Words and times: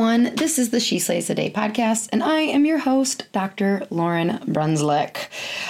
Everyone. 0.00 0.34
This 0.34 0.58
is 0.58 0.70
the 0.70 0.80
She 0.80 0.98
Slays 0.98 1.28
a 1.28 1.34
Day 1.34 1.50
podcast, 1.50 2.08
and 2.10 2.22
I 2.22 2.40
am 2.40 2.64
your 2.64 2.78
host, 2.78 3.30
Dr. 3.32 3.86
Lauryn 3.90 4.42
Brunslick. 4.46 5.28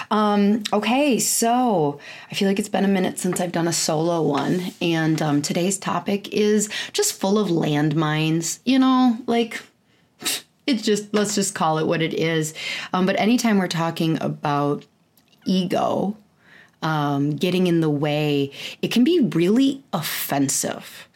Um, 0.08 0.62
okay, 0.72 1.18
so 1.18 1.98
I 2.30 2.34
feel 2.36 2.46
like 2.46 2.60
it's 2.60 2.68
been 2.68 2.84
a 2.84 2.88
minute 2.88 3.18
since 3.18 3.40
I've 3.40 3.50
done 3.50 3.66
a 3.66 3.72
solo 3.72 4.22
one, 4.22 4.70
and 4.80 5.20
um, 5.20 5.42
today's 5.42 5.78
topic 5.78 6.32
is 6.32 6.68
just 6.92 7.20
full 7.20 7.40
of 7.40 7.48
landmines. 7.48 8.60
You 8.64 8.78
know, 8.78 9.18
like 9.26 9.60
it's 10.64 10.84
just, 10.84 11.12
let's 11.12 11.34
just 11.34 11.56
call 11.56 11.78
it 11.78 11.88
what 11.88 12.00
it 12.00 12.14
is. 12.14 12.54
Um, 12.92 13.06
but 13.06 13.18
anytime 13.18 13.58
we're 13.58 13.66
talking 13.66 14.16
about 14.22 14.86
ego, 15.44 16.16
um, 16.82 17.30
getting 17.34 17.66
in 17.66 17.80
the 17.80 17.90
way, 17.90 18.52
it 18.80 18.92
can 18.92 19.02
be 19.02 19.18
really 19.18 19.82
offensive. 19.92 21.08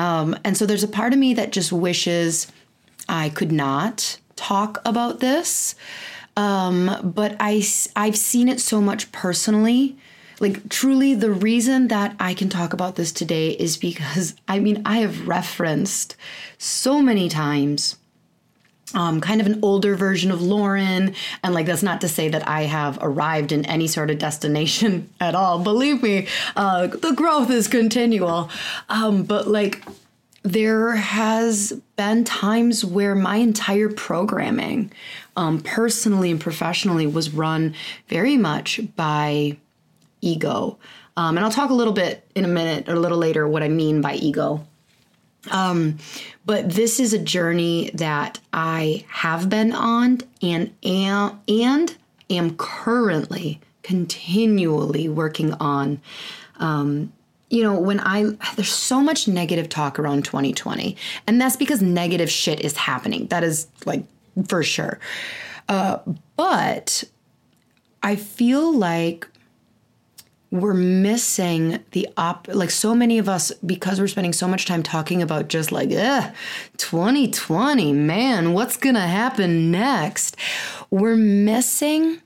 Um, 0.00 0.34
and 0.44 0.56
so 0.56 0.64
there's 0.64 0.82
a 0.82 0.88
part 0.88 1.12
of 1.12 1.18
me 1.18 1.34
that 1.34 1.52
just 1.52 1.72
wishes 1.72 2.50
I 3.06 3.28
could 3.28 3.52
not 3.52 4.18
talk 4.34 4.80
about 4.86 5.20
this. 5.20 5.74
Um, 6.38 7.12
but 7.14 7.36
I, 7.38 7.62
I've 7.94 8.16
seen 8.16 8.48
it 8.48 8.60
so 8.60 8.80
much 8.80 9.12
personally. 9.12 9.98
Like, 10.38 10.70
truly, 10.70 11.12
the 11.12 11.30
reason 11.30 11.88
that 11.88 12.16
I 12.18 12.32
can 12.32 12.48
talk 12.48 12.72
about 12.72 12.96
this 12.96 13.12
today 13.12 13.50
is 13.50 13.76
because 13.76 14.34
I 14.48 14.58
mean, 14.58 14.80
I 14.86 14.98
have 14.98 15.28
referenced 15.28 16.16
so 16.56 17.02
many 17.02 17.28
times 17.28 17.96
um, 18.94 19.20
kind 19.20 19.40
of 19.40 19.46
an 19.46 19.60
older 19.62 19.94
version 19.96 20.30
of 20.30 20.40
Lauryn. 20.40 21.14
And 21.42 21.54
like, 21.54 21.66
that's 21.66 21.82
not 21.82 22.00
to 22.02 22.08
say 22.08 22.28
that 22.28 22.46
I 22.48 22.62
have 22.62 22.98
arrived 23.00 23.52
in 23.52 23.64
any 23.66 23.86
sort 23.86 24.10
of 24.10 24.18
destination 24.18 25.08
at 25.20 25.34
all. 25.34 25.58
Believe 25.60 26.02
me, 26.02 26.26
uh, 26.56 26.88
the 26.88 27.12
growth 27.12 27.50
is 27.50 27.68
continual. 27.68 28.50
Um, 28.88 29.22
but 29.24 29.46
like, 29.46 29.82
there 30.42 30.92
has 30.92 31.72
been 31.96 32.24
times 32.24 32.84
where 32.84 33.14
my 33.14 33.36
entire 33.36 33.90
programming, 33.90 34.90
um, 35.36 35.60
personally 35.60 36.30
and 36.30 36.40
professionally, 36.40 37.06
was 37.06 37.34
run 37.34 37.74
very 38.08 38.38
much 38.38 38.80
by 38.96 39.58
ego. 40.22 40.78
Um, 41.16 41.36
and 41.36 41.44
I'll 41.44 41.52
talk 41.52 41.70
a 41.70 41.74
little 41.74 41.92
bit 41.92 42.26
in 42.34 42.46
a 42.46 42.48
minute 42.48 42.88
or 42.88 42.94
a 42.94 43.00
little 43.00 43.18
later 43.18 43.46
what 43.46 43.62
I 43.62 43.68
mean 43.68 44.00
by 44.00 44.14
ego. 44.14 44.66
Um, 45.50 45.98
but 46.50 46.68
this 46.68 46.98
is 46.98 47.12
a 47.12 47.18
journey 47.18 47.92
that 47.94 48.40
I 48.52 49.04
have 49.06 49.48
been 49.48 49.70
on 49.70 50.18
and 50.42 50.74
am 50.82 51.40
and 51.46 51.96
am 52.28 52.56
currently 52.56 53.60
continually 53.84 55.08
working 55.08 55.54
on. 55.54 56.00
Um, 56.56 57.12
you 57.50 57.62
know, 57.62 57.78
when 57.78 58.00
I 58.00 58.36
there's 58.56 58.72
so 58.72 59.00
much 59.00 59.28
negative 59.28 59.68
talk 59.68 60.00
around 60.00 60.24
2020, 60.24 60.96
and 61.28 61.40
that's 61.40 61.54
because 61.54 61.82
negative 61.82 62.28
shit 62.28 62.58
is 62.58 62.76
happening. 62.76 63.28
That 63.28 63.44
is 63.44 63.68
like 63.86 64.02
for 64.48 64.64
sure. 64.64 64.98
Uh, 65.68 65.98
but 66.34 67.04
I 68.02 68.16
feel 68.16 68.76
like 68.76 69.28
we're 70.50 70.74
missing 70.74 71.78
the 71.92 72.08
op 72.16 72.48
like 72.52 72.70
so 72.70 72.94
many 72.94 73.18
of 73.18 73.28
us 73.28 73.52
because 73.64 74.00
we're 74.00 74.08
spending 74.08 74.32
so 74.32 74.48
much 74.48 74.66
time 74.66 74.82
talking 74.82 75.22
about 75.22 75.48
just 75.48 75.70
like 75.70 75.90
eh 75.92 76.32
2020 76.76 77.92
man 77.92 78.52
what's 78.52 78.76
gonna 78.76 79.06
happen 79.06 79.70
next? 79.70 80.36
We're 80.90 81.16
missing 81.16 82.20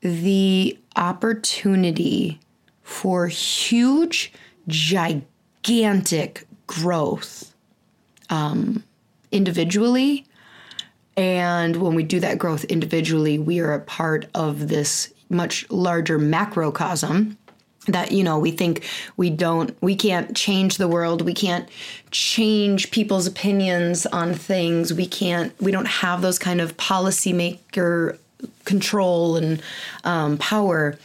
the 0.00 0.78
opportunity 0.94 2.38
for 2.82 3.26
huge 3.26 4.32
gigantic 4.68 6.46
growth 6.68 7.52
um, 8.30 8.84
individually. 9.32 10.24
And 11.16 11.76
when 11.76 11.94
we 11.94 12.02
do 12.04 12.20
that 12.20 12.38
growth 12.38 12.64
individually 12.64 13.38
we 13.40 13.58
are 13.58 13.72
a 13.72 13.80
part 13.80 14.26
of 14.34 14.68
this 14.68 15.12
much 15.28 15.68
larger 15.70 16.18
macrocosm 16.20 17.36
that 17.88 18.12
you 18.12 18.24
know 18.24 18.38
we 18.38 18.50
think 18.50 18.84
we 19.16 19.30
don't 19.30 19.76
we 19.80 19.94
can't 19.94 20.36
change 20.36 20.76
the 20.76 20.88
world. 20.88 21.22
We 21.22 21.34
can't 21.34 21.68
change 22.10 22.90
people's 22.90 23.26
opinions 23.26 24.06
on 24.06 24.34
things. 24.34 24.92
We 24.92 25.06
can't 25.06 25.52
we 25.60 25.72
don't 25.72 25.86
have 25.86 26.22
those 26.22 26.38
kind 26.38 26.60
of 26.60 26.76
policymaker 26.76 28.18
control 28.64 29.36
and 29.36 29.62
um, 30.04 30.38
power. 30.38 30.98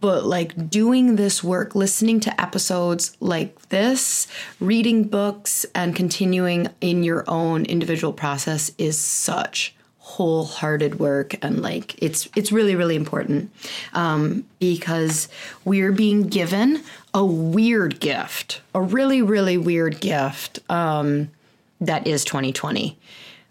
But 0.00 0.24
like 0.24 0.70
doing 0.70 1.16
this 1.16 1.44
work 1.44 1.74
listening 1.74 2.20
to 2.20 2.40
episodes 2.40 3.14
like 3.20 3.68
this 3.68 4.26
reading 4.58 5.04
books 5.04 5.66
and 5.74 5.94
continuing 5.94 6.68
in 6.80 7.02
your 7.02 7.24
own 7.28 7.66
individual 7.66 8.14
process 8.14 8.72
is 8.78 8.98
such 8.98 9.75
wholehearted 10.06 10.98
work 10.98 11.34
and 11.42 11.60
like 11.62 12.00
it's 12.02 12.28
it's 12.36 12.52
really 12.52 12.74
really 12.76 12.96
important 12.96 13.50
um, 13.92 14.44
because 14.60 15.28
we're 15.64 15.92
being 15.92 16.22
given 16.22 16.82
a 17.12 17.24
weird 17.24 18.00
gift 18.00 18.60
a 18.74 18.80
really 18.80 19.20
really 19.20 19.58
weird 19.58 20.00
gift 20.00 20.60
um, 20.70 21.28
that 21.80 22.06
is 22.06 22.24
2020 22.24 22.96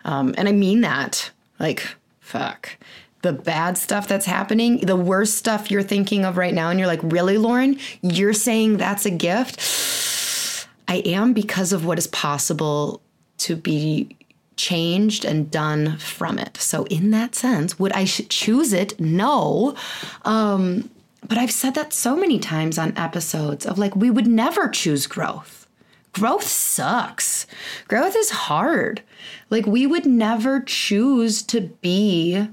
um, 0.05 0.33
and 0.37 0.47
i 0.47 0.51
mean 0.51 0.81
that 0.81 1.29
like 1.59 1.95
fuck. 2.19 2.77
The 3.21 3.33
bad 3.33 3.77
stuff 3.77 4.07
that's 4.07 4.25
happening 4.25 4.77
the 4.79 4.95
worst 4.95 5.35
stuff 5.35 5.71
you're 5.71 5.83
thinking 5.83 6.25
of 6.25 6.37
right 6.37 6.53
now 6.53 6.69
and 6.69 6.79
you're 6.79 6.87
like 6.87 7.01
really 7.03 7.35
lauryn? 7.35 7.79
You're 8.01 8.33
saying 8.33 8.77
that's 8.77 9.05
a 9.05 9.11
gift? 9.11 9.59
I 10.87 10.97
am 10.97 11.33
because 11.33 11.73
of 11.73 11.85
what 11.85 11.97
is 11.97 12.07
possible 12.07 13.01
to 13.39 13.55
be 13.55 14.15
changed 14.55 15.25
and 15.25 15.51
done 15.51 15.97
from 15.97 16.39
it. 16.39 16.57
So, 16.57 16.85
in 16.85 17.11
that 17.11 17.35
sense, 17.35 17.79
would 17.79 17.91
I 17.93 18.05
choose 18.05 18.73
it? 18.73 18.99
No. 18.99 19.75
Um, 20.23 20.89
but 21.27 21.37
I've 21.37 21.51
said 21.51 21.75
that 21.75 21.93
so 21.93 22.15
many 22.15 22.39
times 22.39 22.77
on 22.77 22.97
episodes 22.97 23.65
of 23.65 23.77
like, 23.77 23.95
we 23.95 24.09
would 24.09 24.27
never 24.27 24.69
choose 24.69 25.07
growth. 25.07 25.67
Growth 26.13 26.43
sucks. 26.43 27.45
Growth 27.87 28.15
is 28.15 28.29
hard. 28.29 29.01
Like, 29.49 29.65
we 29.65 29.85
would 29.85 30.05
never 30.05 30.61
choose 30.61 31.41
to 31.43 31.61
be 31.61 32.47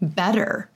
better 0.00 0.70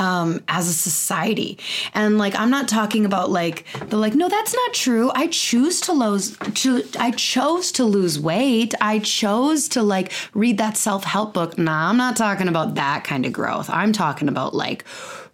um, 0.00 0.42
as 0.48 0.66
a 0.66 0.72
society. 0.72 1.58
And 1.92 2.16
like, 2.16 2.34
I'm 2.34 2.50
not 2.50 2.68
talking 2.68 3.04
about 3.04 3.30
like 3.30 3.66
the 3.90 3.98
like, 3.98 4.14
no, 4.14 4.28
that's 4.28 4.54
not 4.54 4.72
true. 4.72 5.12
I 5.14 5.26
choose 5.28 5.80
to 5.82 5.92
lose. 5.92 6.36
To, 6.36 6.82
I 6.98 7.10
chose 7.12 7.70
to 7.72 7.84
lose 7.84 8.18
weight. 8.18 8.74
I 8.80 9.00
chose 9.00 9.68
to 9.68 9.82
like 9.82 10.12
read 10.32 10.56
that 10.58 10.76
self 10.78 11.04
help 11.04 11.34
book. 11.34 11.58
Nah, 11.58 11.90
I'm 11.90 11.98
not 11.98 12.16
talking 12.16 12.48
about 12.48 12.74
that 12.76 13.04
kind 13.04 13.26
of 13.26 13.32
growth. 13.32 13.68
I'm 13.68 13.92
talking 13.92 14.28
about 14.28 14.54
like 14.54 14.84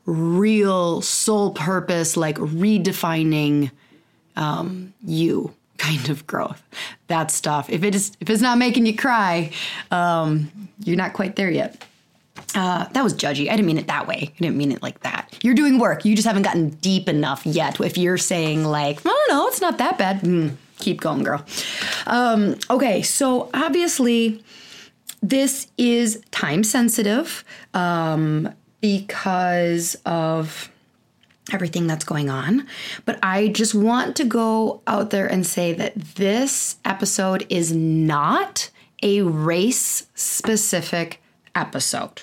real 0.05 1.01
soul 1.01 1.53
purpose, 1.53 2.17
like 2.17 2.37
redefining 2.37 3.71
um, 4.35 4.93
you 5.05 5.55
kind 5.79 6.09
of 6.09 6.27
growth. 6.27 6.61
That 7.07 7.31
stuff. 7.31 7.71
If 7.71 7.85
it 7.85 7.95
is 7.95 8.11
if 8.21 8.29
it's 8.29 8.43
not 8.43 8.59
making 8.59 8.87
you 8.87 8.97
cry, 8.97 9.53
um, 9.93 10.51
you're 10.81 10.97
not 10.97 11.13
quite 11.13 11.37
there 11.37 11.51
yet. 11.51 11.85
Uh, 12.54 12.87
that 12.93 13.04
was 13.04 13.12
judgy. 13.14 13.48
I 13.48 13.56
didn't 13.56 13.66
mean 13.66 13.78
it 13.78 13.88
that 13.88 14.06
way. 14.06 14.32
I 14.34 14.40
didn't 14.40 14.56
mean 14.56 14.72
it 14.72 14.82
like 14.82 15.00
that. 15.00 15.37
You're 15.43 15.54
doing 15.54 15.78
work. 15.78 16.04
You 16.04 16.14
just 16.14 16.26
haven't 16.26 16.43
gotten 16.43 16.70
deep 16.70 17.08
enough 17.08 17.44
yet. 17.44 17.81
If 17.81 17.98
you're 17.98 18.19
saying 18.19 18.64
like, 18.64 19.00
I 19.04 19.08
don't 19.08 19.28
know, 19.37 19.48
it's 19.48 19.60
not 19.60 19.78
that 19.78 19.98
bad. 19.98 20.20
Mm, 20.20 20.56
keep 20.78 21.00
going, 21.00 21.22
girl. 21.22 21.44
Um, 22.06 22.56
okay, 22.70 23.02
so 23.02 23.50
obviously, 23.52 24.43
this 25.22 25.66
is 25.76 26.22
time 26.31 26.62
sensitive 26.62 27.44
um, 27.75 28.48
because 28.81 29.96
of 30.06 30.70
everything 31.52 31.87
that's 31.87 32.04
going 32.04 32.28
on. 32.31 32.66
But 33.04 33.19
I 33.22 33.48
just 33.48 33.75
want 33.75 34.16
to 34.16 34.25
go 34.25 34.82
out 34.87 35.10
there 35.10 35.26
and 35.26 35.46
say 35.46 35.72
that 35.75 35.94
this 35.94 36.76
episode 36.84 37.46
is 37.48 37.72
not 37.72 38.70
a 39.02 39.22
race 39.22 40.06
specific 40.14 41.22
episode. 41.54 42.22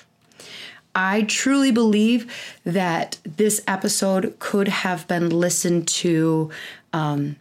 I 0.94 1.22
truly 1.22 1.70
believe 1.70 2.32
that 2.64 3.18
this 3.24 3.60
episode 3.66 4.36
could 4.38 4.68
have 4.68 5.06
been 5.08 5.30
listened 5.30 5.88
to 5.88 6.50
um, 6.92 7.36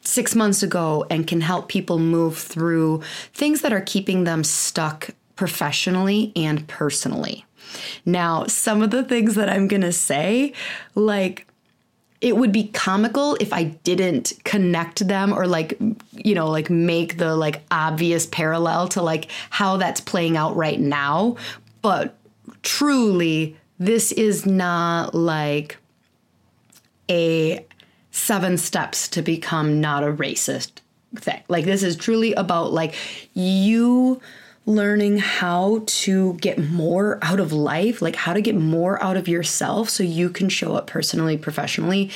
six 0.00 0.34
months 0.34 0.62
ago 0.62 1.06
and 1.10 1.26
can 1.26 1.40
help 1.40 1.68
people 1.68 1.98
move 1.98 2.38
through 2.38 3.02
things 3.32 3.62
that 3.62 3.72
are 3.72 3.80
keeping 3.80 4.24
them 4.24 4.44
stuck 4.44 5.10
professionally 5.36 6.32
and 6.34 6.66
personally. 6.68 7.44
Now, 8.04 8.46
some 8.46 8.82
of 8.82 8.90
the 8.90 9.04
things 9.04 9.34
that 9.36 9.48
I'm 9.48 9.68
going 9.68 9.82
to 9.82 9.92
say, 9.92 10.52
like, 10.94 11.46
it 12.20 12.36
would 12.36 12.52
be 12.52 12.68
comical 12.68 13.36
if 13.40 13.52
I 13.52 13.64
didn't 13.64 14.34
connect 14.44 15.06
them 15.06 15.32
or 15.32 15.46
like 15.46 15.78
you 16.12 16.34
know 16.34 16.50
like 16.50 16.68
make 16.68 17.16
the 17.16 17.34
like 17.34 17.62
obvious 17.70 18.26
parallel 18.26 18.88
to 18.88 19.00
like 19.02 19.30
how 19.48 19.78
that's 19.78 20.02
playing 20.02 20.36
out 20.36 20.54
right 20.54 20.78
now 20.78 21.36
but 21.80 22.18
truly 22.62 23.56
this 23.78 24.12
is 24.12 24.44
not 24.44 25.14
like 25.14 25.78
a 27.10 27.66
seven 28.10 28.58
steps 28.58 29.08
to 29.08 29.22
become 29.22 29.80
not 29.80 30.04
a 30.04 30.12
racist 30.12 30.72
thing. 31.16 31.42
Like 31.48 31.64
this 31.64 31.82
is 31.82 31.96
truly 31.96 32.32
about 32.34 32.72
like 32.72 32.94
you 33.34 34.20
learning 34.66 35.18
how 35.18 35.82
to 35.86 36.34
get 36.34 36.58
more 36.58 37.18
out 37.22 37.40
of 37.40 37.52
life, 37.52 38.02
like 38.02 38.14
how 38.14 38.32
to 38.32 38.40
get 38.40 38.54
more 38.54 39.02
out 39.02 39.16
of 39.16 39.26
yourself 39.26 39.88
so 39.88 40.02
you 40.02 40.30
can 40.30 40.48
show 40.48 40.74
up 40.74 40.86
personally, 40.86 41.36
professionally, 41.36 42.10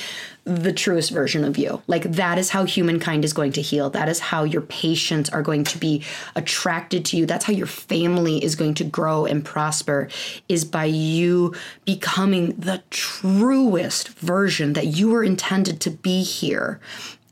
the 0.45 0.71
truest 0.71 1.09
version 1.09 1.43
of 1.43 1.57
you. 1.57 1.81
Like 1.87 2.03
that 2.03 2.37
is 2.37 2.51
how 2.51 2.65
humankind 2.65 3.25
is 3.25 3.33
going 3.33 3.51
to 3.53 3.61
heal. 3.61 3.89
That 3.89 4.07
is 4.07 4.19
how 4.19 4.43
your 4.43 4.61
patients 4.61 5.29
are 5.31 5.41
going 5.41 5.63
to 5.65 5.77
be 5.79 6.03
attracted 6.35 7.03
to 7.05 7.17
you. 7.17 7.25
That's 7.25 7.45
how 7.45 7.53
your 7.53 7.67
family 7.67 8.43
is 8.43 8.55
going 8.55 8.75
to 8.75 8.83
grow 8.83 9.25
and 9.25 9.43
prosper 9.43 10.07
is 10.47 10.63
by 10.63 10.85
you 10.85 11.55
becoming 11.83 12.53
the 12.57 12.83
truest 12.91 14.09
version 14.09 14.73
that 14.73 14.85
you 14.87 15.09
were 15.09 15.23
intended 15.23 15.81
to 15.81 15.89
be 15.89 16.21
here. 16.21 16.79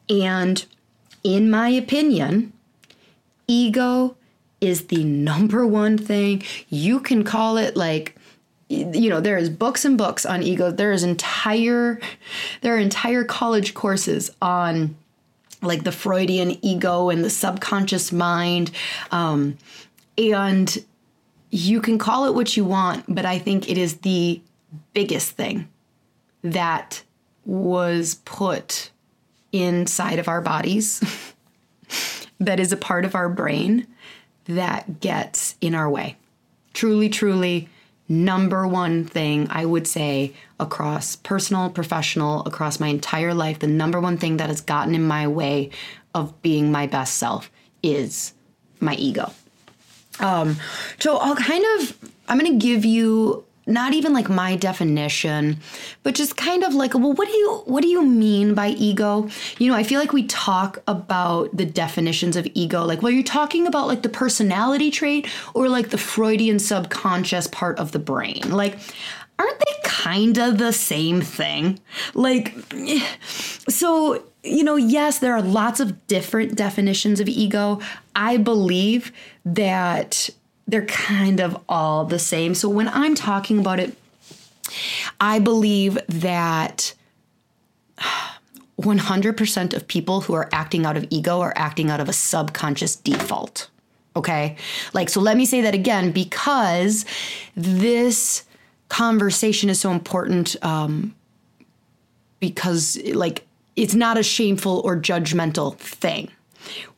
And 0.09 0.65
in 1.23 1.51
my 1.51 1.69
opinion, 1.69 2.51
ego 3.47 4.17
is 4.59 4.87
the 4.87 5.03
number 5.03 5.67
one 5.67 5.99
thing. 5.99 6.41
You 6.69 6.99
can 6.99 7.23
call 7.23 7.57
it 7.57 7.77
like 7.77 8.15
you 8.73 9.09
know 9.09 9.19
there 9.19 9.37
is 9.37 9.49
books 9.49 9.85
and 9.85 9.97
books 9.97 10.25
on 10.25 10.43
ego 10.43 10.71
there 10.71 10.91
is 10.91 11.03
entire 11.03 11.99
there 12.61 12.75
are 12.75 12.79
entire 12.79 13.23
college 13.23 13.73
courses 13.73 14.31
on 14.41 14.95
like 15.61 15.83
the 15.83 15.91
freudian 15.91 16.57
ego 16.63 17.09
and 17.09 17.23
the 17.23 17.29
subconscious 17.29 18.11
mind 18.11 18.71
um, 19.11 19.57
and 20.17 20.83
you 21.49 21.79
can 21.79 21.97
call 21.97 22.25
it 22.25 22.33
what 22.33 22.57
you 22.57 22.65
want 22.65 23.03
but 23.13 23.25
i 23.25 23.39
think 23.39 23.69
it 23.69 23.77
is 23.77 23.97
the 23.97 24.41
biggest 24.93 25.31
thing 25.31 25.67
that 26.43 27.03
was 27.45 28.15
put 28.25 28.91
inside 29.51 30.19
of 30.19 30.27
our 30.27 30.41
bodies 30.41 31.01
that 32.39 32.59
is 32.59 32.71
a 32.71 32.77
part 32.77 33.05
of 33.05 33.15
our 33.15 33.29
brain 33.29 33.87
that 34.45 34.99
gets 34.99 35.55
in 35.61 35.75
our 35.75 35.89
way. 35.89 36.17
Truly, 36.73 37.09
truly, 37.09 37.69
number 38.07 38.67
one 38.67 39.05
thing 39.05 39.47
I 39.49 39.65
would 39.65 39.87
say 39.87 40.33
across 40.59 41.15
personal, 41.15 41.69
professional, 41.69 42.43
across 42.45 42.79
my 42.79 42.87
entire 42.87 43.33
life, 43.33 43.59
the 43.59 43.67
number 43.67 43.99
one 43.99 44.17
thing 44.17 44.37
that 44.37 44.49
has 44.49 44.61
gotten 44.61 44.95
in 44.95 45.03
my 45.03 45.27
way 45.27 45.69
of 46.13 46.41
being 46.41 46.71
my 46.71 46.87
best 46.87 47.15
self 47.15 47.49
is 47.81 48.33
my 48.79 48.95
ego. 48.95 49.31
Um, 50.19 50.57
so 50.99 51.17
I'll 51.17 51.35
kind 51.35 51.63
of, 51.79 51.97
I'm 52.27 52.37
going 52.37 52.59
to 52.59 52.65
give 52.65 52.85
you 52.85 53.45
not 53.65 53.93
even 53.93 54.13
like 54.13 54.29
my 54.29 54.55
definition 54.55 55.57
but 56.03 56.15
just 56.15 56.35
kind 56.35 56.63
of 56.63 56.73
like 56.73 56.93
well 56.93 57.13
what 57.13 57.27
do 57.27 57.33
you 57.37 57.63
what 57.65 57.81
do 57.81 57.87
you 57.87 58.05
mean 58.05 58.53
by 58.53 58.69
ego? 58.69 59.29
You 59.57 59.69
know 59.69 59.75
i 59.75 59.83
feel 59.83 59.99
like 59.99 60.13
we 60.13 60.23
talk 60.27 60.81
about 60.87 61.55
the 61.55 61.65
definitions 61.65 62.35
of 62.35 62.47
ego. 62.53 62.83
Like 62.83 63.01
well 63.01 63.11
you're 63.11 63.23
talking 63.23 63.67
about 63.67 63.87
like 63.87 64.01
the 64.01 64.09
personality 64.09 64.91
trait 64.91 65.27
or 65.53 65.69
like 65.69 65.89
the 65.89 65.97
freudian 65.97 66.59
subconscious 66.59 67.47
part 67.47 67.79
of 67.79 67.91
the 67.91 67.99
brain. 67.99 68.49
Like 68.49 68.77
aren't 69.39 69.59
they 69.59 69.75
kind 69.83 70.37
of 70.37 70.57
the 70.57 70.73
same 70.73 71.21
thing? 71.21 71.79
Like 72.13 72.55
so 73.27 74.23
you 74.43 74.63
know 74.63 74.75
yes 74.75 75.19
there 75.19 75.33
are 75.33 75.41
lots 75.41 75.79
of 75.79 76.07
different 76.07 76.55
definitions 76.55 77.19
of 77.19 77.27
ego. 77.27 77.79
I 78.15 78.37
believe 78.37 79.11
that 79.45 80.29
they're 80.67 80.85
kind 80.85 81.39
of 81.39 81.61
all 81.67 82.05
the 82.05 82.19
same. 82.19 82.55
So 82.55 82.69
when 82.69 82.87
I'm 82.87 83.15
talking 83.15 83.59
about 83.59 83.79
it, 83.79 83.97
I 85.19 85.39
believe 85.39 85.97
that 86.07 86.93
100% 88.81 89.73
of 89.73 89.87
people 89.87 90.21
who 90.21 90.33
are 90.33 90.49
acting 90.51 90.85
out 90.85 90.97
of 90.97 91.05
ego 91.09 91.39
are 91.41 91.53
acting 91.55 91.89
out 91.89 91.99
of 91.99 92.09
a 92.09 92.13
subconscious 92.13 92.95
default. 92.95 93.69
Okay? 94.15 94.57
Like, 94.93 95.09
so 95.09 95.21
let 95.21 95.37
me 95.37 95.45
say 95.45 95.61
that 95.61 95.73
again 95.73 96.11
because 96.11 97.05
this 97.55 98.43
conversation 98.89 99.69
is 99.69 99.79
so 99.79 99.91
important 99.91 100.55
um, 100.63 101.15
because, 102.39 102.97
like, 103.13 103.45
it's 103.75 103.95
not 103.95 104.17
a 104.17 104.23
shameful 104.23 104.81
or 104.83 104.97
judgmental 104.97 105.77
thing. 105.77 106.29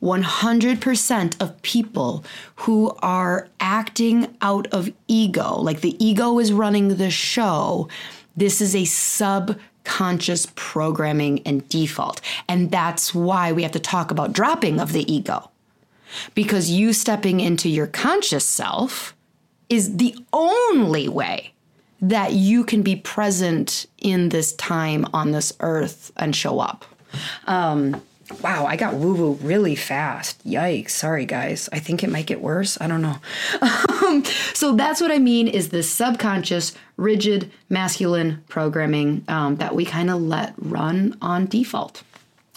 100% 0.02 1.42
of 1.42 1.62
people 1.62 2.24
who 2.56 2.96
are 3.00 3.48
acting 3.60 4.36
out 4.40 4.66
of 4.68 4.92
ego, 5.08 5.56
like 5.56 5.80
the 5.80 6.02
ego 6.04 6.38
is 6.38 6.52
running 6.52 6.88
the 6.96 7.10
show, 7.10 7.88
this 8.36 8.60
is 8.60 8.74
a 8.74 8.84
subconscious 8.84 10.46
programming 10.54 11.42
and 11.46 11.68
default. 11.68 12.20
And 12.48 12.70
that's 12.70 13.14
why 13.14 13.52
we 13.52 13.62
have 13.62 13.72
to 13.72 13.80
talk 13.80 14.10
about 14.10 14.32
dropping 14.32 14.78
of 14.78 14.92
the 14.92 15.10
ego. 15.12 15.50
Because 16.34 16.70
you 16.70 16.92
stepping 16.92 17.40
into 17.40 17.68
your 17.68 17.86
conscious 17.86 18.48
self 18.48 19.14
is 19.68 19.96
the 19.96 20.16
only 20.32 21.08
way 21.08 21.52
that 22.00 22.32
you 22.32 22.62
can 22.64 22.82
be 22.82 22.96
present 22.96 23.86
in 23.98 24.28
this 24.28 24.52
time 24.54 25.06
on 25.12 25.32
this 25.32 25.52
earth 25.60 26.12
and 26.16 26.36
show 26.36 26.60
up. 26.60 26.84
Um, 27.46 28.02
Wow, 28.42 28.66
I 28.66 28.76
got 28.76 28.94
woo 28.94 29.14
woo 29.14 29.32
really 29.34 29.76
fast. 29.76 30.44
Yikes. 30.46 30.90
Sorry, 30.90 31.26
guys. 31.26 31.68
I 31.72 31.78
think 31.78 32.02
it 32.02 32.10
might 32.10 32.26
get 32.26 32.40
worse. 32.40 32.76
I 32.80 32.86
don't 32.86 33.02
know. 33.02 33.16
Um, 34.06 34.24
so 34.52 34.74
that's 34.76 35.00
what 35.00 35.10
I 35.10 35.18
mean 35.18 35.48
is 35.48 35.70
this 35.70 35.90
subconscious, 35.90 36.74
rigid, 36.96 37.50
masculine 37.70 38.44
programming 38.46 39.24
um, 39.26 39.56
that 39.56 39.74
we 39.74 39.84
kind 39.84 40.10
of 40.10 40.20
let 40.20 40.54
run 40.58 41.16
on 41.20 41.46
default. 41.46 42.02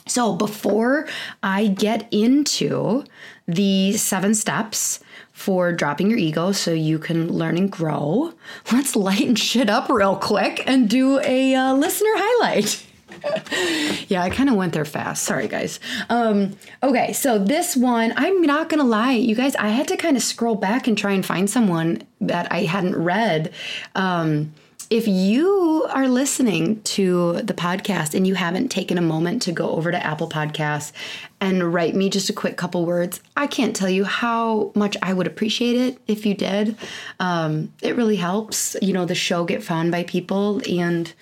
So 0.05 0.33
before 0.35 1.07
I 1.41 1.67
get 1.67 2.07
into 2.11 3.03
the 3.47 3.93
seven 3.93 4.35
steps 4.35 4.99
for 5.31 5.71
dropping 5.71 6.09
your 6.09 6.19
ego 6.19 6.51
so 6.51 6.71
you 6.71 6.99
can 6.99 7.31
learn 7.31 7.57
and 7.57 7.71
grow, 7.71 8.33
let's 8.71 8.95
lighten 8.95 9.35
shit 9.35 9.69
up 9.69 9.89
real 9.89 10.17
quick 10.17 10.63
and 10.67 10.89
do 10.89 11.19
a 11.21 11.55
uh, 11.55 11.73
listener 11.73 12.11
highlight. 12.13 12.85
yeah, 14.07 14.23
I 14.23 14.29
kind 14.29 14.49
of 14.49 14.55
went 14.55 14.73
there 14.73 14.85
fast. 14.85 15.23
Sorry, 15.23 15.47
guys. 15.47 15.79
Um, 16.09 16.55
okay, 16.83 17.13
so 17.13 17.37
this 17.39 17.75
one, 17.75 18.13
I'm 18.15 18.41
not 18.41 18.69
gonna 18.69 18.83
lie, 18.83 19.13
you 19.13 19.35
guys, 19.35 19.55
I 19.55 19.69
had 19.69 19.87
to 19.89 19.97
kind 19.97 20.17
of 20.17 20.23
scroll 20.23 20.55
back 20.55 20.87
and 20.87 20.97
try 20.97 21.11
and 21.11 21.25
find 21.25 21.49
someone 21.49 22.03
that 22.21 22.51
I 22.51 22.63
hadn't 22.63 22.95
read. 22.95 23.53
Um, 23.95 24.53
if 24.89 25.07
you 25.07 25.85
are 25.91 26.07
listening 26.07 26.81
to 26.81 27.41
the 27.43 27.53
podcast 27.53 28.15
and 28.15 28.25
you 28.25 28.33
haven't 28.33 28.69
taken 28.69 28.97
a 28.97 29.01
moment 29.01 29.43
to 29.43 29.51
go 29.51 29.69
over 29.69 29.91
to 29.91 30.03
Apple 30.03 30.27
Podcasts 30.27 30.91
and 31.39 31.71
write 31.71 31.93
me 31.93 32.09
just 32.09 32.27
a 32.29 32.33
quick 32.33 32.57
couple 32.57 32.87
words, 32.87 33.21
I 33.37 33.45
can't 33.45 33.75
tell 33.75 33.89
you 33.89 34.03
how 34.03 34.71
much 34.73 34.97
I 35.03 35.13
would 35.13 35.27
appreciate 35.27 35.75
it 35.75 35.99
if 36.07 36.25
you 36.25 36.33
did. 36.33 36.75
Um, 37.19 37.71
it 37.83 37.95
really 37.95 38.15
helps, 38.15 38.75
you 38.81 38.93
know, 38.93 39.05
the 39.05 39.13
show 39.13 39.43
get 39.43 39.63
found 39.63 39.91
by 39.91 40.03
people 40.03 40.59
and 40.67 41.13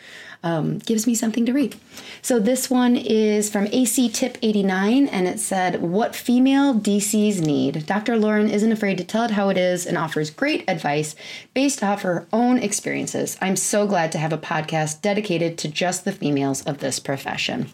um, 0.48 0.77
gives 0.80 1.06
me 1.06 1.16
something 1.16 1.46
to 1.46 1.54
read. 1.54 1.75
So 2.22 2.39
this 2.39 2.70
one 2.70 2.96
is 2.96 3.50
from 3.50 3.68
AC 3.68 4.10
Tip 4.10 4.38
89, 4.42 5.08
and 5.08 5.27
it 5.27 5.39
said, 5.39 5.82
What 5.82 6.16
female 6.16 6.74
DCs 6.74 7.42
need. 7.42 7.86
Dr. 7.86 8.13
Lauryn 8.13 8.50
isn't 8.50 8.72
afraid 8.72 8.98
to 8.98 9.04
tell 9.04 9.24
it 9.24 9.32
how 9.32 9.50
it 9.50 9.58
is 9.58 9.86
and 9.86 9.98
offers 9.98 10.30
great 10.30 10.63
advice 10.68 11.16
based 11.54 11.84
off 11.84 12.01
her 12.01 12.27
own 12.32 12.58
experiences. 12.60 13.38
I'm 13.42 13.56
so 13.56 13.88
glad 13.88 14.12
to 14.13 14.18
have 14.18 14.34
a 14.34 14.38
podcast 14.38 15.01
dedicated 15.01 15.58
to 15.60 15.68
just 15.68 16.06
the 16.06 16.12
females 16.12 16.63
of 16.63 16.80
this 16.80 17.00
profession. 17.00 17.70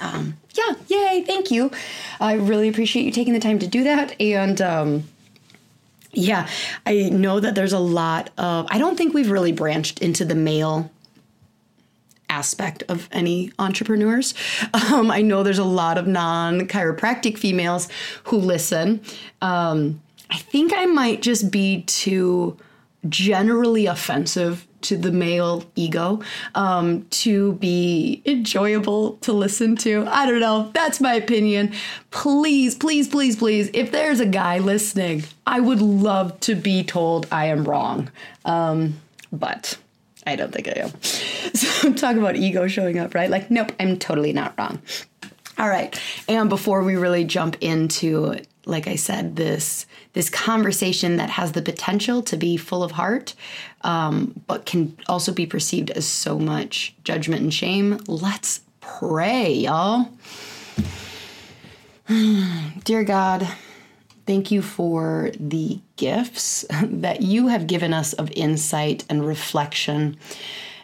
Um, 0.00 0.36
yeah, 0.54 0.74
yay, 0.88 1.24
thank 1.26 1.50
you. 1.50 1.70
I 2.20 2.34
really 2.34 2.68
appreciate 2.68 3.04
you 3.04 3.12
taking 3.12 3.34
the 3.34 3.40
time 3.40 3.58
to 3.58 3.66
do 3.66 3.84
that. 3.84 4.18
And, 4.20 4.60
um, 4.60 5.04
yeah, 6.12 6.48
I 6.86 7.08
know 7.10 7.38
that 7.40 7.54
there's 7.54 7.72
a 7.72 7.78
lot 7.78 8.30
of, 8.36 8.66
I 8.70 8.78
don't 8.78 8.96
think 8.96 9.14
we've 9.14 9.30
really 9.30 9.52
branched 9.52 10.00
into 10.00 10.24
the 10.24 10.34
male 10.34 10.90
aspect 12.30 12.82
of 12.88 13.08
any 13.12 13.52
entrepreneurs. 13.58 14.32
Um, 14.72 15.10
I 15.10 15.20
know 15.20 15.42
there's 15.42 15.58
a 15.58 15.64
lot 15.64 15.98
of 15.98 16.06
non 16.06 16.66
chiropractic 16.68 17.36
females 17.36 17.88
who 18.24 18.38
listen. 18.38 19.02
Um, 19.42 20.00
I 20.30 20.38
think 20.38 20.72
I 20.74 20.86
might 20.86 21.20
just 21.20 21.50
be 21.50 21.82
too 21.82 22.56
generally 23.08 23.86
offensive 23.86 24.66
to 24.82 24.96
the 24.96 25.12
male 25.12 25.64
ego 25.74 26.22
um, 26.54 27.06
to 27.10 27.52
be 27.54 28.22
enjoyable 28.24 29.12
to 29.18 29.32
listen 29.32 29.76
to. 29.76 30.06
I 30.08 30.26
don't 30.26 30.40
know. 30.40 30.70
That's 30.72 31.00
my 31.00 31.14
opinion. 31.14 31.74
Please, 32.10 32.74
please, 32.74 33.08
please, 33.08 33.36
please, 33.36 33.70
if 33.74 33.90
there's 33.90 34.20
a 34.20 34.26
guy 34.26 34.58
listening, 34.58 35.24
I 35.46 35.60
would 35.60 35.82
love 35.82 36.38
to 36.40 36.54
be 36.54 36.82
told 36.82 37.26
I 37.30 37.46
am 37.46 37.64
wrong. 37.64 38.10
Um, 38.44 39.00
but 39.32 39.78
I 40.26 40.36
don't 40.36 40.52
think 40.52 40.68
I 40.68 40.80
am. 40.80 40.92
So 41.52 41.92
talk 41.94 42.16
about 42.16 42.36
ego 42.36 42.68
showing 42.68 42.98
up, 42.98 43.14
right? 43.14 43.28
Like, 43.28 43.50
nope, 43.50 43.72
I'm 43.80 43.98
totally 43.98 44.32
not 44.32 44.54
wrong. 44.56 44.80
All 45.58 45.68
right. 45.68 45.98
And 46.28 46.48
before 46.48 46.82
we 46.82 46.94
really 46.94 47.24
jump 47.24 47.56
into, 47.60 48.36
like 48.66 48.86
I 48.86 48.96
said, 48.96 49.36
this 49.36 49.86
this 50.12 50.28
conversation 50.28 51.16
that 51.16 51.30
has 51.30 51.52
the 51.52 51.62
potential 51.62 52.22
to 52.22 52.36
be 52.36 52.56
full 52.56 52.82
of 52.82 52.92
heart, 52.92 53.34
um, 53.82 54.40
but 54.46 54.66
can 54.66 54.96
also 55.08 55.32
be 55.32 55.46
perceived 55.46 55.90
as 55.90 56.06
so 56.06 56.38
much 56.38 56.94
judgment 57.04 57.42
and 57.42 57.54
shame, 57.54 57.98
let's 58.06 58.60
pray, 58.80 59.52
y'all. 59.52 60.08
Dear 62.84 63.04
God, 63.04 63.48
thank 64.30 64.52
you 64.52 64.62
for 64.62 65.32
the 65.40 65.80
gifts 65.96 66.64
that 66.84 67.20
you 67.20 67.48
have 67.48 67.66
given 67.66 67.92
us 67.92 68.12
of 68.12 68.30
insight 68.36 69.04
and 69.10 69.26
reflection 69.26 70.16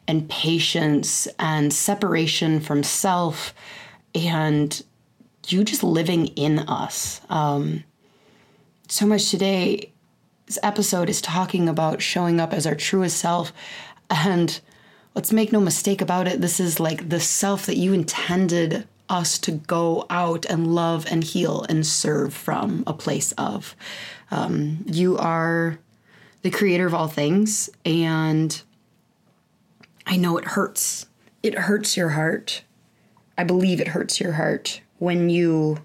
and 0.08 0.28
patience 0.28 1.28
and 1.38 1.72
separation 1.72 2.58
from 2.58 2.82
self 2.82 3.54
and 4.16 4.82
you 5.46 5.62
just 5.62 5.84
living 5.84 6.26
in 6.34 6.58
us. 6.58 7.20
Um, 7.30 7.84
so 8.88 9.06
much 9.06 9.30
today, 9.30 9.92
this 10.46 10.58
episode 10.64 11.08
is 11.08 11.20
talking 11.20 11.68
about 11.68 12.02
showing 12.02 12.40
up 12.40 12.52
as 12.52 12.66
our 12.66 12.74
truest 12.74 13.16
self. 13.16 13.52
And 14.10 14.60
let's 15.14 15.32
make 15.32 15.52
no 15.52 15.60
mistake 15.60 16.00
about 16.00 16.26
it, 16.26 16.40
this 16.40 16.58
is 16.58 16.80
like 16.80 17.10
the 17.10 17.20
self 17.20 17.66
that 17.66 17.76
you 17.76 17.92
intended 17.92 18.88
us 19.08 19.38
to 19.38 19.52
go 19.52 20.06
out 20.10 20.44
and 20.46 20.75
love 20.75 21.06
and 21.10 21.22
heal 21.22 21.64
and 21.68 21.86
serve 21.86 22.34
from 22.34 22.84
a 22.86 22.92
place 22.92 23.32
of. 23.32 23.76
Um, 24.30 24.84
you 24.86 25.16
are 25.18 25.78
the 26.42 26.50
creator 26.50 26.86
of 26.86 26.94
all 26.94 27.08
things, 27.08 27.70
and 27.84 28.60
I 30.06 30.16
know 30.16 30.38
it 30.38 30.44
hurts. 30.44 31.06
It 31.42 31.54
hurts 31.54 31.96
your 31.96 32.10
heart. 32.10 32.62
I 33.38 33.44
believe 33.44 33.80
it 33.80 33.88
hurts 33.88 34.20
your 34.20 34.32
heart 34.32 34.80
when 34.98 35.30
you 35.30 35.78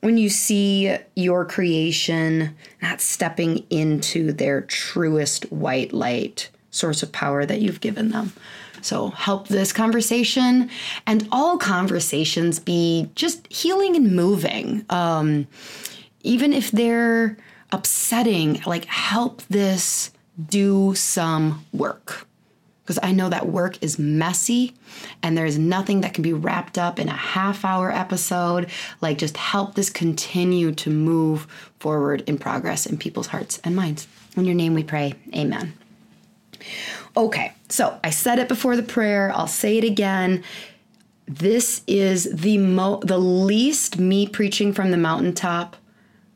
when 0.00 0.18
you 0.18 0.28
see 0.28 0.96
your 1.14 1.44
creation 1.44 2.56
not 2.82 3.00
stepping 3.00 3.64
into 3.70 4.32
their 4.32 4.60
truest 4.60 5.50
white 5.52 5.92
light 5.92 6.50
source 6.70 7.04
of 7.04 7.12
power 7.12 7.46
that 7.46 7.60
you've 7.60 7.80
given 7.80 8.10
them. 8.10 8.32
So 8.82 9.08
help 9.10 9.48
this 9.48 9.72
conversation 9.72 10.70
and 11.06 11.28
all 11.32 11.58
conversations 11.58 12.58
be 12.58 13.10
just 13.14 13.50
healing 13.52 13.96
and 13.96 14.14
moving. 14.14 14.84
Um, 14.90 15.46
even 16.22 16.52
if 16.52 16.70
they're 16.70 17.38
upsetting, 17.70 18.62
like 18.66 18.84
help 18.84 19.42
this 19.48 20.10
do 20.48 20.94
some 20.94 21.64
work 21.72 22.26
because 22.82 22.98
I 23.02 23.12
know 23.12 23.28
that 23.28 23.48
work 23.48 23.82
is 23.82 23.98
messy 23.98 24.74
and 25.22 25.36
there's 25.36 25.56
nothing 25.56 26.00
that 26.00 26.14
can 26.14 26.22
be 26.22 26.32
wrapped 26.32 26.78
up 26.78 26.98
in 26.98 27.08
a 27.08 27.16
half 27.16 27.64
hour 27.64 27.92
episode. 27.92 28.68
Like, 29.00 29.18
just 29.18 29.36
help 29.36 29.74
this 29.74 29.88
continue 29.88 30.72
to 30.72 30.90
move 30.90 31.46
forward 31.78 32.22
in 32.26 32.38
progress 32.38 32.86
in 32.86 32.98
people's 32.98 33.28
hearts 33.28 33.60
and 33.64 33.76
minds. 33.76 34.08
In 34.36 34.44
your 34.44 34.54
name 34.54 34.74
we 34.74 34.82
pray. 34.82 35.14
Amen. 35.34 35.74
Okay, 37.16 37.52
so 37.68 37.98
I 38.02 38.10
said 38.10 38.38
it 38.38 38.48
before 38.48 38.76
the 38.76 38.82
prayer, 38.82 39.32
I'll 39.34 39.46
say 39.46 39.78
it 39.78 39.84
again. 39.84 40.42
This 41.26 41.82
is 41.86 42.24
the 42.32 42.58
mo 42.58 43.00
the 43.04 43.18
least 43.18 43.98
me 43.98 44.26
preaching 44.26 44.72
from 44.72 44.90
the 44.90 44.96
mountaintop 44.96 45.76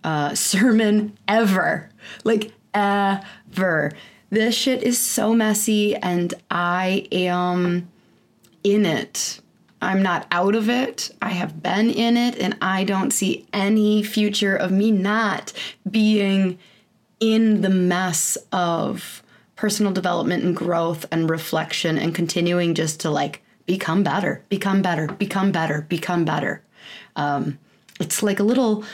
uh, 0.04 0.34
sermon 0.34 1.16
ever. 1.28 1.90
Like 2.24 2.52
ever 2.74 3.92
this 4.30 4.54
shit 4.54 4.82
is 4.82 4.98
so 4.98 5.34
messy 5.34 5.94
and 5.96 6.34
I 6.50 7.06
am 7.12 7.88
in 8.64 8.84
it. 8.84 9.40
I'm 9.80 10.02
not 10.02 10.26
out 10.30 10.54
of 10.54 10.68
it. 10.68 11.10
I 11.22 11.30
have 11.30 11.62
been 11.62 11.90
in 11.90 12.16
it 12.16 12.38
and 12.38 12.56
I 12.60 12.84
don't 12.84 13.12
see 13.12 13.46
any 13.52 14.02
future 14.02 14.56
of 14.56 14.72
me 14.72 14.90
not 14.90 15.52
being 15.88 16.58
in 17.20 17.60
the 17.60 17.70
mess 17.70 18.36
of 18.52 19.22
personal 19.56 19.92
development 19.92 20.44
and 20.44 20.54
growth 20.54 21.06
and 21.10 21.28
reflection 21.28 21.98
and 21.98 22.14
continuing 22.14 22.74
just 22.74 23.00
to 23.00 23.10
like 23.10 23.42
become 23.66 24.02
better, 24.02 24.42
become 24.48 24.82
better, 24.82 25.08
become 25.08 25.50
better, 25.50 25.82
become 25.88 26.24
better. 26.24 26.62
Um, 27.16 27.58
it's 27.98 28.22
like 28.22 28.38
a 28.38 28.44
little 28.44 28.84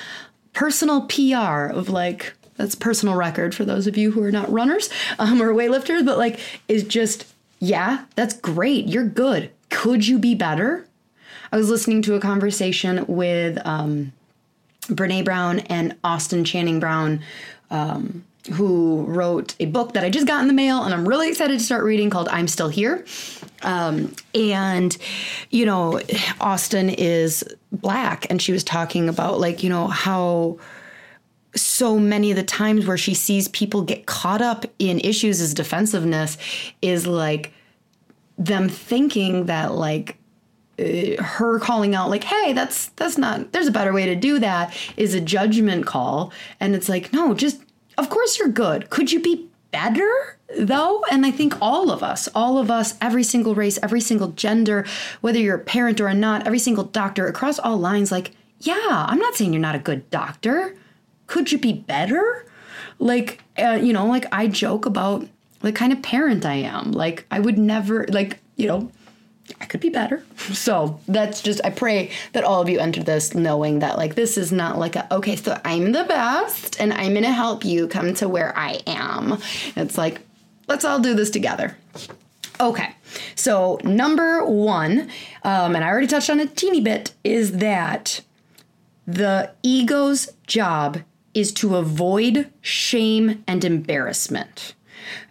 personal 0.52 1.02
PR 1.02 1.66
of 1.66 1.88
like, 1.88 2.32
that's 2.56 2.74
personal 2.74 3.16
record 3.16 3.54
for 3.54 3.64
those 3.64 3.86
of 3.86 3.96
you 3.96 4.12
who 4.12 4.22
are 4.22 4.30
not 4.30 4.50
runners 4.50 4.88
um, 5.18 5.42
or 5.42 5.52
weightlifters, 5.52 6.04
but 6.04 6.18
like 6.18 6.38
is 6.68 6.84
just, 6.84 7.26
yeah, 7.58 8.04
that's 8.14 8.34
great. 8.34 8.86
You're 8.88 9.06
good. 9.06 9.50
Could 9.70 10.06
you 10.06 10.18
be 10.18 10.34
better? 10.34 10.86
I 11.50 11.56
was 11.56 11.68
listening 11.68 12.02
to 12.02 12.14
a 12.14 12.20
conversation 12.20 13.04
with 13.06 13.58
um, 13.66 14.12
Brene 14.82 15.24
Brown 15.24 15.60
and 15.60 15.96
Austin 16.02 16.44
Channing 16.44 16.80
Brown, 16.80 17.20
um, 17.70 18.24
who 18.50 19.04
wrote 19.06 19.54
a 19.60 19.66
book 19.66 19.92
that 19.92 20.04
I 20.04 20.10
just 20.10 20.26
got 20.26 20.40
in 20.42 20.48
the 20.48 20.52
mail 20.52 20.82
and 20.82 20.92
I'm 20.92 21.06
really 21.06 21.28
excited 21.28 21.58
to 21.58 21.64
start 21.64 21.84
reading 21.84 22.10
called 22.10 22.28
I'm 22.28 22.48
Still 22.48 22.68
Here. 22.68 23.04
Um, 23.62 24.14
and, 24.34 24.96
you 25.50 25.64
know, 25.64 26.00
Austin 26.40 26.88
is 26.88 27.44
black, 27.70 28.26
and 28.28 28.42
she 28.42 28.52
was 28.52 28.64
talking 28.64 29.08
about, 29.08 29.38
like, 29.38 29.62
you 29.62 29.70
know, 29.70 29.86
how 29.86 30.58
so 31.54 31.98
many 31.98 32.30
of 32.30 32.36
the 32.36 32.42
times 32.42 32.86
where 32.86 32.98
she 32.98 33.14
sees 33.14 33.48
people 33.48 33.82
get 33.82 34.06
caught 34.06 34.42
up 34.42 34.64
in 34.78 34.98
issues 35.00 35.40
as 35.40 35.54
defensiveness 35.54 36.38
is 36.80 37.06
like 37.06 37.52
them 38.38 38.68
thinking 38.68 39.46
that 39.46 39.72
like 39.72 40.16
uh, 40.78 41.22
her 41.22 41.58
calling 41.58 41.94
out 41.94 42.08
like 42.08 42.24
hey 42.24 42.54
that's 42.54 42.88
that's 42.90 43.18
not 43.18 43.52
there's 43.52 43.66
a 43.66 43.72
better 43.72 43.92
way 43.92 44.06
to 44.06 44.16
do 44.16 44.38
that 44.38 44.74
is 44.96 45.14
a 45.14 45.20
judgment 45.20 45.84
call 45.84 46.32
and 46.58 46.74
it's 46.74 46.88
like 46.88 47.12
no 47.12 47.34
just 47.34 47.60
of 48.02 48.10
course 48.10 48.38
you're 48.38 48.48
good 48.48 48.90
could 48.90 49.12
you 49.12 49.20
be 49.20 49.48
better 49.70 50.38
though 50.58 51.02
and 51.10 51.24
i 51.24 51.30
think 51.30 51.54
all 51.60 51.90
of 51.90 52.02
us 52.02 52.28
all 52.34 52.58
of 52.58 52.70
us 52.70 52.94
every 53.00 53.22
single 53.22 53.54
race 53.54 53.78
every 53.82 54.00
single 54.00 54.28
gender 54.28 54.84
whether 55.20 55.38
you're 55.38 55.56
a 55.56 55.58
parent 55.58 56.00
or 56.00 56.12
not 56.12 56.46
every 56.46 56.58
single 56.58 56.84
doctor 56.84 57.26
across 57.26 57.58
all 57.58 57.78
lines 57.78 58.12
like 58.12 58.32
yeah 58.60 59.06
i'm 59.08 59.18
not 59.18 59.34
saying 59.34 59.52
you're 59.52 59.62
not 59.62 59.74
a 59.74 59.78
good 59.78 60.08
doctor 60.10 60.76
could 61.32 61.50
you 61.50 61.56
be 61.56 61.72
better? 61.72 62.44
Like, 62.98 63.42
uh, 63.58 63.78
you 63.82 63.94
know, 63.94 64.06
like 64.06 64.26
I 64.32 64.48
joke 64.48 64.84
about 64.84 65.26
the 65.60 65.72
kind 65.72 65.90
of 65.90 66.02
parent 66.02 66.44
I 66.44 66.56
am. 66.56 66.92
Like, 66.92 67.24
I 67.30 67.40
would 67.40 67.56
never, 67.56 68.06
like, 68.08 68.38
you 68.56 68.66
know, 68.66 68.92
I 69.60 69.66
could 69.66 69.80
be 69.80 69.88
better. 69.88 70.24
So 70.36 71.00
that's 71.08 71.42
just, 71.42 71.60
I 71.64 71.70
pray 71.70 72.10
that 72.32 72.44
all 72.44 72.60
of 72.60 72.68
you 72.68 72.78
enter 72.78 73.02
this 73.02 73.34
knowing 73.34 73.80
that, 73.80 73.96
like, 73.96 74.14
this 74.14 74.36
is 74.38 74.52
not 74.52 74.78
like 74.78 74.96
a, 74.96 75.12
okay, 75.14 75.36
so 75.36 75.60
I'm 75.64 75.92
the 75.92 76.04
best 76.04 76.80
and 76.80 76.92
I'm 76.92 77.12
going 77.12 77.22
to 77.22 77.32
help 77.32 77.64
you 77.64 77.88
come 77.88 78.14
to 78.14 78.28
where 78.28 78.56
I 78.56 78.80
am. 78.86 79.38
It's 79.76 79.98
like, 79.98 80.20
let's 80.68 80.84
all 80.84 81.00
do 81.00 81.14
this 81.14 81.30
together. 81.30 81.76
Okay, 82.60 82.94
so 83.34 83.80
number 83.82 84.44
one, 84.44 85.10
um, 85.42 85.74
and 85.74 85.84
I 85.84 85.88
already 85.88 86.06
touched 86.06 86.30
on 86.30 86.38
a 86.40 86.46
teeny 86.46 86.80
bit, 86.80 87.12
is 87.24 87.58
that 87.58 88.20
the 89.06 89.50
ego's 89.62 90.32
job 90.46 91.00
is 91.34 91.52
to 91.52 91.76
avoid 91.76 92.50
shame 92.60 93.42
and 93.46 93.64
embarrassment. 93.64 94.74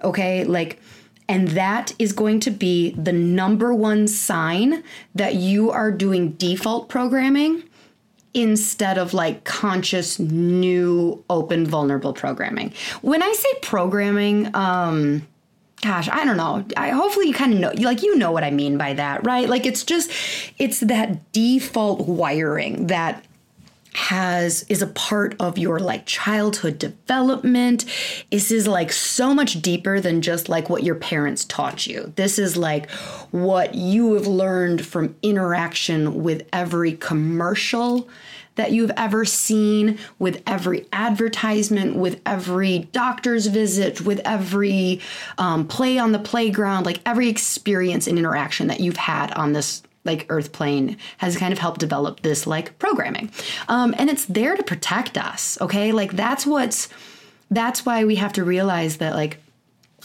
Okay? 0.03 0.43
Like 0.43 0.81
And 1.31 1.47
that 1.51 1.93
is 1.97 2.11
going 2.11 2.41
to 2.41 2.51
be 2.51 2.91
the 2.91 3.13
number 3.13 3.73
one 3.73 4.09
sign 4.09 4.83
that 5.15 5.35
you 5.35 5.71
are 5.71 5.89
doing 5.89 6.31
default 6.31 6.89
programming 6.89 7.63
instead 8.33 8.97
of 8.97 9.13
like 9.13 9.45
conscious 9.45 10.19
new 10.19 11.23
open 11.29 11.65
vulnerable 11.65 12.11
programming. 12.11 12.73
When 13.01 13.23
i 13.23 13.31
say 13.31 13.47
programming 13.61 14.53
um 14.53 15.25
gosh 15.81 16.09
i 16.09 16.25
don't 16.25 16.35
know. 16.35 16.65
I, 16.75 16.89
hopefully 16.89 17.29
you 17.29 17.33
kind 17.33 17.53
of 17.53 17.59
know 17.61 17.71
like 17.81 18.03
you 18.03 18.17
know 18.17 18.33
what 18.33 18.43
i 18.43 18.51
mean 18.51 18.77
by 18.77 18.93
that 18.95 19.25
right? 19.25 19.47
Like 19.47 19.65
it's 19.65 19.85
just 19.85 20.11
it's 20.57 20.81
that 20.81 21.31
default 21.31 22.09
wiring 22.09 22.87
that 22.87 23.23
has 23.93 24.63
is 24.69 24.81
a 24.81 24.87
part 24.87 25.35
of 25.39 25.57
your 25.57 25.79
like 25.79 26.05
childhood 26.05 26.79
development. 26.79 27.85
This 28.31 28.51
is 28.51 28.67
like 28.67 28.91
so 28.91 29.33
much 29.33 29.61
deeper 29.61 29.99
than 29.99 30.21
just 30.21 30.49
like 30.49 30.69
what 30.69 30.83
your 30.83 30.95
parents 30.95 31.45
taught 31.45 31.87
you. 31.87 32.13
This 32.15 32.39
is 32.39 32.55
like 32.55 32.89
what 33.31 33.75
you 33.75 34.13
have 34.13 34.27
learned 34.27 34.85
from 34.85 35.15
interaction 35.21 36.23
with 36.23 36.47
every 36.53 36.93
commercial 36.93 38.07
that 38.55 38.71
you've 38.71 38.91
ever 38.97 39.23
seen 39.25 39.97
with 40.19 40.41
every 40.45 40.85
advertisement 40.91 41.95
with 41.95 42.21
every 42.25 42.79
doctor's 42.91 43.47
visit 43.47 44.01
with 44.01 44.19
every 44.25 44.99
um, 45.37 45.67
play 45.67 45.97
on 45.97 46.11
the 46.11 46.19
playground 46.19 46.85
like 46.85 46.99
every 47.05 47.29
experience 47.29 48.07
and 48.07 48.19
interaction 48.19 48.67
that 48.67 48.81
you've 48.81 48.97
had 48.97 49.31
on 49.33 49.53
this 49.53 49.81
like 50.03 50.25
earth 50.29 50.51
plane 50.51 50.97
has 51.17 51.37
kind 51.37 51.53
of 51.53 51.59
helped 51.59 51.79
develop 51.79 52.21
this 52.21 52.47
like 52.47 52.77
programming 52.79 53.31
um, 53.67 53.93
and 53.97 54.09
it's 54.09 54.25
there 54.25 54.55
to 54.55 54.63
protect 54.63 55.17
us 55.17 55.59
okay 55.61 55.91
like 55.91 56.13
that's 56.13 56.45
what's 56.45 56.89
that's 57.49 57.85
why 57.85 58.03
we 58.05 58.15
have 58.15 58.33
to 58.33 58.43
realize 58.43 58.97
that 58.97 59.13
like 59.13 59.37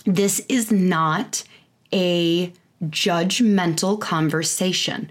this 0.05 0.41
is 0.49 0.71
not 0.71 1.45
a 1.93 2.53
judgmental 2.85 3.99
conversation. 3.99 5.11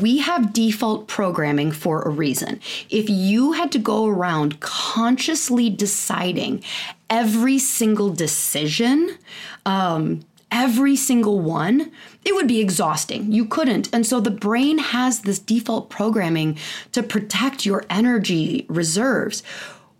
We 0.00 0.18
have 0.18 0.52
default 0.52 1.08
programming 1.08 1.72
for 1.72 2.02
a 2.02 2.10
reason. 2.10 2.60
If 2.90 3.08
you 3.08 3.52
had 3.52 3.72
to 3.72 3.78
go 3.78 4.06
around 4.06 4.60
consciously 4.60 5.70
deciding 5.70 6.62
every 7.08 7.58
single 7.58 8.10
decision, 8.10 9.16
um, 9.64 10.20
every 10.50 10.96
single 10.96 11.40
one, 11.40 11.90
it 12.26 12.34
would 12.34 12.48
be 12.48 12.60
exhausting. 12.60 13.30
You 13.30 13.44
couldn't. 13.44 13.88
And 13.94 14.04
so 14.04 14.18
the 14.18 14.32
brain 14.32 14.78
has 14.78 15.20
this 15.20 15.38
default 15.38 15.90
programming 15.90 16.58
to 16.90 17.04
protect 17.04 17.64
your 17.64 17.84
energy 17.88 18.66
reserves. 18.68 19.44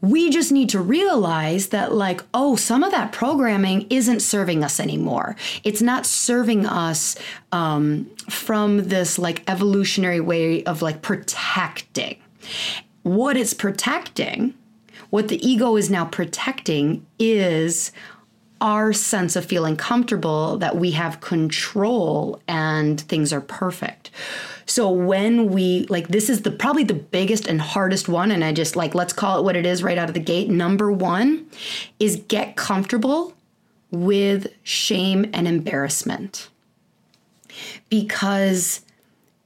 We 0.01 0.29
just 0.29 0.51
need 0.51 0.69
to 0.71 0.81
realize 0.81 1.69
that, 1.69 1.95
like, 1.95 2.23
oh, 2.35 2.57
some 2.57 2.83
of 2.83 2.91
that 2.91 3.13
programming 3.13 3.87
isn't 3.91 4.21
serving 4.21 4.65
us 4.65 4.81
anymore. 4.81 5.37
It's 5.63 5.81
not 5.81 6.05
serving 6.05 6.67
us 6.67 7.17
um, 7.53 8.11
from 8.29 8.89
this 8.89 9.21
like 9.21 9.49
evolutionary 9.49 10.21
way 10.21 10.65
of 10.65 10.83
like 10.83 11.03
protecting. 11.03 12.17
What 13.05 13.37
it's 13.37 13.55
protecting, 13.55 14.55
what 15.11 15.29
the 15.29 15.45
ego 15.49 15.77
is 15.77 15.91
now 15.91 16.05
protecting, 16.07 17.07
is 17.21 17.93
our 18.61 18.93
sense 18.93 19.37
of 19.37 19.45
feeling 19.45 19.77
comfortable 19.77 20.57
that 20.59 20.77
we 20.77 20.93
have 20.93 21.21
control 21.21 22.41
and 22.49 23.01
things 23.03 23.33
are 23.33 23.41
perfect. 23.41 24.11
So 24.67 24.91
when 24.91 25.51
we 25.51 25.87
like 25.89 26.09
this 26.09 26.29
is 26.29 26.43
the 26.43 26.51
probably 26.51 26.85
the 26.85 26.95
biggest 26.95 27.47
and 27.47 27.61
hardest 27.61 28.09
one 28.09 28.31
and 28.31 28.43
I 28.43 28.53
just 28.53 28.75
like 28.75 28.95
let's 28.95 29.13
call 29.13 29.39
it 29.39 29.45
what 29.45 29.57
it 29.57 29.67
is 29.67 29.83
right 29.83 29.99
out 29.99 30.09
of 30.09 30.15
the 30.15 30.21
gate. 30.21 30.49
Number 30.49 30.91
1 30.91 31.47
is 32.01 32.17
get 32.29 32.57
comfortable 32.57 33.35
with 33.91 34.49
shame 34.63 35.31
and 35.33 35.47
embarrassment. 35.47 36.49
Because 37.89 38.83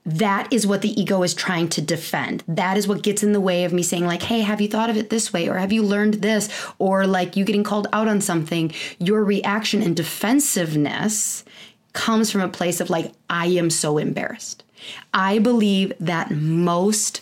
that 0.07 0.53
is 0.53 0.67
what 0.67 0.83
the 0.83 0.99
ego 1.01 1.23
is 1.23 1.35
trying 1.35 1.69
to 1.69 1.83
defend. 1.83 2.43
That 2.49 2.77
is 2.77 2.89
what 2.89 3.03
gets 3.03 3.23
in 3.23 3.33
the 3.33 3.41
way 3.41 3.65
of 3.65 3.73
me 3.73 3.83
saying, 3.83 4.07
like, 4.07 4.23
hey, 4.23 4.41
have 4.41 4.61
you 4.61 4.69
thought 4.69 4.91
of 4.91 4.97
it 4.97 5.11
this 5.11 5.33
way? 5.33 5.49
Or 5.49 5.59
have 5.59 5.73
you 5.73 5.83
learned 5.83 6.15
this? 6.15 6.49
Or 6.79 7.07
like 7.07 7.37
you 7.37 7.45
getting 7.45 7.65
called 7.65 7.87
out 7.93 8.09
on 8.09 8.21
something. 8.21 8.73
Your 8.99 9.25
reaction 9.25 9.83
and 9.83 9.95
defensiveness 9.95 11.45
comes 11.93 12.31
from 12.31 12.41
a 12.41 12.49
place 12.49 12.81
of 12.81 12.89
like, 12.89 13.13
I 13.29 13.47
am 13.47 13.69
so 13.69 13.99
embarrassed. 13.99 14.65
I 15.13 15.39
believe 15.39 15.93
that 16.01 16.31
most 16.31 17.21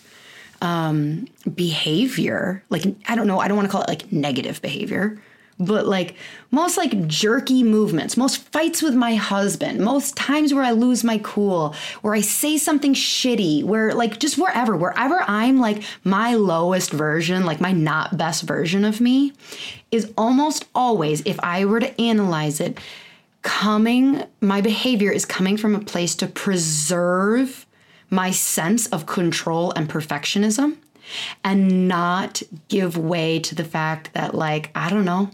um, 0.62 1.26
behavior, 1.52 2.62
like, 2.68 2.84
I 3.08 3.14
don't 3.16 3.26
know, 3.26 3.40
I 3.40 3.48
don't 3.48 3.56
want 3.56 3.68
to 3.68 3.72
call 3.72 3.82
it 3.82 3.88
like 3.88 4.12
negative 4.12 4.62
behavior, 4.62 5.20
but 5.58 5.86
like 5.86 6.14
most 6.50 6.76
like 6.76 7.06
jerky 7.06 7.62
movements, 7.62 8.16
most 8.16 8.38
fights 8.52 8.80
with 8.82 8.94
my 8.94 9.14
husband, 9.16 9.80
most 9.80 10.16
times 10.16 10.54
where 10.54 10.62
I 10.62 10.70
lose 10.70 11.02
my 11.02 11.18
cool, 11.18 11.74
where 12.02 12.14
I 12.14 12.20
say 12.20 12.58
something 12.58 12.94
shitty, 12.94 13.64
where 13.64 13.92
like 13.94 14.18
just 14.18 14.38
wherever, 14.38 14.76
wherever 14.76 15.22
I'm 15.26 15.58
like 15.58 15.82
my 16.04 16.34
lowest 16.34 16.92
version, 16.92 17.44
like 17.44 17.60
my 17.60 17.72
not 17.72 18.16
best 18.16 18.44
version 18.44 18.84
of 18.84 19.00
me, 19.00 19.32
is 19.90 20.12
almost 20.16 20.66
always, 20.74 21.22
if 21.24 21.38
I 21.40 21.64
were 21.64 21.80
to 21.80 22.00
analyze 22.00 22.60
it, 22.60 22.78
coming, 23.42 24.22
my 24.40 24.60
behavior 24.60 25.10
is 25.10 25.24
coming 25.24 25.56
from 25.56 25.74
a 25.74 25.80
place 25.80 26.14
to 26.16 26.26
preserve 26.26 27.66
my 28.10 28.30
sense 28.30 28.86
of 28.88 29.06
control 29.06 29.72
and 29.76 29.88
perfectionism 29.88 30.76
and 31.44 31.88
not 31.88 32.42
give 32.68 32.96
way 32.96 33.38
to 33.40 33.54
the 33.54 33.64
fact 33.64 34.12
that, 34.14 34.34
like, 34.34 34.70
I 34.74 34.90
don't 34.90 35.04
know, 35.04 35.30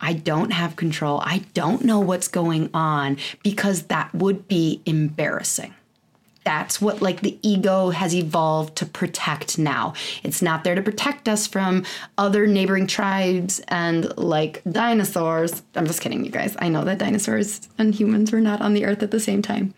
I 0.00 0.12
don't 0.12 0.50
have 0.50 0.76
control. 0.76 1.20
I 1.24 1.44
don't 1.54 1.84
know 1.84 2.00
what's 2.00 2.28
going 2.28 2.70
on 2.74 3.18
because 3.42 3.84
that 3.84 4.14
would 4.14 4.46
be 4.46 4.82
embarrassing. 4.86 5.74
That's 6.44 6.80
what 6.80 7.02
like 7.02 7.22
the 7.22 7.38
ego 7.42 7.90
has 7.90 8.14
evolved 8.14 8.76
to 8.76 8.86
protect 8.86 9.58
now. 9.58 9.94
It's 10.22 10.40
not 10.40 10.62
there 10.62 10.76
to 10.76 10.82
protect 10.82 11.28
us 11.28 11.46
from 11.48 11.84
other 12.16 12.46
neighboring 12.46 12.86
tribes 12.86 13.60
and 13.66 14.16
like 14.16 14.62
dinosaurs. 14.70 15.62
I'm 15.74 15.86
just 15.86 16.00
kidding, 16.00 16.24
you 16.24 16.30
guys. 16.30 16.54
I 16.60 16.68
know 16.68 16.84
that 16.84 16.98
dinosaurs 16.98 17.68
and 17.78 17.92
humans 17.92 18.30
were 18.30 18.40
not 18.40 18.60
on 18.60 18.74
the 18.74 18.84
earth 18.84 19.02
at 19.02 19.10
the 19.10 19.18
same 19.18 19.42
time, 19.42 19.74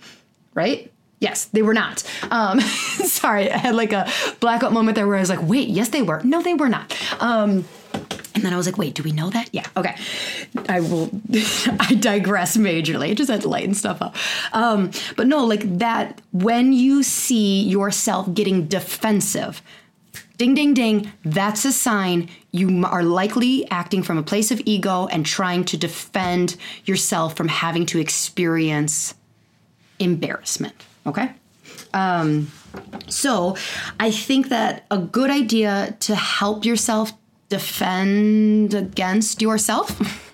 right? 0.52 0.92
Yes, 1.20 1.46
they 1.46 1.62
were 1.62 1.74
not. 1.74 2.04
Um, 2.31 2.61
sorry, 2.61 3.50
I 3.50 3.57
had 3.57 3.74
like 3.74 3.94
a 3.94 4.11
blackout 4.40 4.72
moment 4.72 4.94
there 4.94 5.07
where 5.07 5.16
I 5.16 5.20
was 5.20 5.31
like, 5.31 5.42
wait, 5.42 5.68
yes, 5.68 5.88
they 5.88 6.02
were. 6.02 6.22
No, 6.22 6.42
they 6.42 6.54
were 6.54 6.68
not. 6.68 6.94
Um, 7.18 7.64
and 8.38 8.46
then 8.46 8.55
I 8.55 8.57
was 8.57 8.66
like, 8.66 8.79
wait, 8.79 8.94
do 8.94 9.03
we 9.03 9.11
know 9.11 9.31
that? 9.31 9.51
Yeah, 9.53 9.66
okay. 9.77 9.96
I 10.68 10.81
will, 10.81 11.11
I 11.81 11.96
digress 11.98 12.57
majorly. 12.57 13.11
I 13.11 13.14
just 13.14 13.31
had 13.31 13.40
to 13.40 13.48
lighten 13.48 13.74
stuff 13.74 14.01
up. 14.01 14.14
Um, 14.53 14.92
but 15.16 15.27
no, 15.27 15.44
like 15.44 15.79
that, 15.79 16.20
when 16.33 16.72
you 16.72 17.03
see 17.03 17.62
yourself 17.62 18.33
getting 18.33 18.68
defensive, 18.68 19.61
ding, 20.37 20.55
ding, 20.55 20.72
ding, 20.72 21.12
that's 21.24 21.64
a 21.64 21.72
sign 21.72 22.29
you 22.53 22.85
are 22.87 23.03
likely 23.03 23.68
acting 23.70 24.05
from 24.05 24.18
a 24.18 24.22
place 24.22 24.53
of 24.53 24.61
ego 24.64 25.09
and 25.09 25.27
trying 25.27 25.64
to 25.64 25.77
defend 25.77 26.57
yourself 26.85 27.37
from 27.37 27.48
having 27.48 27.87
to 27.87 27.98
experience 27.98 29.14
embarrassment. 29.98 30.74
Okay? 31.07 31.33
Um, 31.92 32.53
so 33.09 33.57
I 33.98 34.11
think 34.12 34.48
that 34.51 34.85
a 34.90 34.98
good 34.98 35.31
idea 35.31 35.96
to 36.01 36.14
help 36.14 36.64
yourself 36.64 37.12
defend 37.48 38.74
against 38.74 39.40
yourself 39.40 40.26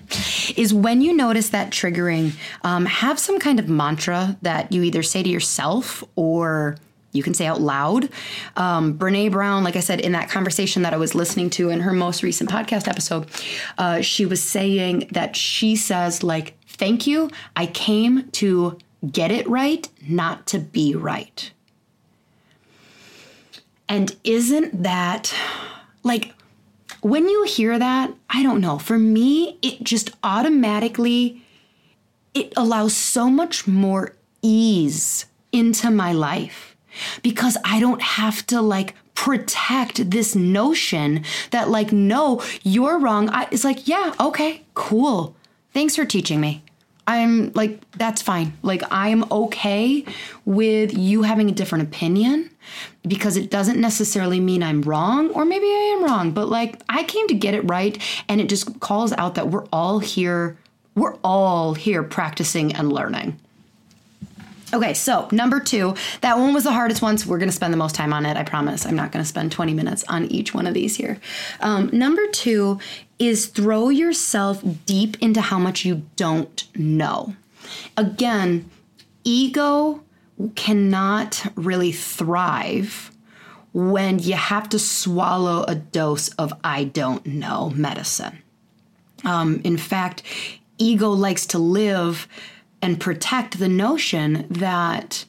is 0.56 0.74
when 0.74 1.00
you 1.00 1.14
notice 1.14 1.50
that 1.50 1.70
triggering, 1.70 2.32
um, 2.62 2.86
have 2.86 3.18
some 3.18 3.38
kind 3.38 3.58
of 3.58 3.68
mantra 3.68 4.36
that 4.42 4.72
you 4.72 4.82
either 4.82 5.02
say 5.02 5.22
to 5.22 5.28
yourself 5.28 6.04
or 6.16 6.76
you 7.12 7.22
can 7.22 7.32
say 7.32 7.46
out 7.46 7.60
loud. 7.60 8.10
Um, 8.56 8.98
Brene 8.98 9.30
Brown, 9.30 9.62
like 9.62 9.76
I 9.76 9.80
said, 9.80 10.00
in 10.00 10.12
that 10.12 10.28
conversation 10.28 10.82
that 10.82 10.92
I 10.92 10.96
was 10.96 11.14
listening 11.14 11.48
to 11.50 11.70
in 11.70 11.80
her 11.80 11.92
most 11.92 12.22
recent 12.22 12.50
podcast 12.50 12.88
episode, 12.88 13.28
uh, 13.78 14.00
she 14.00 14.26
was 14.26 14.42
saying 14.42 15.08
that 15.12 15.36
she 15.36 15.76
says, 15.76 16.22
like, 16.22 16.58
thank 16.66 17.06
you. 17.06 17.30
I 17.54 17.66
came 17.66 18.28
to 18.32 18.78
get 19.10 19.30
it 19.30 19.48
right, 19.48 19.88
not 20.08 20.46
to 20.48 20.58
be 20.58 20.94
right. 20.94 21.52
And 23.88 24.16
isn't 24.24 24.82
that 24.82 25.32
like, 26.02 26.34
when 27.04 27.28
you 27.28 27.44
hear 27.44 27.78
that, 27.78 28.14
I 28.30 28.42
don't 28.42 28.62
know, 28.62 28.78
for 28.78 28.98
me 28.98 29.58
it 29.60 29.84
just 29.84 30.10
automatically 30.24 31.42
it 32.32 32.50
allows 32.56 32.96
so 32.96 33.28
much 33.28 33.68
more 33.68 34.16
ease 34.40 35.26
into 35.52 35.90
my 35.90 36.12
life 36.12 36.74
because 37.22 37.58
I 37.62 37.78
don't 37.78 38.00
have 38.00 38.46
to 38.46 38.62
like 38.62 38.94
protect 39.14 40.10
this 40.10 40.34
notion 40.34 41.24
that 41.50 41.68
like 41.68 41.92
no, 41.92 42.42
you're 42.62 42.98
wrong. 42.98 43.28
I, 43.28 43.48
it's 43.50 43.64
like, 43.64 43.86
yeah, 43.86 44.14
okay, 44.18 44.62
cool. 44.72 45.36
Thanks 45.74 45.96
for 45.96 46.06
teaching 46.06 46.40
me. 46.40 46.64
I'm 47.06 47.52
like, 47.52 47.82
that's 47.98 48.22
fine. 48.22 48.56
Like, 48.62 48.82
I'm 48.90 49.30
okay 49.30 50.06
with 50.46 50.96
you 50.96 51.20
having 51.20 51.50
a 51.50 51.52
different 51.52 51.84
opinion 51.84 52.48
because 53.06 53.36
it 53.36 53.50
doesn't 53.50 53.80
necessarily 53.80 54.40
mean 54.40 54.62
I'm 54.62 54.82
wrong, 54.82 55.30
or 55.30 55.44
maybe 55.44 55.66
I 55.66 55.96
am 55.96 56.04
wrong, 56.04 56.30
but 56.30 56.48
like, 56.48 56.80
I 56.88 57.04
came 57.04 57.28
to 57.28 57.34
get 57.34 57.54
it 57.54 57.60
right. 57.68 58.00
And 58.28 58.40
it 58.40 58.48
just 58.48 58.80
calls 58.80 59.12
out 59.12 59.34
that 59.34 59.48
we're 59.48 59.66
all 59.72 59.98
here 59.98 60.56
we're 60.94 61.16
all 61.24 61.74
here 61.74 62.02
practicing 62.02 62.74
and 62.74 62.92
learning. 62.92 63.38
Okay, 64.72 64.94
so 64.94 65.28
number 65.30 65.60
two, 65.60 65.94
that 66.20 66.38
one 66.38 66.52
was 66.52 66.64
the 66.64 66.72
hardest 66.72 67.00
one, 67.00 67.16
so 67.16 67.28
we're 67.28 67.38
gonna 67.38 67.52
spend 67.52 67.72
the 67.72 67.78
most 67.78 67.94
time 67.94 68.12
on 68.12 68.26
it. 68.26 68.36
I 68.36 68.42
promise. 68.42 68.84
I'm 68.86 68.96
not 68.96 69.12
gonna 69.12 69.24
spend 69.24 69.52
20 69.52 69.74
minutes 69.74 70.04
on 70.08 70.26
each 70.26 70.54
one 70.54 70.66
of 70.66 70.74
these 70.74 70.96
here. 70.96 71.20
Um, 71.60 71.90
number 71.92 72.26
two 72.28 72.80
is 73.18 73.46
throw 73.46 73.88
yourself 73.88 74.62
deep 74.86 75.16
into 75.20 75.40
how 75.40 75.58
much 75.58 75.84
you 75.84 76.02
don't 76.16 76.64
know. 76.76 77.36
Again, 77.96 78.68
ego 79.22 80.02
cannot 80.54 81.46
really 81.54 81.92
thrive 81.92 83.10
when 83.72 84.18
you 84.20 84.34
have 84.34 84.68
to 84.70 84.78
swallow 84.78 85.64
a 85.64 85.74
dose 85.74 86.28
of 86.30 86.52
I 86.62 86.84
don't 86.84 87.26
know 87.26 87.70
medicine. 87.70 88.38
Um, 89.24 89.60
in 89.64 89.76
fact, 89.76 90.22
ego 90.78 91.10
likes 91.10 91.46
to 91.46 91.58
live 91.58 92.28
and 92.82 93.00
protect 93.00 93.58
the 93.58 93.68
notion 93.68 94.46
that 94.50 95.24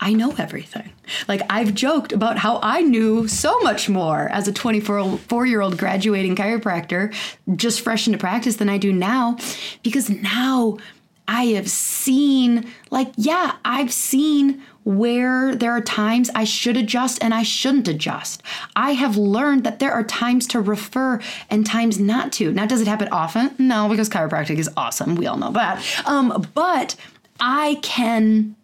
I 0.00 0.12
know 0.12 0.34
everything. 0.38 0.90
Like 1.28 1.42
I've 1.48 1.74
joked 1.74 2.12
about 2.12 2.38
how 2.38 2.58
I 2.62 2.82
knew 2.82 3.28
so 3.28 3.58
much 3.60 3.88
more 3.88 4.28
as 4.30 4.48
a 4.48 4.52
24 4.52 5.46
year 5.46 5.60
old 5.60 5.78
graduating 5.78 6.36
chiropractor, 6.36 7.14
just 7.54 7.80
fresh 7.80 8.06
into 8.06 8.18
practice 8.18 8.56
than 8.56 8.68
I 8.68 8.78
do 8.78 8.92
now, 8.92 9.36
because 9.82 10.10
now 10.10 10.78
I 11.26 11.44
have 11.46 11.70
seen, 11.70 12.70
like, 12.90 13.12
yeah, 13.16 13.56
I've 13.64 13.92
seen 13.92 14.62
where 14.84 15.54
there 15.54 15.72
are 15.72 15.80
times 15.80 16.30
I 16.34 16.44
should 16.44 16.76
adjust 16.76 17.22
and 17.24 17.32
I 17.32 17.42
shouldn't 17.42 17.88
adjust. 17.88 18.42
I 18.76 18.92
have 18.92 19.16
learned 19.16 19.64
that 19.64 19.78
there 19.78 19.92
are 19.92 20.04
times 20.04 20.46
to 20.48 20.60
refer 20.60 21.20
and 21.48 21.64
times 21.64 21.98
not 21.98 22.32
to. 22.34 22.52
Now, 22.52 22.66
does 22.66 22.82
it 22.82 22.86
happen 22.86 23.08
often? 23.08 23.54
No, 23.58 23.88
because 23.88 24.10
chiropractic 24.10 24.58
is 24.58 24.68
awesome. 24.76 25.14
We 25.14 25.26
all 25.26 25.38
know 25.38 25.52
that. 25.52 25.82
Um, 26.06 26.46
but 26.54 26.96
I 27.40 27.78
can. 27.82 28.56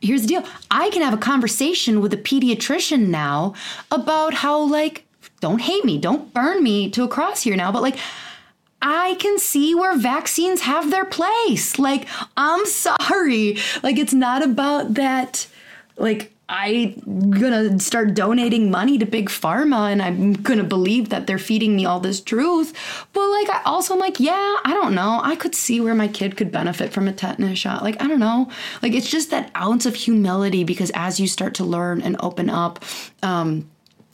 Here's 0.00 0.22
the 0.22 0.28
deal. 0.28 0.44
I 0.70 0.90
can 0.90 1.02
have 1.02 1.14
a 1.14 1.18
conversation 1.18 2.00
with 2.00 2.12
a 2.12 2.16
pediatrician 2.16 3.08
now 3.08 3.54
about 3.90 4.34
how, 4.34 4.58
like, 4.60 5.04
don't 5.40 5.60
hate 5.60 5.84
me, 5.84 5.98
don't 5.98 6.32
burn 6.34 6.62
me 6.62 6.90
to 6.90 7.04
a 7.04 7.08
cross 7.08 7.42
here 7.42 7.56
now, 7.56 7.70
but 7.70 7.82
like, 7.82 7.96
I 8.80 9.16
can 9.18 9.38
see 9.38 9.74
where 9.74 9.96
vaccines 9.96 10.62
have 10.62 10.90
their 10.90 11.04
place. 11.04 11.78
Like, 11.78 12.06
I'm 12.36 12.64
sorry. 12.66 13.58
Like, 13.82 13.98
it's 13.98 14.14
not 14.14 14.42
about 14.42 14.94
that 14.94 15.46
like 15.98 16.32
I'm 16.48 17.30
gonna 17.30 17.78
start 17.78 18.14
donating 18.14 18.70
money 18.70 18.96
to 18.98 19.04
big 19.04 19.28
pharma 19.28 19.92
and 19.92 20.00
I'm 20.00 20.32
gonna 20.32 20.64
believe 20.64 21.10
that 21.10 21.26
they're 21.26 21.38
feeding 21.38 21.76
me 21.76 21.84
all 21.84 22.00
this 22.00 22.22
truth. 22.22 22.72
But 23.12 23.28
like 23.28 23.50
I 23.50 23.62
also 23.66 23.94
am 23.94 24.00
like, 24.00 24.18
yeah, 24.18 24.56
I 24.64 24.72
don't 24.72 24.94
know. 24.94 25.20
I 25.22 25.36
could 25.36 25.54
see 25.54 25.80
where 25.80 25.94
my 25.94 26.08
kid 26.08 26.38
could 26.38 26.50
benefit 26.50 26.92
from 26.92 27.06
a 27.06 27.12
tetanus 27.12 27.58
shot. 27.58 27.82
Like, 27.82 28.02
I 28.02 28.06
don't 28.06 28.20
know. 28.20 28.50
Like 28.80 28.94
it's 28.94 29.10
just 29.10 29.30
that 29.30 29.50
ounce 29.56 29.84
of 29.84 29.94
humility 29.94 30.64
because 30.64 30.90
as 30.94 31.20
you 31.20 31.28
start 31.28 31.54
to 31.54 31.64
learn 31.64 32.00
and 32.00 32.16
open 32.20 32.48
up, 32.48 32.82
um, 33.22 33.68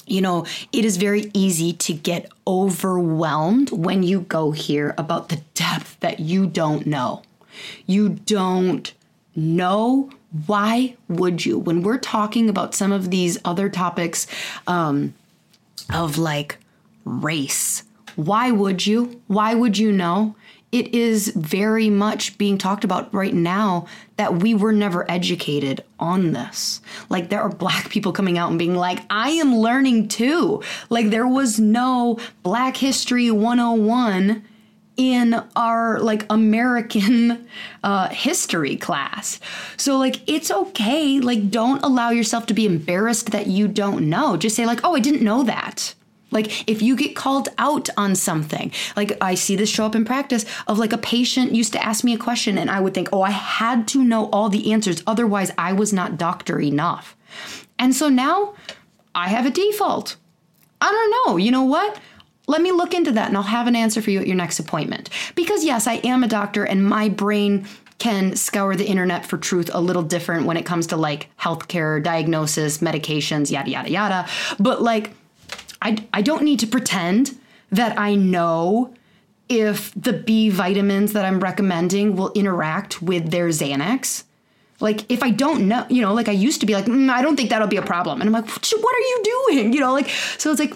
you 0.07 0.21
know, 0.21 0.47
it 0.73 0.85
is 0.85 0.97
very 0.97 1.31
easy 1.35 1.73
to 1.73 1.93
get 1.93 2.31
overwhelmed 2.47 3.71
when 3.71 4.03
you 4.03 4.21
go 4.21 4.51
here 4.51 4.95
about 4.99 5.29
the 5.29 5.41
depth 5.55 5.99
that 6.01 6.21
you 6.21 6.47
don't 6.47 6.87
know. 6.87 7.23
You 7.87 8.11
don't 8.11 8.93
know 9.35 10.11
why 10.47 10.97
would 11.09 11.47
you? 11.47 11.59
When 11.59 11.83
we're 11.83 11.99
talking 11.99 12.49
about 12.49 12.75
some 12.75 12.91
of 12.91 13.11
these 13.11 13.39
other 13.45 13.69
topics 13.69 14.27
um, 14.67 15.15
of 15.93 16.19
like 16.19 16.59
race, 17.05 17.85
why 18.17 18.51
would 18.51 18.87
you? 18.87 19.21
Why 19.29 19.55
would 19.55 19.79
you 19.79 19.93
know? 19.93 20.35
It 20.73 20.93
is 20.93 21.29
very 21.29 21.89
much 21.89 22.37
being 22.37 22.59
talked 22.59 22.83
about 22.83 23.15
right 23.15 23.33
now 23.35 23.87
that 24.17 24.37
we 24.37 24.55
were 24.55 24.73
never 24.73 25.11
educated 25.11 25.83
on 25.99 26.33
this. 26.33 26.81
Like, 27.09 27.31
there 27.31 27.41
are 27.43 27.49
black 27.49 27.91
people 27.91 28.13
coming 28.13 28.39
out 28.39 28.51
and 28.51 28.59
being 28.59 28.77
like, 28.77 29.01
I 29.11 29.31
am 29.31 29.57
learning 29.57 30.09
too. 30.09 30.63
Like, 30.89 31.11
there 31.11 31.27
was 31.27 31.59
no 31.59 32.19
Black 32.43 32.77
History 32.77 33.31
101 33.31 34.45
in 34.97 35.35
our 35.57 35.99
like 36.01 36.25
American 36.31 37.49
uh, 37.83 38.09
history 38.11 38.77
class. 38.77 39.41
So 39.77 39.99
like 39.99 40.23
it's 40.29 40.51
okay. 40.51 41.21
Like 41.21 41.51
don't 41.51 41.83
allow 41.83 42.11
yourself 42.11 42.47
to 42.47 42.55
be 42.55 42.67
embarrassed 42.67 43.33
that 43.33 43.49
you 43.49 43.67
don't 43.69 44.09
know. 44.09 44.37
Just 44.37 44.57
say 44.57 44.67
like, 44.67 44.81
"Oh, 44.85 44.95
I 44.95 45.01
didn't 45.01 45.23
know 45.23 45.43
that." 45.45 45.95
Like 46.31 46.69
if 46.69 46.83
you 46.83 46.97
get 46.97 47.15
called 47.15 47.49
out 47.59 47.89
on 47.97 48.15
something, 48.15 48.73
like 48.97 49.17
I 49.21 49.35
see 49.35 49.57
this 49.57 49.71
show 49.71 49.87
up 49.87 49.95
in 49.95 50.05
practice 50.05 50.45
of 50.67 50.79
like 50.79 50.93
a 50.93 50.99
patient 50.99 51.55
used 51.55 51.73
to 51.75 51.85
ask 51.85 52.05
me 52.05 52.15
a 52.15 52.19
question 52.19 52.59
and 52.59 52.71
I 52.71 52.81
would 52.81 52.95
think, 52.95 53.09
"Oh, 53.13 53.23
I 53.23 53.31
had 53.31 53.87
to 53.89 54.03
know 54.03 54.29
all 54.31 54.49
the 54.49 54.73
answers 54.73 55.03
otherwise 55.07 55.53
I 55.57 55.73
was 55.73 55.93
not 55.93 56.19
doctor 56.19 56.61
enough." 56.61 57.17
And 57.79 57.95
so 57.95 58.09
now 58.09 58.55
I 59.15 59.29
have 59.29 59.47
a 59.47 59.51
default. 59.51 60.17
I 60.81 60.91
don't 60.91 61.33
know. 61.33 61.37
You 61.37 61.51
know 61.51 61.65
what? 61.65 62.01
let 62.47 62.61
me 62.61 62.73
look 62.73 62.95
into 62.95 63.13
that 63.13 63.29
and 63.29 63.37
I'll 63.37 63.43
have 63.43 63.67
an 63.67 63.77
answer 63.77 64.03
for 64.03 64.11
you 64.11 64.21
at 64.21 64.27
your 64.27 64.37
next 64.37 64.59
appointment. 64.59 65.11
Because, 65.35 65.65
yes, 65.65 65.87
I 65.87 65.95
am 66.05 66.23
a 66.23 66.29
doctor 66.29 66.65
and 66.65 66.85
my 66.85 67.09
brain 67.09 67.67
can 67.99 68.37
scour 68.37 68.77
the 68.77 68.87
internet 68.87 69.25
for 69.25 69.39
truth 69.39 69.71
a 69.73 69.81
little 69.81 70.03
different 70.03 70.47
when 70.47 70.57
it 70.57 70.67
comes 70.67 70.89
to 70.89 70.97
like 70.97 71.31
healthcare, 71.41 72.03
diagnosis, 72.03 72.79
medications, 72.79 73.51
yada, 73.51 73.71
yada, 73.71 73.91
yada. 73.91 74.29
But 74.59 74.83
like, 74.83 75.13
I, 75.85 76.05
I 76.13 76.23
don't 76.23 76.43
need 76.43 76.61
to 76.61 76.67
pretend 76.67 77.39
that 77.71 77.99
I 77.99 78.15
know 78.15 78.95
if 79.49 79.93
the 79.95 80.13
B 80.13 80.49
vitamins 80.49 81.13
that 81.13 81.25
I'm 81.25 81.41
recommending 81.41 82.17
will 82.17 82.33
interact 82.33 83.03
with 83.03 83.31
their 83.31 83.49
Xanax. 83.49 84.25
Like, 84.81 85.11
if 85.11 85.23
I 85.23 85.31
don't 85.31 85.69
know, 85.69 85.87
you 85.89 86.03
know, 86.03 86.15
like 86.15 86.29
I 86.29 86.33
used 86.33 86.61
to 86.61 86.67
be 86.67 86.75
like, 86.75 86.87
mm, 86.87 87.11
I 87.11 87.23
don't 87.23 87.37
think 87.37 87.51
that'll 87.51 87.69
be 87.69 87.77
a 87.77 87.83
problem. 87.83 88.21
And 88.21 88.29
I'm 88.29 88.33
like, 88.33 88.49
what 88.49 88.97
are 88.97 88.99
you 88.99 89.23
doing? 89.49 89.73
You 89.73 89.81
know, 89.81 89.93
like, 89.93 90.09
so 90.39 90.51
it's 90.51 90.61
like, 90.61 90.75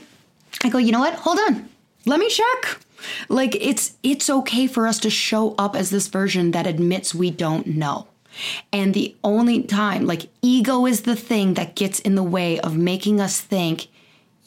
I 0.63 0.69
go, 0.69 0.79
you 0.79 0.93
know 0.93 1.01
what? 1.01 1.15
Hold 1.15 1.39
on. 1.49 1.69
Let 2.07 2.21
me 2.21 2.29
check. 2.29 2.79
Like 3.29 3.55
it's 3.61 3.97
it's 4.03 4.29
okay 4.29 4.67
for 4.67 4.87
us 4.87 4.99
to 5.01 5.11
show 5.11 5.55
up 5.57 5.77
as 5.77 5.91
this 5.91 6.09
version 6.09 6.51
that 6.53 6.67
admits 6.67 7.15
we 7.15 7.31
don't 7.31 7.67
know. 7.67 8.09
And 8.73 8.95
the 8.95 9.15
only 9.25 9.63
time 9.63 10.07
like 10.07 10.29
ego 10.43 10.87
is 10.87 11.03
the 11.03 11.17
thing 11.17 11.55
that 11.55 11.77
gets 11.77 12.01
in 12.01 12.15
the 12.15 12.23
way 12.23 12.59
of 12.61 12.77
making 12.77 13.21
us 13.21 13.41
think 13.41 13.89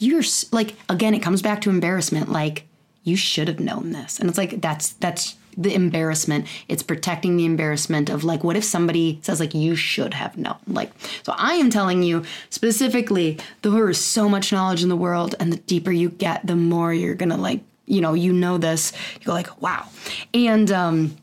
you're 0.02 0.24
like 0.52 0.76
again 0.90 1.14
it 1.14 1.20
comes 1.20 1.42
back 1.42 1.62
to 1.62 1.70
embarrassment 1.70 2.32
like 2.32 2.66
you 3.04 3.16
should 3.16 3.48
have 3.48 3.60
known 3.60 3.92
this. 3.92 4.20
And 4.20 4.30
it's 4.30 4.38
like 4.38 4.62
that's 4.62 4.94
that's 4.94 5.36
the 5.58 5.74
embarrassment. 5.74 6.48
It's 6.70 6.84
protecting 6.84 7.36
the 7.36 7.46
embarrassment 7.46 8.10
of 8.10 8.24
like, 8.24 8.44
what 8.44 8.56
if 8.56 8.64
somebody 8.64 9.20
says 9.22 9.40
like 9.40 9.54
you 9.54 9.76
should 9.76 10.14
have 10.14 10.38
known? 10.38 10.58
Like, 10.68 10.92
so 11.24 11.34
I 11.36 11.56
am 11.56 11.70
telling 11.70 12.04
you 12.04 12.24
specifically, 12.50 13.38
there 13.62 13.90
is 13.90 14.04
so 14.04 14.30
much 14.30 14.52
knowledge 14.52 14.84
in 14.84 14.90
the 14.90 14.96
world, 14.96 15.36
and 15.40 15.52
the 15.52 15.58
deeper 15.58 15.92
you 15.92 16.10
get, 16.10 16.46
the 16.46 16.56
more 16.56 16.94
you're 16.94 17.16
gonna 17.16 17.38
like, 17.38 17.62
you 17.86 18.02
know, 18.02 18.14
you 18.14 18.32
know 18.32 18.58
this. 18.58 18.94
You 19.20 19.26
go 19.26 19.34
like, 19.34 19.62
wow. 19.62 19.88
And 20.34 20.72
um, 20.72 21.18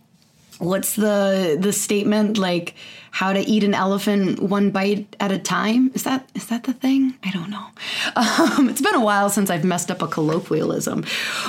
what's 0.58 0.94
the 0.94 1.56
the 1.58 1.72
statement 1.72 2.38
like? 2.38 2.74
How 3.10 3.32
to 3.32 3.40
eat 3.40 3.64
an 3.64 3.74
elephant 3.74 4.40
one 4.42 4.70
bite 4.70 5.16
at 5.20 5.32
a 5.32 5.38
time? 5.38 5.90
Is 5.94 6.04
that 6.04 6.28
is 6.34 6.46
that 6.46 6.64
the 6.64 6.72
thing? 6.72 7.14
I 7.24 7.30
don't 7.30 7.50
know. 7.50 7.66
Um, 8.16 8.68
it's 8.68 8.80
been 8.80 8.94
a 8.94 9.04
while 9.04 9.30
since 9.30 9.50
I've 9.50 9.64
messed 9.64 9.90
up 9.90 10.02
a 10.02 10.06
colloquialism, 10.06 11.04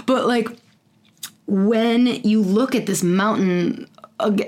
but 0.06 0.28
like 0.28 0.50
when 1.48 2.06
you 2.24 2.42
look 2.42 2.76
at 2.76 2.86
this 2.86 3.02
mountain 3.02 3.88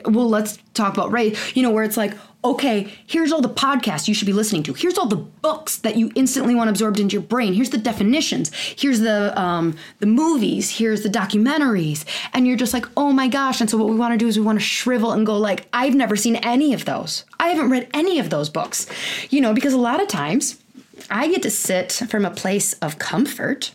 well 0.05 0.29
let's 0.29 0.59
talk 0.73 0.93
about 0.93 1.11
right 1.11 1.37
you 1.55 1.63
know 1.63 1.71
where 1.71 1.83
it's 1.83 1.97
like 1.97 2.13
okay 2.43 2.91
here's 3.05 3.31
all 3.31 3.41
the 3.41 3.49
podcasts 3.49 4.07
you 4.07 4.13
should 4.13 4.25
be 4.25 4.33
listening 4.33 4.63
to. 4.63 4.73
Here's 4.73 4.97
all 4.97 5.07
the 5.07 5.15
books 5.15 5.77
that 5.77 5.95
you 5.95 6.11
instantly 6.15 6.55
want 6.55 6.69
absorbed 6.69 6.99
into 6.99 7.13
your 7.13 7.21
brain. 7.21 7.53
Here's 7.53 7.69
the 7.69 7.77
definitions. 7.77 8.51
Here's 8.53 8.99
the 8.99 9.39
um, 9.39 9.75
the 9.99 10.05
movies. 10.05 10.69
Here's 10.77 11.03
the 11.03 11.09
documentaries. 11.09 12.05
And 12.33 12.47
you're 12.47 12.57
just 12.57 12.73
like 12.73 12.85
oh 12.97 13.11
my 13.11 13.27
gosh. 13.27 13.61
And 13.61 13.69
so 13.69 13.77
what 13.77 13.89
we 13.89 13.95
want 13.95 14.13
to 14.13 14.17
do 14.17 14.27
is 14.27 14.37
we 14.37 14.45
want 14.45 14.59
to 14.59 14.65
shrivel 14.65 15.11
and 15.11 15.25
go 15.25 15.37
like 15.37 15.67
i've 15.73 15.95
never 15.95 16.15
seen 16.15 16.35
any 16.37 16.73
of 16.73 16.85
those. 16.85 17.25
I 17.39 17.49
haven't 17.49 17.69
read 17.69 17.89
any 17.93 18.19
of 18.19 18.29
those 18.29 18.49
books. 18.49 18.87
You 19.29 19.41
know 19.41 19.53
because 19.53 19.73
a 19.73 19.77
lot 19.77 20.01
of 20.01 20.07
times 20.07 20.61
i 21.09 21.27
get 21.27 21.41
to 21.41 21.49
sit 21.49 21.91
from 22.09 22.25
a 22.25 22.31
place 22.31 22.73
of 22.73 22.99
comfort 22.99 23.73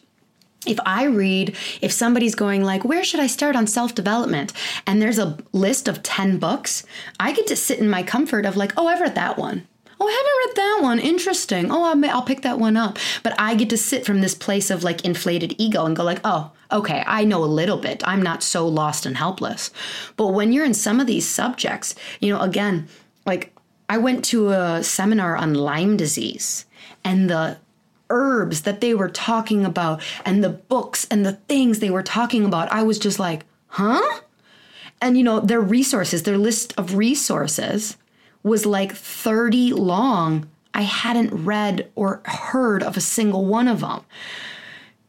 if 0.66 0.78
I 0.84 1.04
read, 1.04 1.56
if 1.80 1.92
somebody's 1.92 2.34
going 2.34 2.62
like, 2.62 2.84
where 2.84 3.04
should 3.04 3.20
I 3.20 3.26
start 3.26 3.56
on 3.56 3.66
self 3.66 3.94
development? 3.94 4.52
And 4.86 5.00
there's 5.00 5.18
a 5.18 5.38
list 5.52 5.88
of 5.88 6.02
10 6.02 6.38
books, 6.38 6.84
I 7.18 7.32
get 7.32 7.46
to 7.48 7.56
sit 7.56 7.78
in 7.78 7.88
my 7.88 8.02
comfort 8.02 8.46
of 8.46 8.56
like, 8.56 8.72
oh, 8.76 8.86
I've 8.86 9.00
read 9.00 9.14
that 9.14 9.38
one. 9.38 9.66
Oh, 9.98 10.06
I 10.06 10.10
haven't 10.10 10.46
read 10.46 10.56
that 10.56 10.82
one. 10.82 10.98
Interesting. 10.98 11.70
Oh, 11.70 11.90
I 11.90 11.94
may, 11.94 12.10
I'll 12.10 12.22
pick 12.22 12.42
that 12.42 12.58
one 12.58 12.76
up. 12.76 12.98
But 13.22 13.34
I 13.38 13.54
get 13.54 13.70
to 13.70 13.78
sit 13.78 14.04
from 14.04 14.20
this 14.20 14.34
place 14.34 14.70
of 14.70 14.84
like 14.84 15.04
inflated 15.04 15.54
ego 15.56 15.86
and 15.86 15.96
go 15.96 16.04
like, 16.04 16.20
oh, 16.22 16.52
okay, 16.70 17.02
I 17.06 17.24
know 17.24 17.42
a 17.42 17.46
little 17.46 17.78
bit. 17.78 18.02
I'm 18.06 18.22
not 18.22 18.42
so 18.42 18.68
lost 18.68 19.06
and 19.06 19.16
helpless. 19.16 19.70
But 20.16 20.28
when 20.28 20.52
you're 20.52 20.66
in 20.66 20.74
some 20.74 21.00
of 21.00 21.06
these 21.06 21.26
subjects, 21.26 21.94
you 22.20 22.32
know, 22.32 22.40
again, 22.40 22.88
like 23.24 23.54
I 23.88 23.98
went 23.98 24.24
to 24.26 24.50
a 24.50 24.82
seminar 24.82 25.36
on 25.36 25.54
Lyme 25.54 25.96
disease 25.96 26.66
and 27.02 27.30
the 27.30 27.58
herbs 28.10 28.62
that 28.62 28.80
they 28.80 28.94
were 28.94 29.08
talking 29.08 29.64
about 29.64 30.02
and 30.24 30.42
the 30.42 30.50
books 30.50 31.06
and 31.10 31.24
the 31.24 31.32
things 31.32 31.78
they 31.78 31.90
were 31.90 32.02
talking 32.02 32.44
about, 32.44 32.70
I 32.72 32.82
was 32.82 32.98
just 32.98 33.18
like, 33.18 33.44
huh? 33.68 34.20
And 35.00 35.16
you 35.16 35.24
know, 35.24 35.40
their 35.40 35.60
resources, 35.60 36.22
their 36.22 36.38
list 36.38 36.74
of 36.78 36.94
resources 36.94 37.96
was 38.42 38.64
like 38.64 38.92
30 38.92 39.72
long. 39.72 40.48
I 40.72 40.82
hadn't 40.82 41.44
read 41.44 41.90
or 41.94 42.20
heard 42.24 42.82
of 42.82 42.96
a 42.96 43.00
single 43.00 43.44
one 43.44 43.68
of 43.68 43.80
them. 43.80 44.02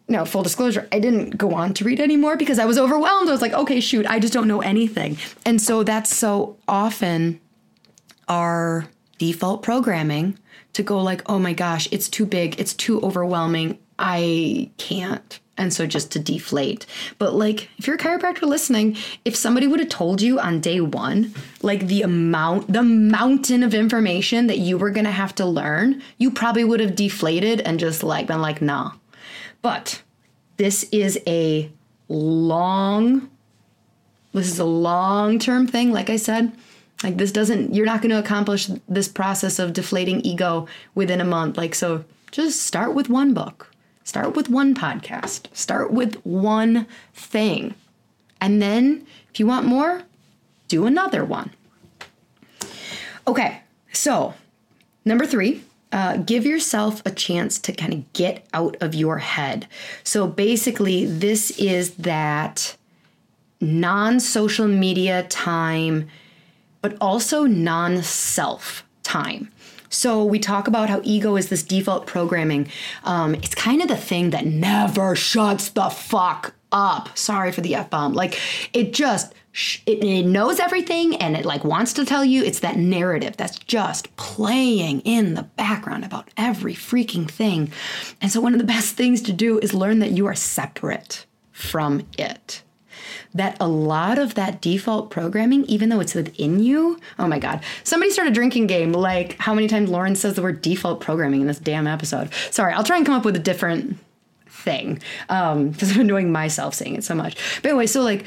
Now, 0.09 0.23
full 0.23 0.43
disclosure, 0.43 0.87
I 0.91 0.99
didn't 0.99 1.37
go 1.37 1.53
on 1.53 1.73
to 1.75 1.83
read 1.83 1.99
anymore 1.99 2.37
because 2.37 2.59
I 2.59 2.65
was 2.65 2.77
overwhelmed. 2.77 3.27
I 3.27 3.31
was 3.31 3.41
like, 3.41 3.53
okay, 3.53 3.81
shoot, 3.81 4.05
I 4.05 4.19
just 4.19 4.33
don't 4.33 4.47
know 4.47 4.61
anything. 4.61 5.17
And 5.45 5.61
so 5.61 5.83
that's 5.83 6.15
so 6.15 6.57
often 6.67 7.41
our 8.29 8.87
default 9.17 9.63
programming 9.63 10.37
to 10.77 10.83
go 10.83 11.01
like, 11.01 11.23
oh 11.25 11.39
my 11.39 11.53
gosh, 11.53 11.89
it's 11.91 12.07
too 12.07 12.25
big, 12.25 12.59
it's 12.59 12.73
too 12.73 13.01
overwhelming, 13.01 13.77
I 13.99 14.69
can't. 14.77 15.39
And 15.57 15.73
so 15.73 15.87
just 15.87 16.11
to 16.11 16.19
deflate. 16.19 16.85
But 17.17 17.33
like, 17.33 17.67
if 17.79 17.87
you're 17.87 17.95
a 17.95 17.99
chiropractor 17.99 18.43
listening, 18.43 18.95
if 19.25 19.35
somebody 19.35 19.65
would 19.65 19.79
have 19.79 19.89
told 19.89 20.21
you 20.21 20.39
on 20.39 20.61
day 20.61 20.79
one, 20.79 21.33
like 21.63 21.87
the 21.87 22.03
amount, 22.03 22.71
the 22.71 22.83
mountain 22.83 23.63
of 23.63 23.73
information 23.73 24.45
that 24.47 24.59
you 24.59 24.77
were 24.77 24.91
gonna 24.91 25.09
have 25.09 25.33
to 25.35 25.45
learn, 25.45 26.03
you 26.19 26.29
probably 26.29 26.63
would 26.63 26.79
have 26.79 26.95
deflated 26.95 27.59
and 27.61 27.79
just 27.79 28.03
like 28.03 28.27
been 28.27 28.41
like, 28.41 28.61
nah. 28.61 28.91
But 29.63 30.03
this 30.57 30.83
is 30.91 31.19
a 31.25 31.71
long, 32.07 33.31
this 34.31 34.47
is 34.47 34.59
a 34.59 34.65
long 34.65 35.39
term 35.39 35.65
thing, 35.65 35.91
like 35.91 36.11
I 36.11 36.17
said. 36.17 36.51
Like 37.03 37.17
this 37.17 37.31
doesn't 37.31 37.73
you're 37.75 37.85
not 37.85 38.01
going 38.01 38.09
to 38.11 38.19
accomplish 38.19 38.69
this 38.87 39.07
process 39.07 39.59
of 39.59 39.73
deflating 39.73 40.21
ego 40.21 40.67
within 40.95 41.21
a 41.21 41.25
month. 41.25 41.57
Like 41.57 41.75
so 41.75 42.05
just 42.31 42.61
start 42.63 42.93
with 42.93 43.09
one 43.09 43.33
book. 43.33 43.71
Start 44.03 44.35
with 44.35 44.49
one 44.49 44.73
podcast. 44.73 45.53
Start 45.55 45.91
with 45.91 46.15
one 46.25 46.87
thing. 47.13 47.75
And 48.39 48.61
then 48.61 49.05
if 49.29 49.39
you 49.39 49.47
want 49.47 49.65
more, 49.65 50.03
do 50.67 50.85
another 50.85 51.25
one. 51.25 51.51
Okay. 53.27 53.61
So, 53.91 54.35
number 55.05 55.25
3, 55.25 55.61
uh, 55.91 56.17
give 56.17 56.45
yourself 56.45 57.01
a 57.05 57.11
chance 57.11 57.59
to 57.59 57.73
kind 57.73 57.93
of 57.93 58.13
get 58.13 58.45
out 58.53 58.77
of 58.79 58.93
your 58.93 59.17
head. 59.17 59.67
So 60.03 60.27
basically, 60.27 61.05
this 61.05 61.51
is 61.51 61.95
that 61.95 62.77
non 63.59 64.19
social 64.19 64.67
media 64.67 65.23
time 65.23 66.09
but 66.87 66.97
also 67.01 67.43
non 67.43 68.01
self 68.01 68.85
time. 69.03 69.51
So 69.89 70.23
we 70.23 70.39
talk 70.39 70.69
about 70.69 70.89
how 70.89 71.01
ego 71.03 71.35
is 71.35 71.49
this 71.49 71.63
default 71.63 72.07
programming. 72.07 72.69
Um, 73.03 73.35
it's 73.35 73.55
kind 73.55 73.81
of 73.81 73.89
the 73.89 73.97
thing 73.97 74.29
that 74.29 74.45
never 74.45 75.13
shuts 75.13 75.67
the 75.69 75.89
fuck 75.89 76.55
up. 76.71 77.17
Sorry 77.17 77.51
for 77.51 77.59
the 77.59 77.75
f 77.75 77.89
bomb. 77.89 78.13
Like 78.13 78.39
it 78.71 78.93
just 78.93 79.33
it, 79.85 80.01
it, 80.01 80.25
knows 80.25 80.59
everything 80.59 81.17
and 81.17 81.35
it 81.35 81.43
like 81.43 81.65
wants 81.65 81.91
to 81.93 82.05
tell 82.05 82.23
you. 82.23 82.41
It's 82.41 82.61
that 82.61 82.77
narrative 82.77 83.35
that's 83.35 83.59
just 83.59 84.15
playing 84.15 85.01
in 85.01 85.33
the 85.33 85.43
background 85.43 86.05
about 86.05 86.29
every 86.37 86.73
freaking 86.73 87.29
thing. 87.29 87.69
And 88.21 88.31
so 88.31 88.39
one 88.39 88.53
of 88.53 88.59
the 88.59 88.65
best 88.75 88.95
things 88.95 89.21
to 89.23 89.33
do 89.33 89.59
is 89.59 89.73
learn 89.73 89.99
that 89.99 90.11
you 90.11 90.25
are 90.27 90.35
separate 90.35 91.25
from 91.51 92.07
it 92.17 92.63
that 93.33 93.57
a 93.59 93.67
lot 93.67 94.17
of 94.17 94.35
that 94.35 94.61
default 94.61 95.09
programming, 95.09 95.65
even 95.65 95.89
though 95.89 95.99
it's 95.99 96.15
within 96.15 96.59
you, 96.59 96.99
oh 97.19 97.27
my 97.27 97.39
God, 97.39 97.63
somebody 97.83 98.11
start 98.11 98.27
a 98.27 98.31
drinking 98.31 98.67
game 98.67 98.91
like 98.91 99.37
how 99.39 99.53
many 99.53 99.67
times 99.67 99.89
Lauryn 99.89 100.15
says 100.15 100.35
the 100.35 100.41
word 100.41 100.61
default 100.61 101.01
programming 101.01 101.41
in 101.41 101.47
this 101.47 101.59
damn 101.59 101.87
episode. 101.87 102.31
Sorry, 102.51 102.73
I'll 102.73 102.83
try 102.83 102.97
and 102.97 103.05
come 103.05 103.15
up 103.15 103.25
with 103.25 103.35
a 103.35 103.39
different 103.39 103.97
thing 104.45 104.95
because 105.27 105.51
um, 105.53 105.73
I'm 105.81 106.01
annoying 106.01 106.31
myself 106.31 106.73
saying 106.73 106.95
it 106.95 107.03
so 107.03 107.15
much. 107.15 107.35
But 107.61 107.69
anyway, 107.69 107.87
so 107.87 108.01
like 108.01 108.25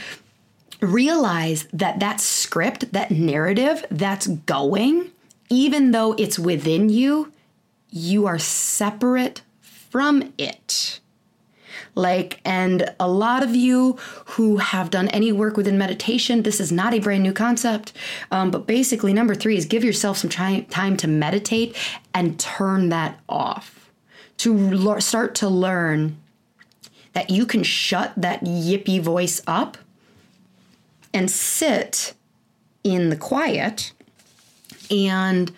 realize 0.80 1.66
that 1.72 2.00
that 2.00 2.20
script, 2.20 2.92
that 2.92 3.10
narrative 3.10 3.84
that's 3.90 4.26
going, 4.26 5.10
even 5.48 5.90
though 5.90 6.14
it's 6.14 6.38
within 6.38 6.88
you, 6.88 7.32
you 7.90 8.26
are 8.26 8.38
separate 8.38 9.42
from 9.60 10.32
it. 10.38 11.00
Like, 11.94 12.40
and 12.44 12.94
a 12.98 13.08
lot 13.08 13.42
of 13.42 13.54
you 13.54 13.96
who 14.26 14.58
have 14.58 14.90
done 14.90 15.08
any 15.08 15.32
work 15.32 15.56
within 15.56 15.78
meditation, 15.78 16.42
this 16.42 16.60
is 16.60 16.70
not 16.72 16.94
a 16.94 17.00
brand 17.00 17.22
new 17.22 17.32
concept. 17.32 17.92
Um, 18.30 18.50
but 18.50 18.66
basically, 18.66 19.12
number 19.12 19.34
three 19.34 19.56
is 19.56 19.64
give 19.64 19.84
yourself 19.84 20.18
some 20.18 20.30
time 20.30 20.96
to 20.96 21.08
meditate 21.08 21.76
and 22.14 22.38
turn 22.38 22.88
that 22.90 23.20
off. 23.28 23.90
To 24.38 25.00
start 25.00 25.34
to 25.36 25.48
learn 25.48 26.16
that 27.12 27.28
you 27.28 27.44
can 27.44 27.62
shut 27.62 28.12
that 28.16 28.42
yippy 28.42 29.00
voice 29.00 29.42
up 29.46 29.76
and 31.12 31.30
sit 31.30 32.14
in 32.84 33.10
the 33.10 33.16
quiet 33.16 33.92
and 34.90 35.52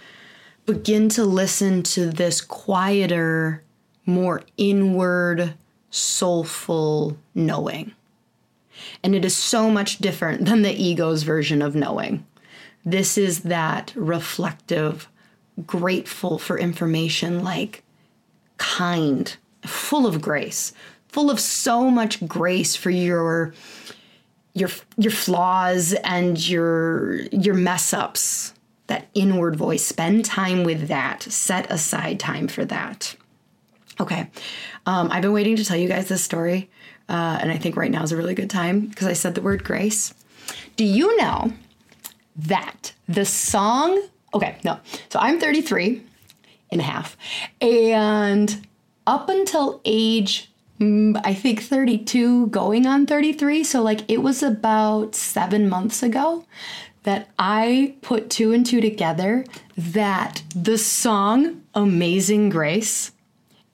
begin 0.67 1.09
to 1.11 1.25
listen 1.25 1.83
to 1.83 2.07
this 2.07 2.41
quieter, 2.41 3.63
more 4.07 4.43
inward 4.57 5.55
soulful 5.93 7.17
knowing. 7.35 7.93
And 9.05 9.15
it 9.15 9.25
is 9.25 9.37
so 9.37 9.71
much 9.71 9.99
different 9.99 10.47
than 10.47 10.63
the 10.63 10.75
ego's 10.75 11.23
version 11.23 11.63
of 11.63 11.77
knowing. 11.77 12.27
This 12.85 13.17
is 13.17 13.43
that 13.43 13.93
reflective, 13.95 15.09
grateful 15.65 16.39
for 16.39 16.59
information, 16.59 17.45
like 17.45 17.85
kind, 18.57 19.37
full 19.65 20.07
of 20.07 20.21
grace, 20.21 20.73
full 21.07 21.31
of 21.31 21.39
so 21.39 21.91
much 21.91 22.27
grace 22.27 22.75
for 22.75 22.91
your 22.91 23.55
your 24.55 24.69
your 24.97 25.13
flaws 25.13 25.93
and 26.05 26.49
your 26.49 27.21
your 27.31 27.55
mess 27.55 27.93
ups 27.93 28.55
that 28.87 29.09
inward 29.15 29.57
voice 29.57 29.85
spend 29.85 30.25
time 30.25 30.65
with 30.65 30.89
that 30.89 31.23
set 31.23 31.71
aside 31.71 32.21
time 32.21 32.49
for 32.49 32.65
that 32.65 33.17
okay 33.99 34.29
um, 34.87 35.11
I've 35.11 35.23
been 35.23 35.33
waiting 35.33 35.57
to 35.57 35.65
tell 35.65 35.77
you 35.77 35.89
guys 35.89 36.09
this 36.09 36.23
story, 36.23 36.71
uh, 37.09 37.39
and 37.41 37.51
I 37.51 37.57
think 37.57 37.77
right 37.77 37.91
now 37.91 38.03
is 38.03 38.13
a 38.13 38.17
really 38.17 38.35
good 38.35 38.51
time 38.51 38.87
because 38.87 39.07
I 39.07 39.13
said 39.13 39.35
the 39.35 39.43
word 39.43 39.65
grace. 39.65 40.15
Do 40.77 40.85
you 40.85 41.17
know 41.17 41.53
that 42.37 42.93
the 43.09 43.25
song? 43.25 44.03
Okay, 44.35 44.57
no. 44.65 44.79
So 45.11 45.19
I'm 45.19 45.39
33 45.39 46.03
and 46.71 46.81
a 46.81 46.85
half, 46.85 47.17
and 47.61 48.67
up 49.07 49.29
until 49.29 49.81
age 49.85 50.51
mm, 50.81 51.21
I 51.25 51.35
think 51.35 51.63
32, 51.63 52.49
going 52.49 52.87
on 52.87 53.07
33. 53.07 53.65
So, 53.65 53.83
like, 53.83 54.11
it 54.11 54.19
was 54.19 54.43
about 54.43 55.15
seven 55.15 55.69
months 55.69 56.03
ago 56.03 56.45
that 57.05 57.29
I 57.39 57.95
put 58.03 58.31
two 58.31 58.53
and 58.53 58.65
two 58.65 58.81
together 58.81 59.45
that 59.77 60.43
the 60.55 60.79
song 60.79 61.63
Amazing 61.75 62.51
Grace 62.51 63.12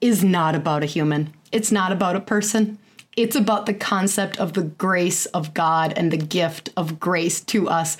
is 0.01 0.23
not 0.23 0.55
about 0.55 0.83
a 0.83 0.87
human. 0.87 1.33
It's 1.51 1.71
not 1.71 1.91
about 1.91 2.15
a 2.15 2.21
person. 2.21 2.77
It's 3.15 3.35
about 3.35 3.65
the 3.65 3.73
concept 3.73 4.37
of 4.37 4.53
the 4.53 4.63
grace 4.63 5.25
of 5.27 5.53
God 5.53 5.93
and 5.95 6.11
the 6.11 6.17
gift 6.17 6.69
of 6.77 6.99
grace 6.99 7.41
to 7.41 7.67
us. 7.67 7.97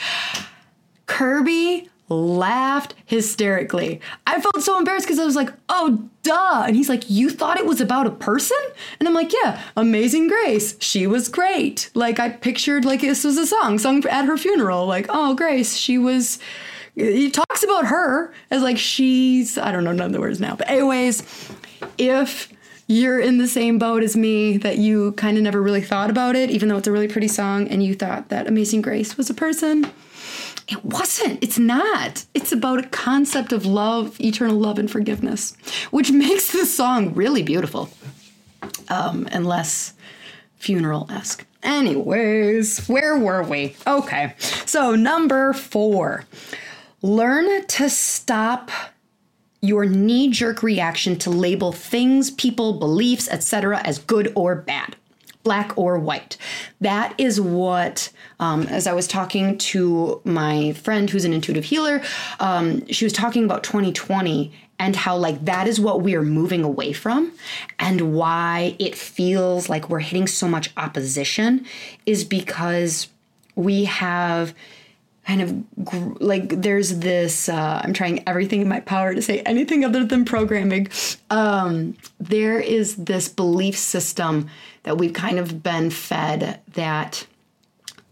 Kirby 1.08 1.90
laughed 2.10 2.96
hysterically. 3.06 4.02
I 4.26 4.42
felt 4.42 4.62
so 4.62 4.78
embarrassed 4.78 5.06
because 5.06 5.20
I 5.20 5.26
was 5.26 5.36
like, 5.36 5.52
oh, 5.70 6.10
duh. 6.24 6.64
And 6.66 6.76
he's 6.76 6.90
like, 6.90 7.10
you 7.10 7.30
thought 7.30 7.58
it 7.58 7.66
was 7.66 7.82
about 7.82 8.08
a 8.08 8.12
person? 8.12 8.58
And 9.00 9.08
I'm 9.08 9.14
like, 9.14 9.32
yeah, 9.34 9.62
Amazing 9.76 10.28
Grace. 10.28 10.76
She 10.80 11.08
was 11.08 11.28
great. 11.28 11.90
Like, 11.94 12.20
I 12.20 12.30
pictured 12.30 12.86
like 12.86 13.02
this 13.02 13.24
was 13.24 13.38
a 13.38 13.46
song 13.46 13.78
sung 13.78 14.06
at 14.08 14.26
her 14.26 14.38
funeral. 14.38 14.86
Like, 14.86 15.08
oh, 15.10 15.36
Grace, 15.36 15.76
she 15.76 15.98
was. 15.98 16.40
He 16.96 17.32
talks 17.32 17.64
about 17.64 17.86
her 17.86 18.34
as 18.52 18.62
like 18.62 18.78
she's, 18.78 19.58
I 19.58 19.72
don't 19.72 19.86
know 19.86 19.94
none 19.94 20.08
of 20.08 20.14
the 20.14 20.20
words 20.20 20.42
now. 20.42 20.56
But, 20.56 20.70
anyways, 20.70 21.24
if 21.98 22.52
you're 22.88 23.20
in 23.20 23.38
the 23.38 23.48
same 23.48 23.78
boat 23.78 24.02
as 24.02 24.18
me 24.18 24.58
that 24.58 24.80
you 24.80 25.12
kind 25.12 25.38
of 25.38 25.44
never 25.44 25.62
really 25.62 25.82
thought 25.82 26.10
about 26.10 26.36
it, 26.36 26.50
even 26.50 26.70
though 26.70 26.78
it's 26.78 26.88
a 26.88 26.92
really 26.92 27.08
pretty 27.08 27.28
song, 27.28 27.68
and 27.68 27.84
you 27.84 27.94
thought 27.94 28.30
that 28.30 28.48
Amazing 28.48 28.82
Grace 28.82 29.16
was 29.16 29.30
a 29.30 29.34
person. 29.34 29.92
It 30.68 30.84
wasn't. 30.84 31.44
It's 31.44 31.60
not. 31.60 32.26
It's 32.34 32.52
about 32.52 32.86
a 32.86 32.88
concept 32.90 33.54
of 33.54 33.66
love, 33.66 34.20
eternal 34.20 34.58
love, 34.58 34.80
and 34.80 34.90
forgiveness, 34.90 35.56
which 35.92 36.12
makes 36.26 36.52
the 36.52 36.66
song 36.66 37.14
really 37.14 37.44
beautiful 37.44 37.90
um, 38.90 39.28
and 39.32 39.46
less 39.46 39.94
funeral 40.58 41.08
esque. 41.12 41.46
Anyways, 41.62 42.88
where 42.88 43.18
were 43.18 43.44
we? 43.44 43.76
Okay, 43.86 44.34
so 44.66 44.96
number 44.96 45.54
four 45.54 46.26
learn 47.02 47.66
to 47.68 47.90
stop 47.90 48.72
your 49.62 49.86
knee 49.86 50.30
jerk 50.30 50.64
reaction 50.64 51.18
to 51.18 51.30
label 51.30 51.72
things, 51.72 52.32
people, 52.32 52.74
beliefs, 52.74 53.28
etc., 53.30 53.82
as 53.84 54.00
good 54.00 54.32
or 54.36 54.56
bad, 54.56 54.96
black 55.44 55.78
or 55.78 56.00
white. 56.00 56.38
That 56.80 57.14
is 57.18 57.42
what, 57.42 58.12
um, 58.40 58.64
as 58.64 58.88
I 58.88 58.94
was 58.94 59.08
talking 59.08 59.58
to 59.58 60.22
my 60.24 60.74
friend 60.74 61.10
who's 61.10 61.26
an 61.26 61.34
intuitive 61.34 61.66
healer, 61.66 62.02
um, 62.40 62.86
she 62.88 63.06
was 63.06 63.14
talking 63.14 63.44
about 63.44 63.64
2020 63.64 64.54
and 64.82 64.96
how, 64.96 65.18
like, 65.18 65.44
that 65.44 65.68
is 65.68 65.78
what 65.78 66.02
we 66.02 66.16
are 66.16 66.24
moving 66.24 66.64
away 66.64 66.94
from, 66.94 67.34
and 67.80 68.14
why 68.14 68.78
it 68.80 68.96
feels 68.96 69.68
like 69.68 69.90
we're 69.90 70.00
hitting 70.00 70.26
so 70.26 70.48
much 70.48 70.72
opposition 70.78 71.66
is 72.06 72.24
because 72.24 73.10
we 73.56 73.84
have 73.84 74.54
kind 75.30 75.42
of 75.44 75.86
gr- 75.86 76.18
like 76.20 76.62
there's 76.62 77.00
this 77.00 77.50
uh, 77.50 77.82
i'm 77.84 77.94
trying 77.94 78.24
everything 78.28 78.62
in 78.62 78.68
my 78.68 78.80
power 78.80 79.14
to 79.14 79.22
say 79.22 79.42
anything 79.42 79.86
other 79.86 80.04
than 80.04 80.26
programming 80.26 80.88
um, 81.30 81.96
there 82.20 82.60
is 82.60 82.96
this 82.96 83.30
belief 83.30 83.78
system 83.78 84.50
that 84.84 84.98
we've 84.98 85.14
kind 85.14 85.38
of 85.38 85.62
been 85.62 85.92
fed 85.92 86.60
that 86.74 87.28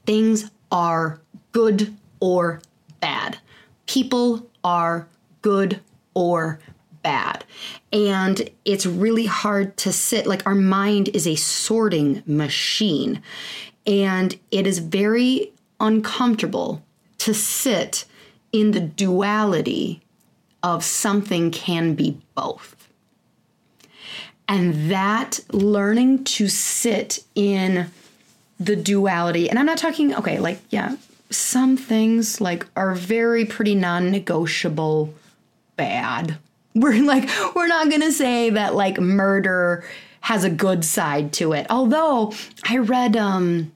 things 0.06 0.52
are 0.72 1.20
good 1.54 1.92
or 2.20 2.62
bad 3.00 3.40
people 3.88 4.48
are 4.64 5.08
good 5.42 5.80
or 6.14 6.60
bad. 7.04 7.46
And 7.94 8.50
it's 8.66 8.86
really 8.86 9.28
hard 9.28 9.78
to 9.78 9.94
sit, 9.94 10.28
like, 10.28 10.46
our 10.46 10.56
mind 10.56 11.10
is 11.14 11.26
a 11.26 11.36
sorting 11.36 12.22
machine. 12.26 13.22
And 13.86 14.38
it 14.52 14.68
is 14.68 14.80
very 14.80 15.54
uncomfortable 15.80 16.84
to 17.28 17.34
sit 17.34 18.06
in 18.52 18.72
the 18.72 18.80
duality 18.80 20.02
of 20.64 20.84
something 20.84 21.52
can 21.52 21.94
be 21.94 22.18
both. 22.36 22.90
And 24.48 24.90
that 24.90 25.42
learning 25.52 26.24
to 26.24 26.48
sit 26.48 27.24
in 27.36 27.92
the 28.60 28.78
duality, 28.78 29.50
and 29.50 29.60
I'm 29.60 29.66
not 29.66 29.78
talking, 29.78 30.16
okay, 30.16 30.40
like, 30.40 30.62
yeah, 30.70 30.96
some 31.30 31.76
things 31.76 32.40
like 32.40 32.66
are 32.78 32.96
very 32.96 33.44
pretty 33.44 33.76
non-negotiable 33.76 35.14
bad. 35.76 36.38
We're 36.74 37.04
like 37.04 37.28
we're 37.56 37.68
not 37.68 37.90
to 37.90 38.12
say 38.12 38.52
that 38.52 38.76
like 38.76 39.00
murder 39.00 39.84
has 40.22 40.44
a 40.44 40.50
good 40.50 40.86
side 40.86 41.34
to 41.34 41.54
it. 41.54 41.66
Although 41.72 42.34
I 42.64 42.78
read 42.78 43.18
um 43.18 43.72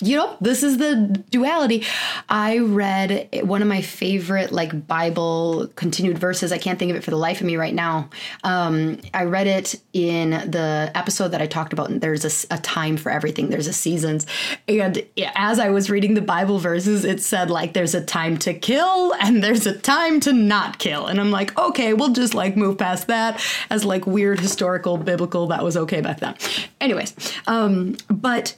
you 0.00 0.16
know, 0.16 0.36
this 0.42 0.62
is 0.62 0.76
the 0.76 1.24
duality. 1.30 1.84
I 2.28 2.58
read 2.58 3.30
one 3.44 3.62
of 3.62 3.68
my 3.68 3.80
favorite 3.80 4.52
like 4.52 4.86
Bible 4.86 5.68
continued 5.74 6.18
verses. 6.18 6.52
I 6.52 6.58
can't 6.58 6.78
think 6.78 6.90
of 6.90 6.96
it 6.98 7.04
for 7.04 7.10
the 7.10 7.16
life 7.16 7.40
of 7.40 7.46
me 7.46 7.56
right 7.56 7.74
now. 7.74 8.10
Um, 8.44 9.00
I 9.14 9.24
read 9.24 9.46
it 9.46 9.74
in 9.94 10.30
the 10.30 10.90
episode 10.94 11.28
that 11.28 11.40
I 11.40 11.46
talked 11.46 11.72
about. 11.72 11.88
And 11.88 12.02
there's 12.02 12.44
a, 12.50 12.54
a 12.54 12.58
time 12.58 12.98
for 12.98 13.10
everything. 13.10 13.48
There's 13.48 13.66
a 13.66 13.72
seasons, 13.72 14.26
and 14.68 15.02
as 15.34 15.58
I 15.58 15.70
was 15.70 15.88
reading 15.88 16.12
the 16.12 16.20
Bible 16.20 16.58
verses, 16.58 17.04
it 17.04 17.22
said 17.22 17.50
like 17.50 17.72
there's 17.72 17.94
a 17.94 18.04
time 18.04 18.36
to 18.38 18.52
kill 18.52 19.14
and 19.14 19.42
there's 19.42 19.66
a 19.66 19.76
time 19.76 20.20
to 20.20 20.32
not 20.32 20.78
kill. 20.78 21.06
And 21.06 21.18
I'm 21.18 21.30
like, 21.30 21.56
okay, 21.58 21.94
we'll 21.94 22.12
just 22.12 22.34
like 22.34 22.54
move 22.56 22.76
past 22.76 23.06
that 23.06 23.42
as 23.70 23.84
like 23.84 24.06
weird 24.06 24.40
historical 24.40 24.98
biblical. 24.98 25.46
That 25.46 25.64
was 25.64 25.76
okay 25.76 26.02
back 26.02 26.20
then. 26.20 26.34
Anyways, 26.80 27.14
um, 27.46 27.96
but 28.10 28.54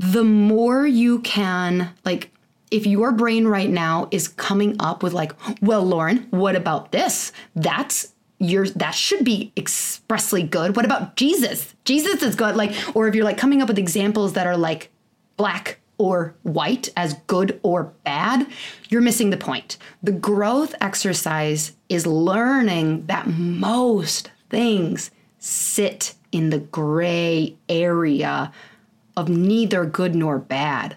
the 0.00 0.24
more 0.24 0.86
you 0.86 1.18
can 1.18 1.92
like 2.06 2.30
if 2.70 2.86
your 2.86 3.12
brain 3.12 3.46
right 3.46 3.68
now 3.68 4.08
is 4.10 4.28
coming 4.28 4.74
up 4.80 5.02
with 5.02 5.12
like 5.12 5.32
well 5.60 5.84
lauryn 5.84 6.26
what 6.32 6.56
about 6.56 6.90
this? 6.90 7.32
That's 7.54 8.14
your 8.38 8.66
that 8.70 8.94
should 8.94 9.26
be 9.26 9.52
expressly 9.58 10.42
good. 10.42 10.74
What 10.74 10.86
about 10.86 11.16
jesus? 11.16 11.74
Jesus 11.84 12.22
is 12.22 12.34
good. 12.34 12.56
Like 12.56 12.72
or 12.96 13.08
if 13.08 13.14
you're 13.14 13.26
like 13.26 13.36
coming 13.36 13.60
up 13.60 13.68
with 13.68 13.78
examples 13.78 14.32
that 14.32 14.46
are 14.46 14.56
like 14.56 14.90
black 15.36 15.80
or 15.98 16.34
white 16.44 16.88
as 16.96 17.12
good 17.26 17.60
or 17.62 17.92
bad 18.02 18.46
you're 18.88 19.02
missing 19.02 19.28
the 19.28 19.36
point. 19.36 19.76
The 20.02 20.12
growth 20.12 20.74
exercise 20.80 21.72
is 21.90 22.06
learning 22.06 23.04
that 23.04 23.26
most 23.26 24.30
things 24.48 25.10
sit 25.38 26.14
in 26.32 26.48
the 26.48 26.60
gray 26.60 27.56
area 27.68 28.50
of 29.16 29.28
neither 29.28 29.84
good 29.84 30.14
nor 30.14 30.38
bad. 30.38 30.96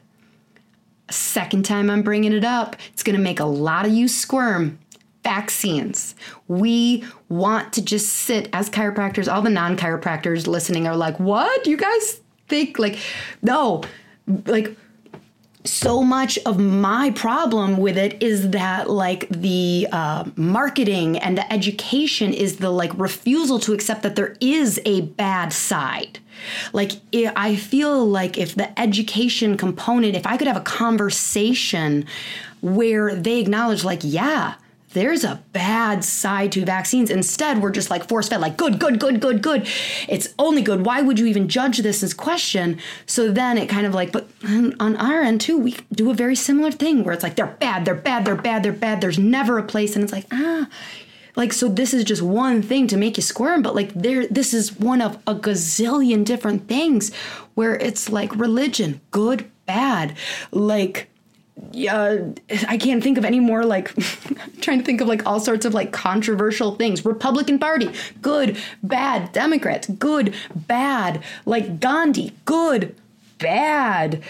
Second 1.09 1.65
time 1.65 1.89
I'm 1.89 2.01
bringing 2.01 2.33
it 2.33 2.43
up, 2.43 2.75
it's 2.91 3.03
going 3.03 3.15
to 3.15 3.21
make 3.21 3.39
a 3.39 3.45
lot 3.45 3.85
of 3.85 3.93
you 3.93 4.07
squirm. 4.07 4.79
Vaccines. 5.23 6.15
We 6.49 7.05
want 7.29 7.71
to 7.73 7.81
just 7.81 8.09
sit 8.09 8.49
as 8.51 8.69
chiropractors, 8.69 9.31
all 9.31 9.41
the 9.41 9.49
non 9.49 9.77
chiropractors 9.77 10.47
listening 10.47 10.85
are 10.85 10.97
like, 10.97 11.17
what? 11.17 11.65
You 11.65 11.77
guys 11.77 12.19
think 12.49 12.77
like, 12.77 12.99
no, 13.41 13.83
like, 14.45 14.75
so 15.65 16.03
much 16.03 16.37
of 16.39 16.59
my 16.59 17.11
problem 17.11 17.77
with 17.77 17.97
it 17.97 18.21
is 18.21 18.49
that 18.49 18.89
like 18.89 19.29
the 19.29 19.87
uh, 19.91 20.25
marketing 20.35 21.17
and 21.19 21.37
the 21.37 21.53
education 21.53 22.33
is 22.33 22.57
the 22.57 22.69
like 22.69 22.91
refusal 22.97 23.59
to 23.59 23.73
accept 23.73 24.03
that 24.03 24.15
there 24.15 24.35
is 24.41 24.81
a 24.85 25.01
bad 25.01 25.53
side 25.53 26.19
like 26.71 26.93
i 27.35 27.55
feel 27.55 28.05
like 28.05 28.37
if 28.37 28.55
the 28.55 28.79
education 28.79 29.57
component 29.57 30.15
if 30.15 30.25
i 30.25 30.37
could 30.37 30.47
have 30.47 30.57
a 30.57 30.61
conversation 30.61 32.05
where 32.61 33.15
they 33.15 33.39
acknowledge 33.39 33.83
like 33.83 33.99
yeah 34.03 34.55
there's 34.93 35.23
a 35.23 35.41
bad 35.51 36.03
side 36.03 36.51
to 36.53 36.65
vaccines. 36.65 37.09
Instead, 37.09 37.61
we're 37.61 37.71
just 37.71 37.89
like 37.89 38.07
force 38.07 38.29
fed, 38.29 38.39
like 38.41 38.57
good, 38.57 38.79
good, 38.79 38.99
good, 38.99 39.19
good, 39.19 39.41
good. 39.41 39.67
It's 40.07 40.33
only 40.39 40.61
good. 40.61 40.85
Why 40.85 41.01
would 41.01 41.19
you 41.19 41.25
even 41.25 41.49
judge 41.49 41.79
this 41.79 42.03
as 42.03 42.13
question? 42.13 42.79
So 43.05 43.31
then 43.31 43.57
it 43.57 43.67
kind 43.67 43.85
of 43.85 43.93
like, 43.93 44.11
but 44.11 44.27
on 44.43 44.95
our 44.95 45.21
end 45.21 45.41
too, 45.41 45.57
we 45.57 45.75
do 45.91 46.11
a 46.11 46.13
very 46.13 46.35
similar 46.35 46.71
thing 46.71 47.03
where 47.03 47.13
it's 47.13 47.23
like 47.23 47.35
they're 47.35 47.47
bad, 47.47 47.85
they're 47.85 47.95
bad, 47.95 48.25
they're 48.25 48.35
bad, 48.35 48.63
they're 48.63 48.71
bad. 48.71 49.01
There's 49.01 49.19
never 49.19 49.57
a 49.57 49.63
place, 49.63 49.95
and 49.95 50.03
it's 50.03 50.13
like 50.13 50.27
ah, 50.31 50.67
like 51.35 51.53
so 51.53 51.67
this 51.67 51.93
is 51.93 52.03
just 52.03 52.21
one 52.21 52.61
thing 52.61 52.87
to 52.87 52.97
make 52.97 53.17
you 53.17 53.23
squirm, 53.23 53.61
but 53.61 53.75
like 53.75 53.93
there, 53.93 54.27
this 54.27 54.53
is 54.53 54.77
one 54.79 55.01
of 55.01 55.15
a 55.27 55.35
gazillion 55.35 56.23
different 56.23 56.67
things 56.67 57.13
where 57.55 57.75
it's 57.75 58.09
like 58.11 58.35
religion, 58.35 59.01
good, 59.11 59.49
bad, 59.65 60.15
like 60.51 61.09
uh, 61.89 62.17
I 62.67 62.77
can't 62.77 63.03
think 63.03 63.17
of 63.17 63.25
any 63.25 63.39
more 63.39 63.63
like 63.65 63.93
trying 64.61 64.79
to 64.79 64.85
think 64.85 65.01
of 65.01 65.07
like 65.07 65.25
all 65.25 65.39
sorts 65.39 65.65
of 65.65 65.73
like 65.73 65.91
controversial 65.91 66.75
things. 66.75 67.05
Republican 67.05 67.59
Party, 67.59 67.89
good, 68.21 68.57
bad. 68.81 69.31
Democrats, 69.31 69.87
good, 69.87 70.33
bad. 70.55 71.23
Like 71.45 71.79
Gandhi, 71.79 72.33
good, 72.45 72.95
bad. 73.39 74.21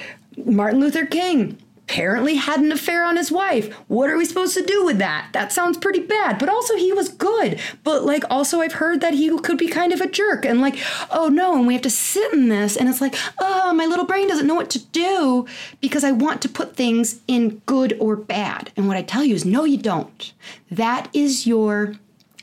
Martin 0.46 0.80
Luther 0.80 1.06
King, 1.06 1.58
apparently 1.84 2.36
had 2.36 2.60
an 2.60 2.72
affair 2.72 3.06
on 3.06 3.18
his 3.18 3.32
wife. 3.32 3.74
What 3.88 4.10
are 4.10 4.18
we 4.18 4.26
supposed 4.26 4.56
to 4.56 4.64
do 4.64 4.86
with 4.86 4.98
that? 5.00 5.30
That 5.34 5.52
sounds 5.52 5.78
pretty 5.78 6.00
bad. 6.00 6.40
But 6.40 6.50
also, 6.50 6.76
he 6.76 6.94
was 6.94 7.10
good. 7.10 7.60
But 7.84 8.04
like, 8.04 8.24
also, 8.30 8.62
I've 8.62 8.74
heard 8.74 9.02
that 9.02 9.14
he 9.14 9.36
could 9.40 9.58
be 9.58 9.68
kind 9.68 9.92
of 9.92 10.02
a 10.02 10.10
jerk. 10.10 10.46
And 10.46 10.62
like, 10.62 10.78
oh 11.12 11.28
no, 11.28 11.56
and 11.56 11.68
we 11.68 11.74
have 11.74 11.84
to 11.84 11.90
sit 11.90 12.34
in 12.34 12.50
this. 12.50 12.78
And 12.78 12.88
it's 12.88 13.02
like, 13.02 13.16
oh, 13.40 13.74
my 13.74 13.86
little 13.86 14.06
brain 14.06 14.28
doesn't 14.28 14.48
know 14.48 14.56
what 14.56 14.70
to 14.72 14.86
do 14.88 15.46
because 15.82 16.04
I 16.04 16.12
want 16.12 16.42
to 16.44 16.50
put 16.50 16.76
things 16.76 17.20
in 17.28 17.62
good 17.66 17.98
or 18.00 18.16
bad. 18.16 18.72
And 18.78 18.88
what 18.88 18.98
I 18.98 19.04
tell 19.04 19.24
you 19.24 19.36
is, 19.36 19.46
no, 19.46 19.66
you 19.66 19.78
don't. 19.78 20.34
That 20.72 21.10
is 21.14 21.46
your. 21.46 21.96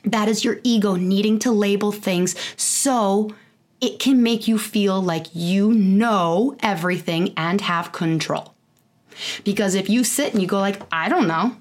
That 0.03 0.29
is 0.29 0.44
your 0.44 0.61
ego 0.64 0.94
needing 0.94 1.38
to 1.40 1.53
label 1.53 1.92
things 1.92 2.35
so 2.57 3.35
it 3.83 3.98
can 3.98 4.22
make 4.22 4.48
you 4.48 4.59
feel 4.59 5.00
like 5.03 5.26
you 5.35 5.74
know 5.74 6.57
everything 6.61 7.35
and 7.37 7.61
have 7.61 7.92
control. 7.92 8.49
Because 9.44 9.74
if 9.74 9.88
you 9.88 10.04
sit 10.04 10.33
and 10.33 10.42
you 10.42 10.48
go 10.48 10.59
like, 10.59 10.80
I 10.92 11.09
don't 11.09 11.28
know, 11.28 11.56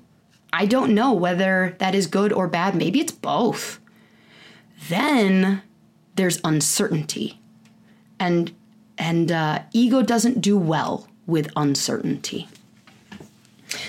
I 0.52 0.66
don't 0.66 0.94
know 0.94 1.14
whether 1.14 1.76
that 1.80 1.96
is 1.96 2.08
good 2.08 2.34
or 2.34 2.48
bad, 2.48 2.76
maybe 2.76 3.00
it's 3.00 3.12
both. 3.12 3.80
Then 4.88 5.62
there's 6.16 6.40
uncertainty. 6.44 7.40
And 8.20 8.54
and 8.98 9.32
uh, 9.32 9.64
ego 9.72 10.02
doesn't 10.02 10.42
do 10.42 10.58
well 10.58 11.08
with 11.26 11.50
uncertainty. 11.56 12.48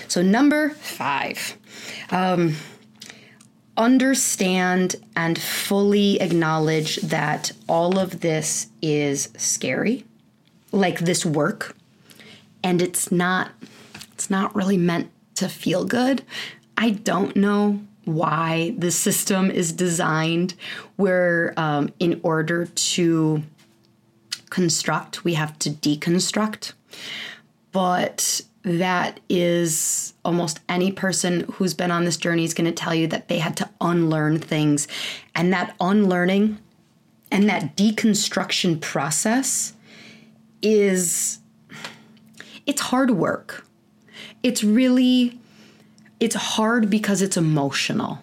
So, 0.07 0.21
number 0.21 0.69
five, 0.69 1.57
um, 2.11 2.55
understand 3.75 4.95
and 5.15 5.39
fully 5.39 6.21
acknowledge 6.21 6.97
that 6.97 7.51
all 7.67 7.97
of 7.99 8.21
this 8.21 8.67
is 8.81 9.29
scary, 9.37 10.05
like 10.71 10.99
this 10.99 11.25
work, 11.25 11.75
and 12.63 12.81
it's 12.81 13.11
not 13.11 13.51
it's 14.13 14.29
not 14.29 14.55
really 14.55 14.77
meant 14.77 15.11
to 15.35 15.49
feel 15.49 15.85
good. 15.85 16.23
I 16.77 16.91
don't 16.91 17.35
know 17.35 17.81
why 18.05 18.75
the 18.77 18.91
system 18.91 19.51
is 19.51 19.71
designed 19.71 20.55
where 20.95 21.53
um, 21.57 21.89
in 21.99 22.19
order 22.23 22.65
to 22.65 23.43
construct 24.49 25.23
we 25.23 25.35
have 25.35 25.57
to 25.59 25.69
deconstruct 25.69 26.73
but 27.71 28.41
that 28.63 29.19
is 29.29 30.13
almost 30.25 30.59
any 30.67 30.91
person 30.91 31.41
who's 31.53 31.73
been 31.73 31.91
on 31.91 32.05
this 32.05 32.17
journey 32.17 32.43
is 32.43 32.53
going 32.53 32.65
to 32.65 32.71
tell 32.71 32.93
you 32.93 33.07
that 33.07 33.27
they 33.27 33.39
had 33.39 33.55
to 33.57 33.69
unlearn 33.79 34.39
things 34.39 34.87
and 35.33 35.53
that 35.53 35.75
unlearning 35.79 36.57
and 37.31 37.49
that 37.49 37.75
deconstruction 37.75 38.79
process 38.79 39.73
is 40.61 41.39
it's 42.65 42.81
hard 42.81 43.11
work. 43.11 43.65
It's 44.43 44.63
really 44.63 45.39
it's 46.19 46.35
hard 46.35 46.89
because 46.89 47.21
it's 47.21 47.37
emotional. 47.37 48.19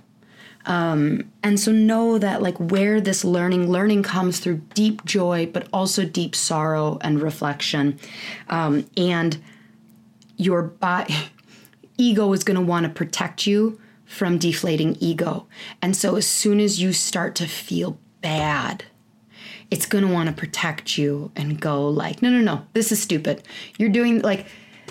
Um, 0.67 1.33
and 1.43 1.59
so 1.59 1.73
know 1.73 2.19
that 2.19 2.43
like 2.43 2.57
where 2.59 3.01
this 3.01 3.25
learning 3.25 3.71
learning 3.71 4.03
comes 4.03 4.39
through 4.39 4.61
deep 4.75 5.05
joy 5.05 5.47
but 5.47 5.67
also 5.73 6.05
deep 6.05 6.37
sorrow 6.37 6.99
and 7.01 7.23
reflection 7.23 7.99
um, 8.51 8.85
and 8.97 9.43
your 10.37 10.63
body 10.63 11.15
ego 11.97 12.33
is 12.35 12.45
going 12.45 12.57
to 12.57 12.63
want 12.63 12.85
to 12.85 12.91
protect 12.91 13.47
you 13.47 13.81
from 14.05 14.39
deflating 14.39 14.97
ego. 15.01 15.47
And 15.83 15.95
so 15.97 16.17
as 16.17 16.27
soon 16.27 16.61
as 16.61 16.81
you 16.81 16.93
start 16.93 17.35
to 17.37 17.47
feel 17.47 17.99
bad, 18.21 18.85
it's 19.71 19.87
going 19.87 20.07
to 20.07 20.13
want 20.13 20.29
to 20.29 20.35
protect 20.35 20.97
you 20.97 21.31
and 21.37 21.61
go 21.61 21.89
like, 21.89 22.23
"No, 22.23 22.31
no, 22.31 22.41
no. 22.41 22.67
This 22.73 22.93
is 22.93 23.01
stupid. 23.01 23.43
You're 23.79 23.91
doing 23.91 24.21
like 24.23 24.47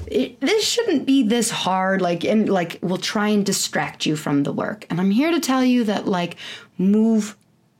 it, 0.05 0.39
this 0.39 0.67
shouldn't 0.67 1.05
be 1.05 1.23
this 1.23 1.49
hard 1.49 2.01
like 2.01 2.23
and 2.23 2.49
like 2.49 2.79
will 2.81 2.97
try 2.97 3.29
and 3.29 3.45
distract 3.45 4.05
you 4.05 4.15
from 4.15 4.43
the 4.43 4.53
work 4.53 4.85
and 4.89 4.99
i'm 4.99 5.11
here 5.11 5.31
to 5.31 5.39
tell 5.39 5.63
you 5.63 5.83
that 5.83 6.07
like 6.07 6.37
move 6.77 7.35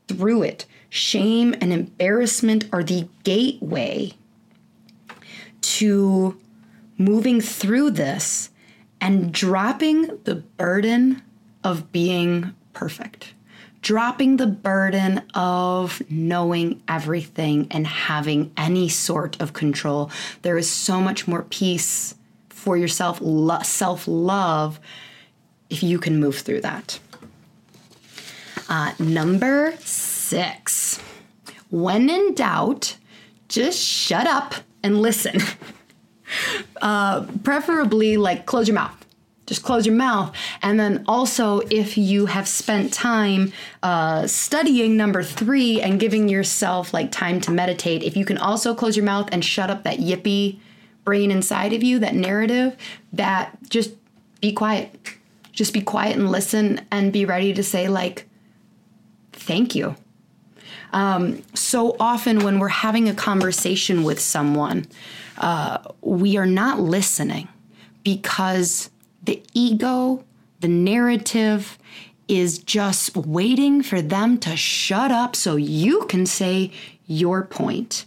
through 0.08 0.42
it 0.42 0.66
shame 0.88 1.54
and 1.60 1.72
embarrassment 1.72 2.68
are 2.72 2.82
the 2.82 3.08
gateway 3.22 4.12
to 5.60 6.38
moving 6.96 7.40
through 7.40 7.90
this 7.90 8.50
and 9.00 9.32
dropping 9.32 10.18
the 10.24 10.34
burden 10.34 11.22
of 11.62 11.92
being 11.92 12.52
perfect 12.72 13.34
dropping 13.82 14.36
the 14.36 14.46
burden 14.46 15.22
of 15.34 16.02
knowing 16.10 16.82
everything 16.88 17.68
and 17.70 17.86
having 17.86 18.52
any 18.56 18.88
sort 18.88 19.40
of 19.40 19.52
control. 19.52 20.10
There 20.42 20.58
is 20.58 20.68
so 20.68 21.00
much 21.00 21.28
more 21.28 21.42
peace 21.42 22.14
for 22.48 22.76
yourself, 22.76 23.20
self 23.64 24.06
love, 24.06 24.80
if 25.70 25.82
you 25.82 25.98
can 25.98 26.18
move 26.18 26.38
through 26.38 26.62
that. 26.62 26.98
Uh, 28.68 28.92
number 28.98 29.74
six, 29.80 30.98
when 31.70 32.10
in 32.10 32.34
doubt, 32.34 32.96
just 33.48 33.82
shut 33.82 34.26
up 34.26 34.54
and 34.82 35.00
listen. 35.00 35.40
uh, 36.82 37.24
preferably, 37.42 38.16
like, 38.18 38.44
close 38.44 38.68
your 38.68 38.74
mouth 38.74 38.97
just 39.48 39.62
close 39.62 39.86
your 39.86 39.94
mouth. 39.94 40.34
And 40.62 40.78
then 40.78 41.04
also, 41.08 41.60
if 41.70 41.96
you 41.96 42.26
have 42.26 42.46
spent 42.46 42.92
time 42.92 43.52
uh, 43.82 44.26
studying 44.26 44.96
number 44.96 45.22
three 45.22 45.80
and 45.80 45.98
giving 45.98 46.28
yourself 46.28 46.92
like 46.92 47.10
time 47.10 47.40
to 47.40 47.50
meditate, 47.50 48.02
if 48.02 48.16
you 48.16 48.26
can 48.26 48.36
also 48.36 48.74
close 48.74 48.94
your 48.94 49.06
mouth 49.06 49.30
and 49.32 49.42
shut 49.42 49.70
up 49.70 49.84
that 49.84 49.98
yippy 49.98 50.58
brain 51.04 51.30
inside 51.30 51.72
of 51.72 51.82
you, 51.82 51.98
that 51.98 52.14
narrative, 52.14 52.76
that 53.14 53.56
just 53.70 53.92
be 54.42 54.52
quiet. 54.52 54.94
Just 55.52 55.72
be 55.72 55.80
quiet 55.80 56.16
and 56.16 56.30
listen 56.30 56.86
and 56.90 57.12
be 57.12 57.24
ready 57.24 57.54
to 57.54 57.62
say, 57.62 57.88
like, 57.88 58.26
thank 59.32 59.74
you. 59.74 59.96
Um, 60.92 61.42
so 61.54 61.96
often, 61.98 62.40
when 62.40 62.58
we're 62.58 62.68
having 62.68 63.08
a 63.08 63.14
conversation 63.14 64.04
with 64.04 64.20
someone, 64.20 64.86
uh, 65.38 65.78
we 66.02 66.36
are 66.36 66.46
not 66.46 66.80
listening 66.80 67.48
because 68.04 68.90
the 69.28 69.42
ego, 69.52 70.24
the 70.60 70.68
narrative 70.68 71.78
is 72.28 72.58
just 72.58 73.14
waiting 73.14 73.82
for 73.82 74.00
them 74.00 74.38
to 74.38 74.56
shut 74.56 75.12
up 75.12 75.36
so 75.36 75.56
you 75.56 76.06
can 76.06 76.24
say 76.24 76.72
your 77.06 77.44
point. 77.44 78.06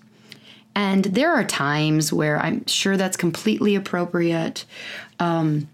And 0.74 1.06
there 1.06 1.32
are 1.32 1.44
times 1.44 2.12
where 2.12 2.40
I'm 2.40 2.66
sure 2.66 2.98
that's 2.98 3.18
completely 3.18 3.76
appropriate. 3.76 4.66
Um, 5.20 5.70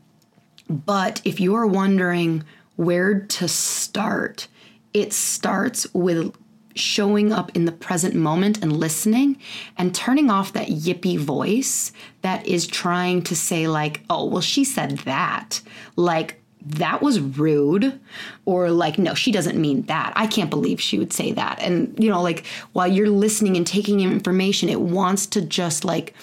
but 0.70 1.22
if 1.24 1.39
you're 1.39 1.66
wondering 1.66 2.43
where 2.76 3.22
to 3.22 3.48
start, 3.48 4.50
it 4.93 5.14
starts 5.14 5.88
with 5.93 6.36
showing 6.80 7.32
up 7.32 7.56
in 7.56 7.66
the 7.66 7.72
present 7.72 8.16
moment 8.16 8.62
and 8.62 8.78
listening 8.78 9.38
and 9.78 9.94
turning 9.94 10.30
off 10.30 10.54
that 10.54 10.68
yippy 10.68 11.18
voice 11.18 11.92
that 12.22 12.46
is 12.48 12.68
trying 12.68 13.22
to 13.24 13.36
say, 13.36 13.68
like, 13.68 14.02
oh, 14.10 14.26
well, 14.26 14.42
she 14.42 14.64
said 14.64 15.00
that. 15.00 15.62
Like, 15.96 16.42
that 16.68 17.02
was 17.02 17.20
rude 17.20 18.00
or 18.46 18.72
like 18.72 18.98
no 18.98 19.14
she 19.14 19.32
doesn't 19.32 19.60
mean 19.60 19.84
that. 19.84 20.12
I 20.16 20.28
can't 20.28 20.50
believe 20.50 20.82
she 20.82 21.00
would 21.00 21.14
say 21.14 21.32
that. 21.32 21.60
And 21.62 21.96
you 21.98 22.10
know 22.10 22.22
like 22.22 22.46
while 22.74 22.88
you're 22.88 23.10
listening 23.10 23.56
and 23.56 23.66
taking 23.66 24.02
information 24.02 24.68
it 24.68 24.82
wants 24.82 25.26
to 25.28 25.42
just 25.42 25.86
like 25.86 26.14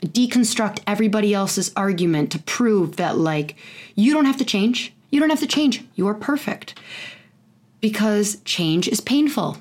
deconstruct 0.00 0.80
everybody 0.86 1.32
else's 1.32 1.72
argument 1.76 2.32
to 2.32 2.40
prove 2.40 2.96
that 2.96 3.16
like 3.16 3.54
you 3.94 4.12
don't 4.12 4.24
have 4.24 4.38
to 4.38 4.44
change. 4.44 4.92
You 5.10 5.20
don't 5.20 5.30
have 5.30 5.40
to 5.40 5.46
change. 5.46 5.84
You're 5.94 6.14
perfect. 6.14 6.78
Because 7.80 8.40
change 8.44 8.88
is 8.88 9.00
painful 9.00 9.58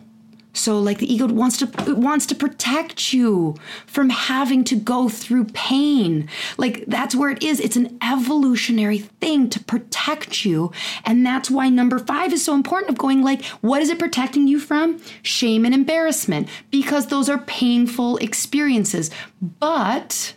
so 0.53 0.79
like 0.79 0.97
the 0.97 1.11
ego 1.11 1.27
wants 1.27 1.57
to 1.57 1.65
it 1.89 1.97
wants 1.97 2.25
to 2.27 2.35
protect 2.35 3.13
you 3.13 3.55
from 3.85 4.09
having 4.09 4.63
to 4.65 4.75
go 4.75 5.07
through 5.07 5.45
pain. 5.45 6.27
Like 6.57 6.85
that's 6.87 7.15
where 7.15 7.29
it 7.29 7.41
is. 7.41 7.59
It's 7.59 7.77
an 7.77 7.97
evolutionary 8.01 8.99
thing 8.99 9.49
to 9.49 9.59
protect 9.63 10.43
you. 10.43 10.71
And 11.05 11.25
that's 11.25 11.49
why 11.49 11.69
number 11.69 11.99
5 11.99 12.33
is 12.33 12.43
so 12.43 12.53
important 12.53 12.91
of 12.91 12.97
going 12.97 13.21
like 13.21 13.45
what 13.61 13.81
is 13.81 13.89
it 13.89 13.99
protecting 13.99 14.47
you 14.47 14.59
from? 14.59 15.01
Shame 15.21 15.65
and 15.65 15.73
embarrassment 15.73 16.49
because 16.69 17.07
those 17.07 17.29
are 17.29 17.39
painful 17.39 18.17
experiences. 18.17 19.09
But 19.41 20.33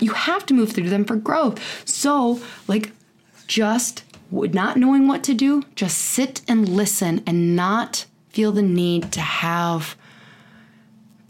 you 0.00 0.12
have 0.12 0.46
to 0.46 0.54
move 0.54 0.72
through 0.72 0.90
them 0.90 1.04
for 1.04 1.16
growth. 1.16 1.88
So, 1.88 2.40
like 2.66 2.92
just 3.46 4.04
not 4.30 4.76
knowing 4.76 5.08
what 5.08 5.24
to 5.24 5.34
do, 5.34 5.62
just 5.74 5.98
sit 5.98 6.42
and 6.46 6.68
listen 6.68 7.22
and 7.26 7.56
not 7.56 8.04
feel 8.38 8.52
the 8.52 8.62
need 8.62 9.10
to 9.10 9.20
have 9.20 9.96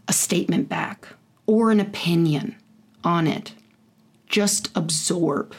a 0.07 0.13
statement 0.13 0.69
back 0.69 1.07
or 1.47 1.71
an 1.71 1.79
opinion 1.79 2.55
on 3.03 3.25
it. 3.25 3.51
Just 4.27 4.69
absorb. 4.75 5.55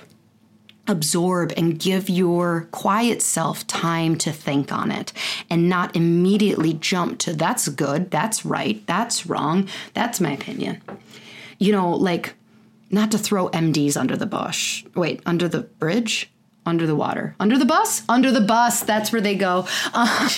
Absorb 0.86 1.52
and 1.56 1.76
give 1.76 2.08
your 2.08 2.68
quiet 2.70 3.20
self 3.20 3.66
time 3.66 4.14
to 4.18 4.30
think 4.30 4.72
on 4.72 4.92
it 4.92 5.12
and 5.50 5.68
not 5.68 5.96
immediately 5.96 6.72
jump 6.72 7.18
to 7.18 7.32
that's 7.32 7.66
good, 7.66 8.12
that's 8.12 8.44
right, 8.44 8.86
that's 8.86 9.26
wrong, 9.26 9.68
that's 9.92 10.20
my 10.20 10.30
opinion. 10.30 10.80
You 11.58 11.72
know, 11.72 11.90
like 11.90 12.34
not 12.92 13.10
to 13.10 13.18
throw 13.18 13.48
MDs 13.48 13.96
under 13.96 14.16
the 14.16 14.24
bush. 14.24 14.84
Wait, 14.94 15.20
under 15.26 15.48
the 15.48 15.62
bridge? 15.62 16.30
Under 16.64 16.86
the 16.86 16.94
water? 16.94 17.34
Under 17.40 17.58
the 17.58 17.64
bus? 17.64 18.02
Under 18.08 18.30
the 18.30 18.40
bus. 18.40 18.82
That's 18.84 19.10
where 19.10 19.20
they 19.20 19.34
go. 19.34 19.66
Um, 19.92 20.28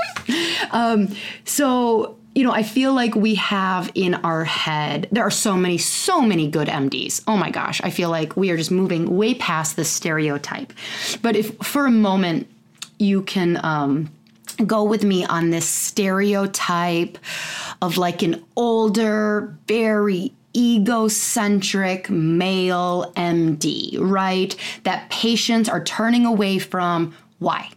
um, 0.70 1.08
so 1.44 2.18
you 2.34 2.44
know, 2.44 2.52
I 2.52 2.62
feel 2.62 2.94
like 2.94 3.14
we 3.14 3.34
have 3.34 3.90
in 3.94 4.14
our 4.14 4.44
head, 4.44 5.06
there 5.12 5.22
are 5.22 5.30
so 5.30 5.54
many, 5.54 5.76
so 5.76 6.22
many 6.22 6.48
good 6.48 6.68
MDs. 6.68 7.22
Oh 7.26 7.36
my 7.36 7.50
gosh, 7.50 7.80
I 7.82 7.90
feel 7.90 8.08
like 8.08 8.36
we 8.36 8.50
are 8.50 8.56
just 8.56 8.70
moving 8.70 9.16
way 9.16 9.34
past 9.34 9.76
the 9.76 9.84
stereotype. 9.84 10.72
But 11.20 11.36
if 11.36 11.54
for 11.58 11.84
a 11.84 11.90
moment 11.90 12.48
you 12.98 13.22
can 13.22 13.62
um, 13.62 14.10
go 14.66 14.82
with 14.84 15.04
me 15.04 15.24
on 15.26 15.50
this 15.50 15.68
stereotype 15.68 17.18
of 17.82 17.98
like 17.98 18.22
an 18.22 18.42
older, 18.56 19.54
very 19.66 20.32
egocentric 20.56 22.08
male 22.08 23.12
MD, 23.16 23.98
right? 24.00 24.54
That 24.84 25.10
patients 25.10 25.68
are 25.68 25.84
turning 25.84 26.24
away 26.24 26.58
from. 26.58 27.14
Why? 27.38 27.70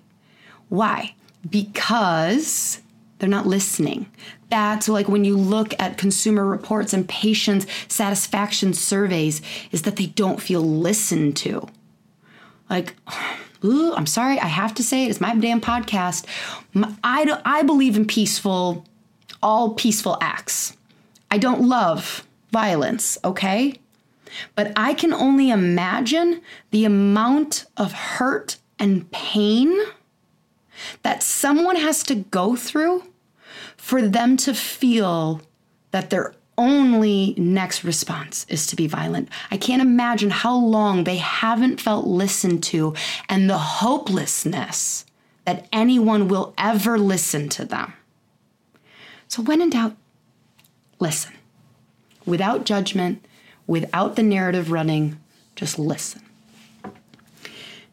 Why? 0.70 1.14
Because 1.50 2.82
they're 3.20 3.30
not 3.30 3.48
listening. 3.48 4.10
That's 4.50 4.88
like 4.88 5.08
when 5.08 5.24
you 5.24 5.38
look 5.38 5.74
at 5.80 5.98
consumer 5.98 6.46
reports 6.46 6.94
and 6.94 7.08
patient 7.08 7.66
satisfaction 7.88 8.74
surveys, 8.74 9.42
is 9.72 9.84
that 9.84 9.96
they 9.96 10.08
don't 10.08 10.42
feel 10.42 10.62
listened 10.62 11.38
to. 11.38 11.68
Like, 12.70 12.96
ooh, 13.64 13.94
I'm 13.94 14.06
sorry, 14.06 14.40
I 14.40 14.48
have 14.48 14.74
to 14.76 14.84
say 14.84 15.06
it. 15.06 15.10
It's 15.10 15.22
my 15.22 15.36
damn 15.36 15.62
podcast. 15.62 16.26
I, 17.04 17.26
do, 17.26 17.36
I 17.46 17.64
believe 17.64 17.96
in 17.96 18.06
peaceful, 18.06 18.86
all 19.42 19.74
peaceful 19.74 20.18
acts. 20.22 20.76
I 21.32 21.38
don't 21.38 21.62
love 21.62 22.26
violence, 22.52 23.18
okay? 23.24 23.80
But 24.56 24.74
I 24.76 24.94
can 24.94 25.14
only 25.14 25.50
imagine 25.50 26.42
the 26.72 26.86
amount 26.86 27.66
of 27.78 27.94
hurt 27.94 28.58
and 28.78 29.10
pain 29.12 29.74
that 31.04 31.24
someone 31.24 31.76
has 31.76 32.04
to 32.04 32.16
go 32.16 32.56
through 32.56 33.04
for 33.78 34.02
them 34.02 34.38
to 34.38 34.54
feel 34.54 35.42
that 35.92 36.10
their 36.10 36.34
only 36.58 37.34
next 37.38 37.84
response 37.84 38.46
is 38.50 38.68
to 38.68 38.76
be 38.76 38.88
violent. 38.88 39.30
I 39.52 39.58
can't 39.58 39.82
imagine 39.82 40.30
how 40.30 40.56
long 40.56 41.04
they 41.04 41.18
haven't 41.18 41.82
felt 41.82 42.06
listened 42.08 42.64
to 42.66 42.94
and 43.28 43.50
the 43.50 43.58
hopelessness 43.58 45.06
that 45.46 45.68
anyone 45.72 46.28
will 46.28 46.54
ever 46.58 46.98
listen 46.98 47.50
to 47.50 47.66
them. 47.66 47.94
So, 49.28 49.42
when 49.42 49.62
in 49.62 49.70
doubt, 49.70 49.96
listen. 51.00 51.34
Without 52.26 52.66
judgment, 52.66 53.24
without 53.68 54.16
the 54.16 54.24
narrative 54.24 54.72
running, 54.72 55.20
just 55.56 55.78
listen. 55.78 56.22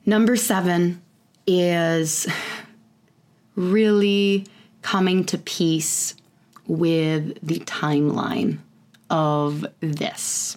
Number 0.06 0.36
seven 0.36 1.02
is 1.46 2.26
really 3.54 4.46
coming 4.82 5.24
to 5.24 5.38
peace 5.38 6.14
with 6.66 7.38
the 7.46 7.60
timeline 7.60 8.58
of 9.10 9.66
this. 9.80 10.56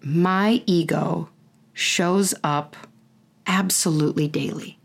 my 0.00 0.62
ego 0.66 1.28
shows 1.72 2.34
up 2.44 2.76
absolutely 3.46 4.28
daily. 4.28 4.78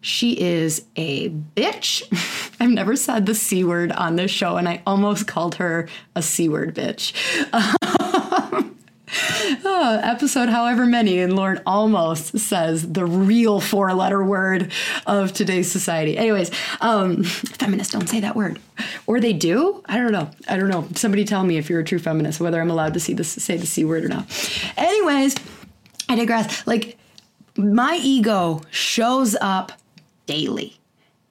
She 0.00 0.38
is 0.38 0.84
a 0.96 1.30
bitch. 1.30 2.02
I've 2.60 2.70
never 2.70 2.96
said 2.96 3.26
the 3.26 3.34
C 3.34 3.62
word 3.64 3.92
on 3.92 4.16
this 4.16 4.30
show, 4.30 4.56
and 4.56 4.68
I 4.68 4.82
almost 4.86 5.26
called 5.28 5.54
her 5.56 5.88
a 6.16 6.22
C 6.22 6.48
word 6.48 6.74
bitch. 6.74 7.12
oh, 9.64 10.00
episode 10.02 10.48
however 10.48 10.86
many, 10.86 11.18
and 11.18 11.32
Lauryn 11.32 11.62
almost 11.66 12.38
says 12.38 12.92
the 12.92 13.04
real 13.04 13.60
four 13.60 13.92
letter 13.94 14.22
word 14.22 14.72
of 15.06 15.32
today's 15.32 15.70
society. 15.70 16.16
Anyways, 16.16 16.50
um, 16.80 17.22
feminists 17.24 17.92
don't 17.92 18.08
say 18.08 18.20
that 18.20 18.36
word. 18.36 18.60
Or 19.06 19.20
they 19.20 19.32
do? 19.32 19.82
I 19.86 19.96
don't 19.96 20.12
know. 20.12 20.30
I 20.48 20.56
don't 20.56 20.68
know. 20.68 20.86
Somebody 20.94 21.24
tell 21.24 21.44
me 21.44 21.56
if 21.56 21.68
you're 21.68 21.80
a 21.80 21.84
true 21.84 21.98
feminist, 21.98 22.40
whether 22.40 22.60
I'm 22.60 22.70
allowed 22.70 22.94
to 22.94 23.00
see 23.00 23.14
this, 23.14 23.28
say 23.28 23.56
the 23.56 23.66
C 23.66 23.84
word 23.84 24.04
or 24.04 24.08
not. 24.08 24.26
Anyways, 24.76 25.36
I 26.08 26.16
digress. 26.16 26.66
Like, 26.66 26.98
my 27.56 27.98
ego 28.02 28.62
shows 28.70 29.36
up 29.40 29.72
daily, 30.26 30.78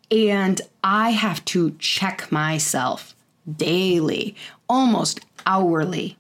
and 0.09 0.61
I 0.83 1.11
have 1.11 1.43
to 1.45 1.71
check 1.79 2.31
myself 2.31 3.15
daily, 3.57 4.35
almost 4.69 5.21
hourly 5.45 6.17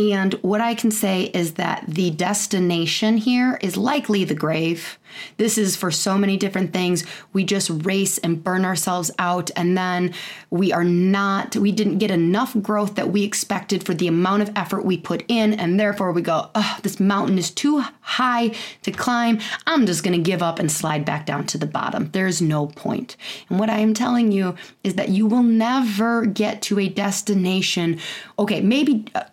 and 0.00 0.32
what 0.34 0.62
I 0.62 0.74
can 0.74 0.90
say 0.90 1.24
is 1.24 1.54
that 1.54 1.84
the 1.86 2.10
destination 2.10 3.18
here 3.18 3.58
is 3.60 3.76
likely 3.76 4.24
the 4.24 4.34
grave. 4.34 4.98
This 5.36 5.58
is 5.58 5.76
for 5.76 5.90
so 5.90 6.16
many 6.16 6.36
different 6.36 6.72
things. 6.72 7.04
We 7.32 7.44
just 7.44 7.70
race 7.84 8.16
and 8.18 8.42
burn 8.42 8.64
ourselves 8.64 9.10
out, 9.18 9.50
and 9.56 9.76
then 9.76 10.14
we 10.50 10.72
are 10.72 10.84
not, 10.84 11.56
we 11.56 11.72
didn't 11.72 11.98
get 11.98 12.10
enough 12.10 12.56
growth 12.62 12.94
that 12.94 13.10
we 13.10 13.24
expected 13.24 13.84
for 13.84 13.92
the 13.92 14.06
amount 14.06 14.42
of 14.42 14.52
effort 14.54 14.84
we 14.84 14.96
put 14.96 15.24
in, 15.28 15.54
and 15.54 15.78
therefore 15.78 16.12
we 16.12 16.22
go, 16.22 16.50
oh, 16.54 16.78
this 16.82 17.00
mountain 17.00 17.38
is 17.38 17.50
too 17.50 17.82
high 18.00 18.54
to 18.82 18.92
climb. 18.92 19.40
I'm 19.66 19.84
just 19.84 20.04
gonna 20.04 20.18
give 20.18 20.42
up 20.42 20.58
and 20.58 20.70
slide 20.70 21.04
back 21.04 21.26
down 21.26 21.46
to 21.48 21.58
the 21.58 21.66
bottom. 21.66 22.10
There's 22.12 22.40
no 22.40 22.68
point. 22.68 23.16
And 23.48 23.58
what 23.58 23.68
I 23.68 23.78
am 23.78 23.94
telling 23.94 24.32
you 24.32 24.54
is 24.84 24.94
that 24.94 25.08
you 25.08 25.26
will 25.26 25.42
never 25.42 26.24
get 26.24 26.62
to 26.62 26.78
a 26.78 26.88
destination. 26.88 27.98
Okay, 28.38 28.60
maybe 28.60 29.06
uh, 29.14 29.24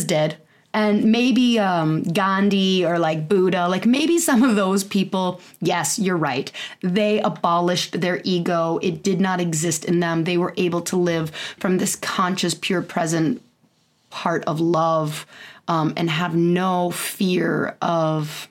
Jesus 0.00 0.30
did 0.30 0.36
and 0.72 1.04
maybe 1.04 1.58
um, 1.58 2.04
Gandhi 2.04 2.84
or 2.84 2.98
like 2.98 3.28
Buddha, 3.28 3.66
like 3.68 3.86
maybe 3.86 4.18
some 4.18 4.44
of 4.44 4.54
those 4.54 4.84
people, 4.84 5.40
yes, 5.60 5.98
you're 5.98 6.16
right. 6.16 6.52
They 6.80 7.20
abolished 7.20 8.00
their 8.00 8.20
ego. 8.22 8.78
It 8.80 9.02
did 9.02 9.20
not 9.20 9.40
exist 9.40 9.84
in 9.84 9.98
them. 9.98 10.24
They 10.24 10.38
were 10.38 10.54
able 10.56 10.80
to 10.82 10.96
live 10.96 11.30
from 11.58 11.78
this 11.78 11.96
conscious, 11.96 12.54
pure, 12.54 12.82
present 12.82 13.42
part 14.10 14.44
of 14.44 14.60
love 14.60 15.26
um, 15.66 15.92
and 15.96 16.08
have 16.08 16.36
no 16.36 16.92
fear 16.92 17.76
of 17.82 18.48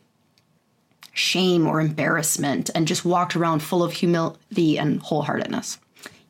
shame 1.13 1.67
or 1.67 1.79
embarrassment 1.79 2.69
and 2.75 2.85
just 2.85 3.05
walked 3.05 3.35
around 3.35 3.59
full 3.61 3.83
of 3.83 3.93
humility 3.93 4.77
and 4.77 5.01
wholeheartedness 5.01 5.77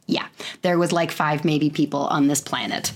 yeah, 0.09 0.27
there 0.63 0.79
was 0.79 0.91
like 0.91 1.11
five 1.11 1.45
maybe 1.45 1.69
people 1.69 2.01
on 2.07 2.27
this 2.27 2.41
planet. 2.41 2.91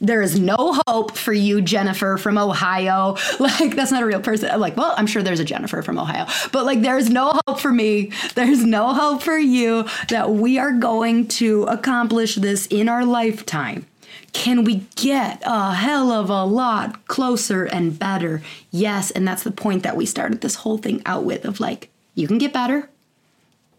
There 0.00 0.22
is 0.22 0.38
no 0.38 0.80
hope 0.86 1.16
for 1.16 1.32
you, 1.32 1.60
Jennifer 1.60 2.16
from 2.16 2.38
Ohio. 2.38 3.16
Like, 3.42 3.74
that's 3.74 3.90
not 3.90 4.04
a 4.04 4.06
real 4.06 4.20
person. 4.20 4.50
I'm 4.50 4.60
like, 4.60 4.76
well, 4.76 4.94
I'm 4.96 5.06
sure 5.08 5.20
there's 5.20 5.40
a 5.40 5.44
Jennifer 5.44 5.82
from 5.82 5.98
Ohio, 5.98 6.26
but 6.52 6.64
like, 6.64 6.82
there's 6.82 7.10
no 7.10 7.40
hope 7.46 7.58
for 7.58 7.72
me. 7.72 8.12
There's 8.36 8.64
no 8.64 8.94
hope 8.94 9.22
for 9.22 9.36
you 9.36 9.88
that 10.10 10.30
we 10.30 10.58
are 10.58 10.70
going 10.70 11.26
to 11.28 11.64
accomplish 11.64 12.36
this 12.36 12.66
in 12.68 12.88
our 12.88 13.04
lifetime. 13.04 13.86
Can 14.32 14.62
we 14.62 14.86
get 14.94 15.42
a 15.44 15.74
hell 15.74 16.12
of 16.12 16.30
a 16.30 16.44
lot 16.44 17.06
closer 17.08 17.64
and 17.64 17.98
better? 17.98 18.42
Yes. 18.70 19.10
And 19.10 19.26
that's 19.26 19.42
the 19.42 19.50
point 19.50 19.82
that 19.82 19.96
we 19.96 20.06
started 20.06 20.40
this 20.40 20.54
whole 20.56 20.78
thing 20.78 21.02
out 21.04 21.24
with 21.24 21.44
of 21.44 21.58
like, 21.58 21.90
you 22.14 22.28
can 22.28 22.38
get 22.38 22.52
better. 22.52 22.88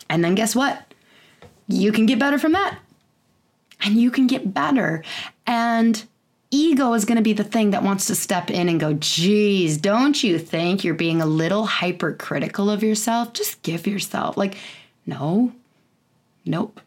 And 0.10 0.24
then 0.24 0.36
guess 0.36 0.56
what? 0.56 0.93
You 1.68 1.92
can 1.92 2.06
get 2.06 2.20
better 2.20 2.38
from 2.38 2.54
that. 2.54 2.80
And 3.86 3.96
you 3.96 4.12
can 4.12 4.28
get 4.28 4.54
better. 4.54 5.04
And 5.46 6.04
ego 6.52 6.94
is 6.94 7.04
going 7.04 7.18
to 7.18 7.24
be 7.24 7.34
the 7.34 7.44
thing 7.44 7.72
that 7.72 7.84
wants 7.84 8.06
to 8.06 8.16
step 8.16 8.50
in 8.50 8.70
and 8.70 8.80
go, 8.80 8.94
geez, 8.94 9.78
don't 9.78 10.24
you 10.24 10.40
think 10.40 10.84
you're 10.84 10.94
being 10.94 11.22
a 11.22 11.26
little 11.26 11.66
hypercritical 11.66 12.70
of 12.70 12.84
yourself? 12.84 13.34
Just 13.34 13.62
give 13.64 13.88
yourself, 13.88 14.38
like, 14.38 14.56
no, 15.06 15.52
nope. 16.46 16.80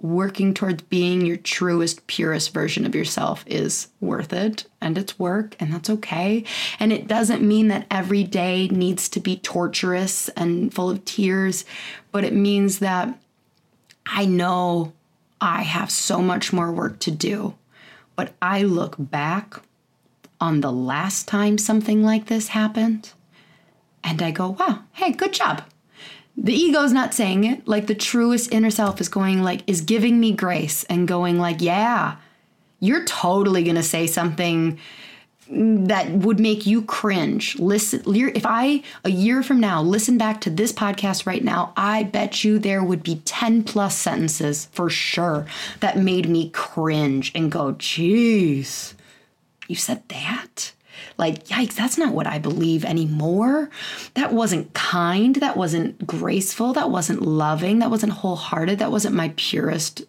Working 0.00 0.54
towards 0.54 0.82
being 0.82 1.24
your 1.24 1.36
truest, 1.36 2.06
purest 2.08 2.52
version 2.52 2.84
of 2.84 2.94
yourself 2.94 3.44
is 3.46 3.88
worth 4.00 4.32
it 4.32 4.66
and 4.80 4.98
it's 4.98 5.18
work, 5.18 5.54
and 5.60 5.72
that's 5.72 5.88
okay. 5.88 6.44
And 6.80 6.92
it 6.92 7.06
doesn't 7.06 7.42
mean 7.42 7.68
that 7.68 7.86
every 7.90 8.24
day 8.24 8.68
needs 8.68 9.08
to 9.10 9.20
be 9.20 9.36
torturous 9.36 10.28
and 10.30 10.74
full 10.74 10.90
of 10.90 11.04
tears, 11.04 11.64
but 12.10 12.24
it 12.24 12.34
means 12.34 12.80
that 12.80 13.18
I 14.06 14.24
know 14.26 14.92
I 15.40 15.62
have 15.62 15.90
so 15.90 16.20
much 16.20 16.52
more 16.52 16.72
work 16.72 16.98
to 17.00 17.10
do, 17.10 17.54
but 18.16 18.32
I 18.40 18.62
look 18.62 18.96
back 18.98 19.60
on 20.40 20.60
the 20.60 20.72
last 20.72 21.26
time 21.28 21.58
something 21.58 22.02
like 22.02 22.26
this 22.26 22.48
happened 22.48 23.12
and 24.02 24.20
I 24.20 24.30
go, 24.30 24.50
wow, 24.50 24.80
hey, 24.92 25.12
good 25.12 25.32
job. 25.32 25.62
The 26.36 26.52
ego's 26.52 26.92
not 26.92 27.14
saying 27.14 27.44
it, 27.44 27.66
like 27.66 27.86
the 27.86 27.94
truest 27.94 28.52
inner 28.52 28.70
self 28.70 29.00
is 29.00 29.08
going, 29.08 29.42
like, 29.42 29.62
is 29.66 29.80
giving 29.80 30.18
me 30.18 30.32
grace 30.32 30.84
and 30.84 31.06
going, 31.08 31.38
like, 31.38 31.60
yeah, 31.60 32.16
you're 32.80 33.04
totally 33.04 33.62
gonna 33.62 33.82
say 33.82 34.06
something 34.06 34.78
that 35.48 36.10
would 36.10 36.40
make 36.40 36.66
you 36.66 36.82
cringe. 36.82 37.58
Listen, 37.58 38.02
if 38.06 38.46
I, 38.46 38.82
a 39.04 39.10
year 39.10 39.42
from 39.42 39.60
now, 39.60 39.82
listen 39.82 40.16
back 40.16 40.40
to 40.42 40.50
this 40.50 40.72
podcast 40.72 41.26
right 41.26 41.44
now, 41.44 41.72
I 41.76 42.04
bet 42.04 42.44
you 42.44 42.58
there 42.58 42.82
would 42.82 43.02
be 43.02 43.16
10 43.24 43.64
plus 43.64 43.96
sentences 43.96 44.68
for 44.72 44.88
sure 44.88 45.46
that 45.80 45.98
made 45.98 46.28
me 46.28 46.50
cringe 46.50 47.30
and 47.34 47.52
go, 47.52 47.72
geez, 47.72 48.94
you 49.68 49.76
said 49.76 50.08
that? 50.08 50.72
Like, 51.16 51.44
yikes, 51.44 51.74
that's 51.74 51.98
not 51.98 52.14
what 52.14 52.26
I 52.26 52.38
believe 52.38 52.84
anymore. 52.84 53.70
That 54.14 54.32
wasn't 54.32 54.72
kind. 54.74 55.36
That 55.36 55.56
wasn't 55.56 56.06
graceful. 56.06 56.72
That 56.72 56.90
wasn't 56.90 57.22
loving. 57.22 57.78
That 57.80 57.90
wasn't 57.90 58.12
wholehearted. 58.12 58.78
That 58.78 58.90
wasn't 58.90 59.14
my 59.14 59.32
purest, 59.36 60.02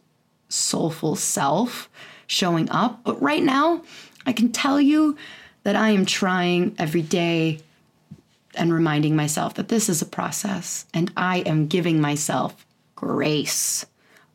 soulful 0.50 1.16
self 1.16 1.90
showing 2.28 2.70
up. 2.70 3.04
But 3.04 3.22
right 3.22 3.44
now, 3.44 3.82
I 4.26 4.34
can 4.34 4.52
tell 4.52 4.82
you 4.82 5.18
that 5.64 5.76
I 5.76 5.90
am 5.90 6.06
trying 6.06 6.76
every 6.78 7.02
day 7.02 7.60
and 8.56 8.74
reminding 8.74 9.16
myself 9.16 9.56
that 9.56 9.68
this 9.68 9.90
is 9.90 10.02
a 10.02 10.06
process 10.06 10.86
and 10.94 11.12
I 11.18 11.40
am 11.40 11.68
giving 11.68 12.00
myself 12.00 12.66
grace, 12.96 13.86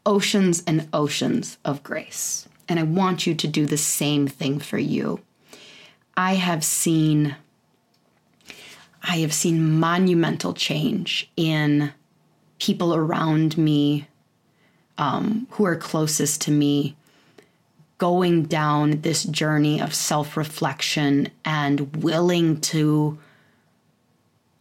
oceans 0.05 0.63
and 0.67 0.89
oceans 0.93 1.59
of 1.65 1.83
grace. 1.83 2.49
And 2.69 2.79
I 2.79 2.85
want 2.85 3.27
you 3.27 3.35
to 3.35 3.49
do 3.49 3.67
the 3.67 3.77
same 3.77 4.27
thing 4.27 4.59
for 4.61 4.79
you. 4.79 5.21
I 6.17 6.35
have 6.35 6.65
seen 6.65 7.37
I 9.03 9.19
have 9.21 9.33
seen 9.33 9.81
monumental 9.81 10.53
change 10.53 11.31
in 11.35 11.93
people 12.59 12.95
around 12.95 13.57
me 13.57 14.07
um, 14.99 15.47
who 15.53 15.65
are 15.65 15.75
closest 15.75 16.43
to 16.43 16.51
me 16.51 16.97
going 18.01 18.45
down 18.45 19.03
this 19.03 19.25
journey 19.25 19.79
of 19.79 19.95
self 19.95 20.35
reflection 20.37 21.29
and 21.45 21.95
willing 21.97 22.59
to 22.63 23.19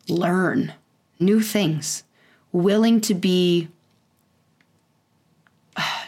learn 0.09 0.73
new 1.21 1.39
things, 1.41 2.03
willing 2.51 2.99
to 2.99 3.13
be 3.13 3.69
uh, 5.77 6.03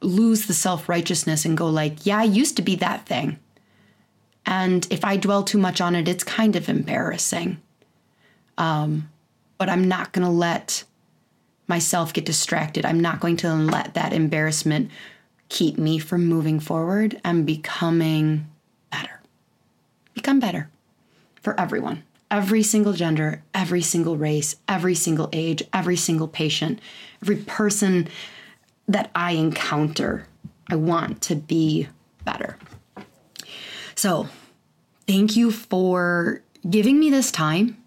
lose 0.00 0.46
the 0.46 0.54
self 0.54 0.88
righteousness 0.88 1.44
and 1.44 1.58
go 1.58 1.68
like, 1.68 2.06
yeah, 2.06 2.20
I 2.20 2.24
used 2.24 2.54
to 2.56 2.62
be 2.62 2.76
that 2.76 3.06
thing. 3.06 3.40
And 4.46 4.86
if 4.88 5.04
I 5.04 5.16
dwell 5.16 5.42
too 5.42 5.58
much 5.58 5.80
on 5.80 5.96
it, 5.96 6.06
it's 6.06 6.22
kind 6.22 6.54
of 6.54 6.68
embarrassing. 6.68 7.60
Um, 8.56 9.10
but 9.58 9.68
I'm 9.68 9.88
not 9.88 10.12
going 10.12 10.24
to 10.24 10.32
let 10.32 10.84
myself 11.66 12.12
get 12.12 12.24
distracted. 12.24 12.86
I'm 12.86 13.00
not 13.00 13.18
going 13.18 13.36
to 13.38 13.52
let 13.52 13.94
that 13.94 14.12
embarrassment 14.12 14.90
keep 15.48 15.78
me 15.78 15.98
from 15.98 16.26
moving 16.26 16.60
forward 16.60 17.20
and 17.24 17.46
becoming 17.46 18.46
better. 18.90 19.20
Become 20.14 20.40
better 20.40 20.68
for 21.42 21.58
everyone, 21.58 22.02
every 22.30 22.62
single 22.62 22.92
gender, 22.92 23.42
every 23.54 23.82
single 23.82 24.16
race, 24.16 24.56
every 24.68 24.94
single 24.94 25.28
age, 25.32 25.62
every 25.72 25.96
single 25.96 26.28
patient, 26.28 26.80
every 27.22 27.36
person 27.36 28.08
that 28.86 29.10
I 29.14 29.32
encounter. 29.32 30.26
I 30.70 30.76
want 30.76 31.22
to 31.22 31.34
be 31.34 31.88
better. 32.24 32.58
So, 33.94 34.28
thank 35.06 35.36
you 35.36 35.50
for 35.50 36.42
giving 36.68 37.00
me 37.00 37.10
this 37.10 37.32
time. 37.32 37.82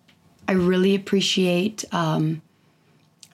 I 0.48 0.54
really 0.54 0.96
appreciate. 0.96 1.86
Um, 1.94 2.42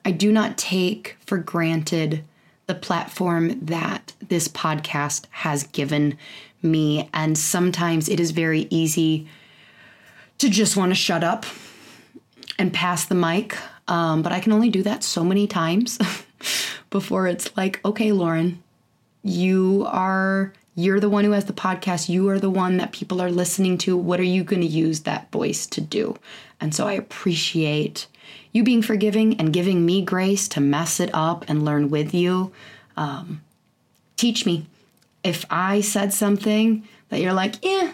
I 0.04 0.10
do 0.10 0.30
not 0.30 0.58
take 0.58 1.16
for 1.26 1.38
granted 1.38 2.24
the 2.68 2.74
platform 2.74 3.58
that 3.64 4.12
this 4.28 4.46
podcast 4.46 5.24
has 5.30 5.64
given 5.64 6.16
me. 6.62 7.08
And 7.12 7.36
sometimes 7.36 8.08
it 8.08 8.20
is 8.20 8.30
very 8.30 8.68
easy 8.70 9.26
to 10.36 10.48
just 10.48 10.76
want 10.76 10.90
to 10.90 10.94
shut 10.94 11.24
up 11.24 11.46
and 12.58 12.72
pass 12.72 13.06
the 13.06 13.14
mic. 13.14 13.56
Um, 13.88 14.22
but 14.22 14.32
I 14.32 14.40
can 14.40 14.52
only 14.52 14.68
do 14.68 14.82
that 14.82 15.02
so 15.02 15.24
many 15.24 15.46
times 15.46 15.98
before 16.90 17.26
it's 17.26 17.56
like, 17.56 17.80
okay, 17.84 18.10
Lauryn, 18.10 18.58
you 19.22 19.86
are 19.88 20.52
you're 20.74 21.00
the 21.00 21.08
one 21.10 21.24
who 21.24 21.32
has 21.32 21.46
the 21.46 21.52
podcast. 21.52 22.08
You 22.08 22.28
are 22.28 22.38
the 22.38 22.50
one 22.50 22.76
that 22.76 22.92
people 22.92 23.20
are 23.20 23.32
listening 23.32 23.78
to. 23.78 23.96
What 23.96 24.20
are 24.20 24.24
you 24.24 24.44
going 24.44 24.62
to 24.62 24.68
use 24.68 25.00
that 25.00 25.28
voice 25.32 25.66
to 25.66 25.80
do? 25.80 26.16
And 26.60 26.72
so 26.72 26.86
I 26.86 26.92
appreciate 26.92 28.06
you 28.52 28.62
being 28.64 28.82
forgiving 28.82 29.38
and 29.38 29.52
giving 29.52 29.84
me 29.84 30.02
grace 30.02 30.48
to 30.48 30.60
mess 30.60 31.00
it 31.00 31.10
up 31.12 31.44
and 31.48 31.64
learn 31.64 31.90
with 31.90 32.14
you. 32.14 32.52
Um, 32.96 33.42
teach 34.16 34.46
me. 34.46 34.66
If 35.22 35.44
I 35.50 35.80
said 35.80 36.12
something 36.12 36.86
that 37.08 37.20
you're 37.20 37.32
like, 37.32 37.56
yeah, 37.62 37.92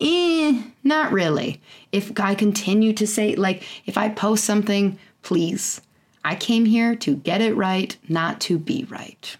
eh, 0.00 0.62
not 0.82 1.12
really. 1.12 1.60
If 1.92 2.18
I 2.18 2.34
continue 2.34 2.92
to 2.94 3.06
say, 3.06 3.34
like, 3.34 3.64
if 3.86 3.96
I 3.96 4.08
post 4.08 4.44
something, 4.44 4.98
please. 5.22 5.80
I 6.24 6.34
came 6.34 6.64
here 6.64 6.94
to 6.96 7.16
get 7.16 7.40
it 7.40 7.54
right, 7.54 7.96
not 8.08 8.40
to 8.42 8.58
be 8.58 8.86
right. 8.88 9.36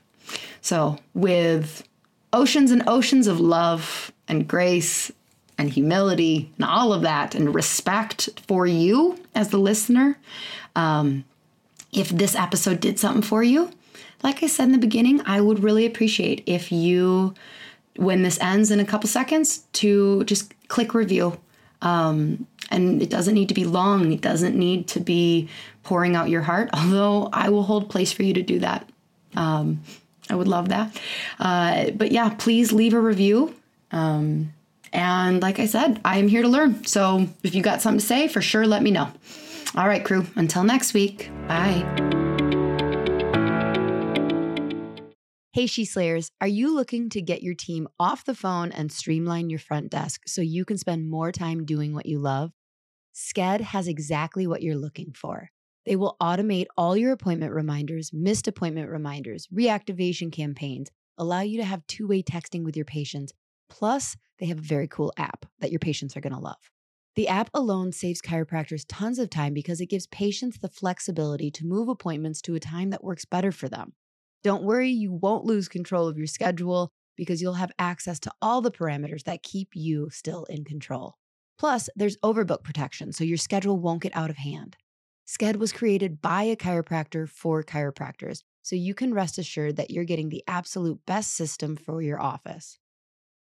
So, 0.61 0.99
with 1.15 1.87
oceans 2.33 2.71
and 2.71 2.83
oceans 2.87 3.27
of 3.27 3.41
love 3.41 4.13
and 4.29 4.47
grace 4.49 5.11
and 5.59 5.71
humility 5.71 6.53
and 6.57 6.65
all 6.65 6.93
of 6.93 7.03
that 7.03 7.35
and 7.35 7.55
respect 7.55 8.29
for 8.47 8.67
you 8.67 9.19
as 9.35 9.49
the 9.49 9.59
listener, 9.59 10.19
um, 10.75 11.25
if 11.93 12.09
this 12.09 12.35
episode 12.35 12.81
did 12.81 12.99
something 12.99 13.23
for 13.23 13.43
you, 13.43 13.71
like 14.23 14.43
I 14.43 14.47
said 14.47 14.65
in 14.65 14.73
the 14.73 14.79
beginning, 14.79 15.21
I 15.27 15.41
would 15.41 15.63
really 15.63 15.87
appreciate 15.87 16.43
if 16.47 16.73
you 16.73 17.35
when 17.97 18.23
this 18.23 18.41
ends 18.41 18.73
in 18.73 18.81
a 18.81 18.85
couple 18.85 19.09
seconds 19.09 19.59
to 19.75 20.25
just 20.25 20.53
click 20.69 20.95
review. 20.95 21.39
Um, 21.83 22.47
and 22.71 23.01
it 23.03 23.11
doesn't 23.11 23.35
need 23.35 23.49
to 23.49 23.55
be 23.55 23.65
long, 23.65 24.13
it 24.13 24.21
doesn't 24.21 24.57
need 24.57 24.89
to 24.89 25.01
be 25.01 25.49
pouring 25.83 26.17
out 26.17 26.31
your 26.31 26.43
heart, 26.43 26.71
although 26.75 27.29
I 27.33 27.51
will 27.51 27.63
hold 27.63 27.91
place 27.91 28.13
for 28.13 28.23
you 28.23 28.35
to 28.35 28.43
do 28.43 28.59
that. 28.61 28.89
Um, 29.37 29.83
I 30.31 30.35
would 30.35 30.49
love 30.49 30.71
that. 30.71 30.99
Uh, 31.39 31.91
but 31.91 32.11
yeah, 32.11 32.31
please 32.31 32.73
leave 32.73 32.95
a 32.95 33.01
review. 33.01 33.55
Um, 33.93 34.53
and 34.95 35.43
like 35.43 35.59
I 35.59 35.67
said, 35.67 36.01
I 36.05 36.19
am 36.19 36.29
here 36.29 36.43
to 36.43 36.49
learn. 36.49 36.85
So 36.87 37.27
if 37.43 37.55
you 37.55 37.63
got 37.63 37.83
something 37.83 38.01
to 38.01 38.07
say, 38.07 38.29
for 38.29 38.41
sure, 38.41 38.67
let 38.67 38.83
me 38.83 38.91
know. 38.91 39.11
All 39.77 39.89
right, 39.89 40.05
crew, 40.05 40.25
until 40.37 40.63
next 40.63 40.95
week, 40.95 41.31
bye. 41.49 41.83
Hey, 45.53 45.67
She 45.67 45.85
Slayers, 45.85 46.31
are 46.41 46.49
you 46.49 46.75
looking 46.75 47.09
to 47.11 47.23
get 47.23 47.43
your 47.43 47.55
team 47.55 47.89
off 48.01 48.25
the 48.25 48.35
phone 48.35 48.73
and 48.73 48.91
streamline 48.91 49.51
your 49.51 49.59
front 49.59 49.91
desk 49.91 50.23
so 50.27 50.41
you 50.41 50.65
can 50.65 50.79
spend 50.79 51.11
more 51.11 51.31
time 51.31 51.65
doing 51.65 51.93
what 51.93 52.07
you 52.07 52.19
love? 52.19 52.53
Sked 53.15 53.61
has 53.61 53.87
exactly 53.87 54.47
what 54.47 54.63
you're 54.63 54.75
looking 54.75 55.13
for. 55.13 55.51
They 55.87 55.97
will 55.97 56.17
automate 56.21 56.67
all 56.77 56.97
your 56.97 57.13
appointment 57.13 57.53
reminders, 57.53 58.11
missed 58.13 58.49
appointment 58.49 58.91
reminders, 58.91 59.47
reactivation 59.47 60.33
campaigns, 60.33 60.91
allow 61.19 61.41
you 61.41 61.59
to 61.59 61.65
have 61.65 61.87
two 61.87 62.09
way 62.09 62.23
texting 62.23 62.65
with 62.65 62.77
your 62.77 62.87
patients. 62.87 63.33
Plus, 63.69 64.17
they 64.39 64.47
have 64.47 64.59
a 64.59 64.63
very 64.63 64.89
cool 64.89 65.13
app 65.17 65.47
that 65.61 65.71
your 65.71 65.79
patients 65.79 66.17
are 66.17 66.21
going 66.21 66.33
to 66.33 66.39
love. 66.39 66.71
The 67.17 67.29
app 67.29 67.49
alone 67.55 67.93
saves 67.93 68.21
chiropractors 68.21 68.85
tons 68.89 69.21
of 69.21 69.31
time 69.31 69.55
because 69.55 69.81
it 69.81 69.87
gives 69.87 70.09
patients 70.09 70.59
the 70.59 70.69
flexibility 70.69 71.51
to 71.53 71.67
move 71.67 71.89
appointments 71.89 72.43
to 72.43 72.57
a 72.57 72.61
time 72.61 72.91
that 72.91 73.05
works 73.05 73.25
better 73.25 73.53
for 73.53 73.69
them. 73.69 73.93
Don't 74.43 74.65
worry, 74.65 74.91
you 74.91 75.13
won't 75.13 75.45
lose 75.45 75.69
control 75.69 76.09
of 76.09 76.19
your 76.19 76.27
schedule 76.27 76.91
because 77.17 77.41
you'll 77.41 77.55
have 77.55 77.71
access 77.79 78.19
to 78.21 78.33
all 78.43 78.61
the 78.61 78.71
parameters 78.71 79.23
that 79.25 79.45
keep 79.45 79.69
you 79.75 80.11
still 80.11 80.45
in 80.45 80.65
control. 80.65 81.15
Plus, 81.57 81.89
there's 81.95 82.17
overbook 82.19 82.65
protection, 82.65 83.13
so 83.13 83.23
your 83.23 83.39
schedule 83.39 83.79
won't 83.79 84.03
get 84.03 84.17
out 84.17 84.31
of 84.31 84.37
hand. 84.37 84.77
Sked 85.27 85.57
was 85.57 85.73
created 85.73 86.21
by 86.21 86.43
a 86.43 86.57
chiropractor 86.57 87.29
for 87.29 87.63
chiropractors, 87.63 88.41
so 88.63 88.77
you 88.77 88.93
can 88.93 89.15
rest 89.15 89.39
assured 89.39 89.77
that 89.77 89.91
you're 89.91 90.05
getting 90.05 90.29
the 90.29 90.43
absolute 90.49 90.99
best 91.07 91.33
system 91.33 91.77
for 91.77 92.03
your 92.03 92.21
office. 92.21 92.79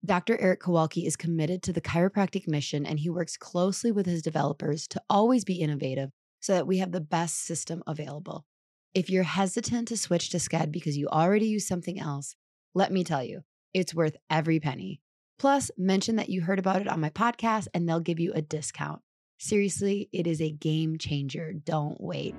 Dr. 0.04 0.38
Eric 0.38 0.60
Kowalki 0.60 1.06
is 1.06 1.16
committed 1.16 1.62
to 1.62 1.72
the 1.72 1.80
chiropractic 1.80 2.46
mission 2.46 2.84
and 2.84 2.98
he 2.98 3.08
works 3.08 3.38
closely 3.38 3.90
with 3.90 4.04
his 4.04 4.20
developers 4.20 4.86
to 4.88 5.00
always 5.08 5.44
be 5.44 5.60
innovative 5.60 6.10
so 6.40 6.52
that 6.52 6.66
we 6.66 6.78
have 6.78 6.92
the 6.92 7.00
best 7.00 7.46
system 7.46 7.82
available. 7.86 8.44
If 8.92 9.08
you're 9.08 9.22
hesitant 9.22 9.88
to 9.88 9.96
switch 9.96 10.28
to 10.30 10.36
Sked 10.36 10.70
because 10.70 10.98
you 10.98 11.08
already 11.08 11.46
use 11.46 11.66
something 11.66 11.98
else, 11.98 12.36
let 12.74 12.92
me 12.92 13.02
tell 13.02 13.24
you, 13.24 13.44
it's 13.72 13.94
worth 13.94 14.16
every 14.28 14.60
penny. 14.60 15.00
Plus, 15.38 15.70
mention 15.78 16.16
that 16.16 16.28
you 16.28 16.42
heard 16.42 16.58
about 16.58 16.82
it 16.82 16.88
on 16.88 17.00
my 17.00 17.10
podcast 17.10 17.68
and 17.72 17.88
they'll 17.88 18.00
give 18.00 18.20
you 18.20 18.32
a 18.34 18.42
discount. 18.42 19.00
Seriously, 19.38 20.10
it 20.12 20.26
is 20.26 20.40
a 20.42 20.50
game 20.50 20.98
changer. 20.98 21.54
Don't 21.54 21.98
wait. 21.98 22.34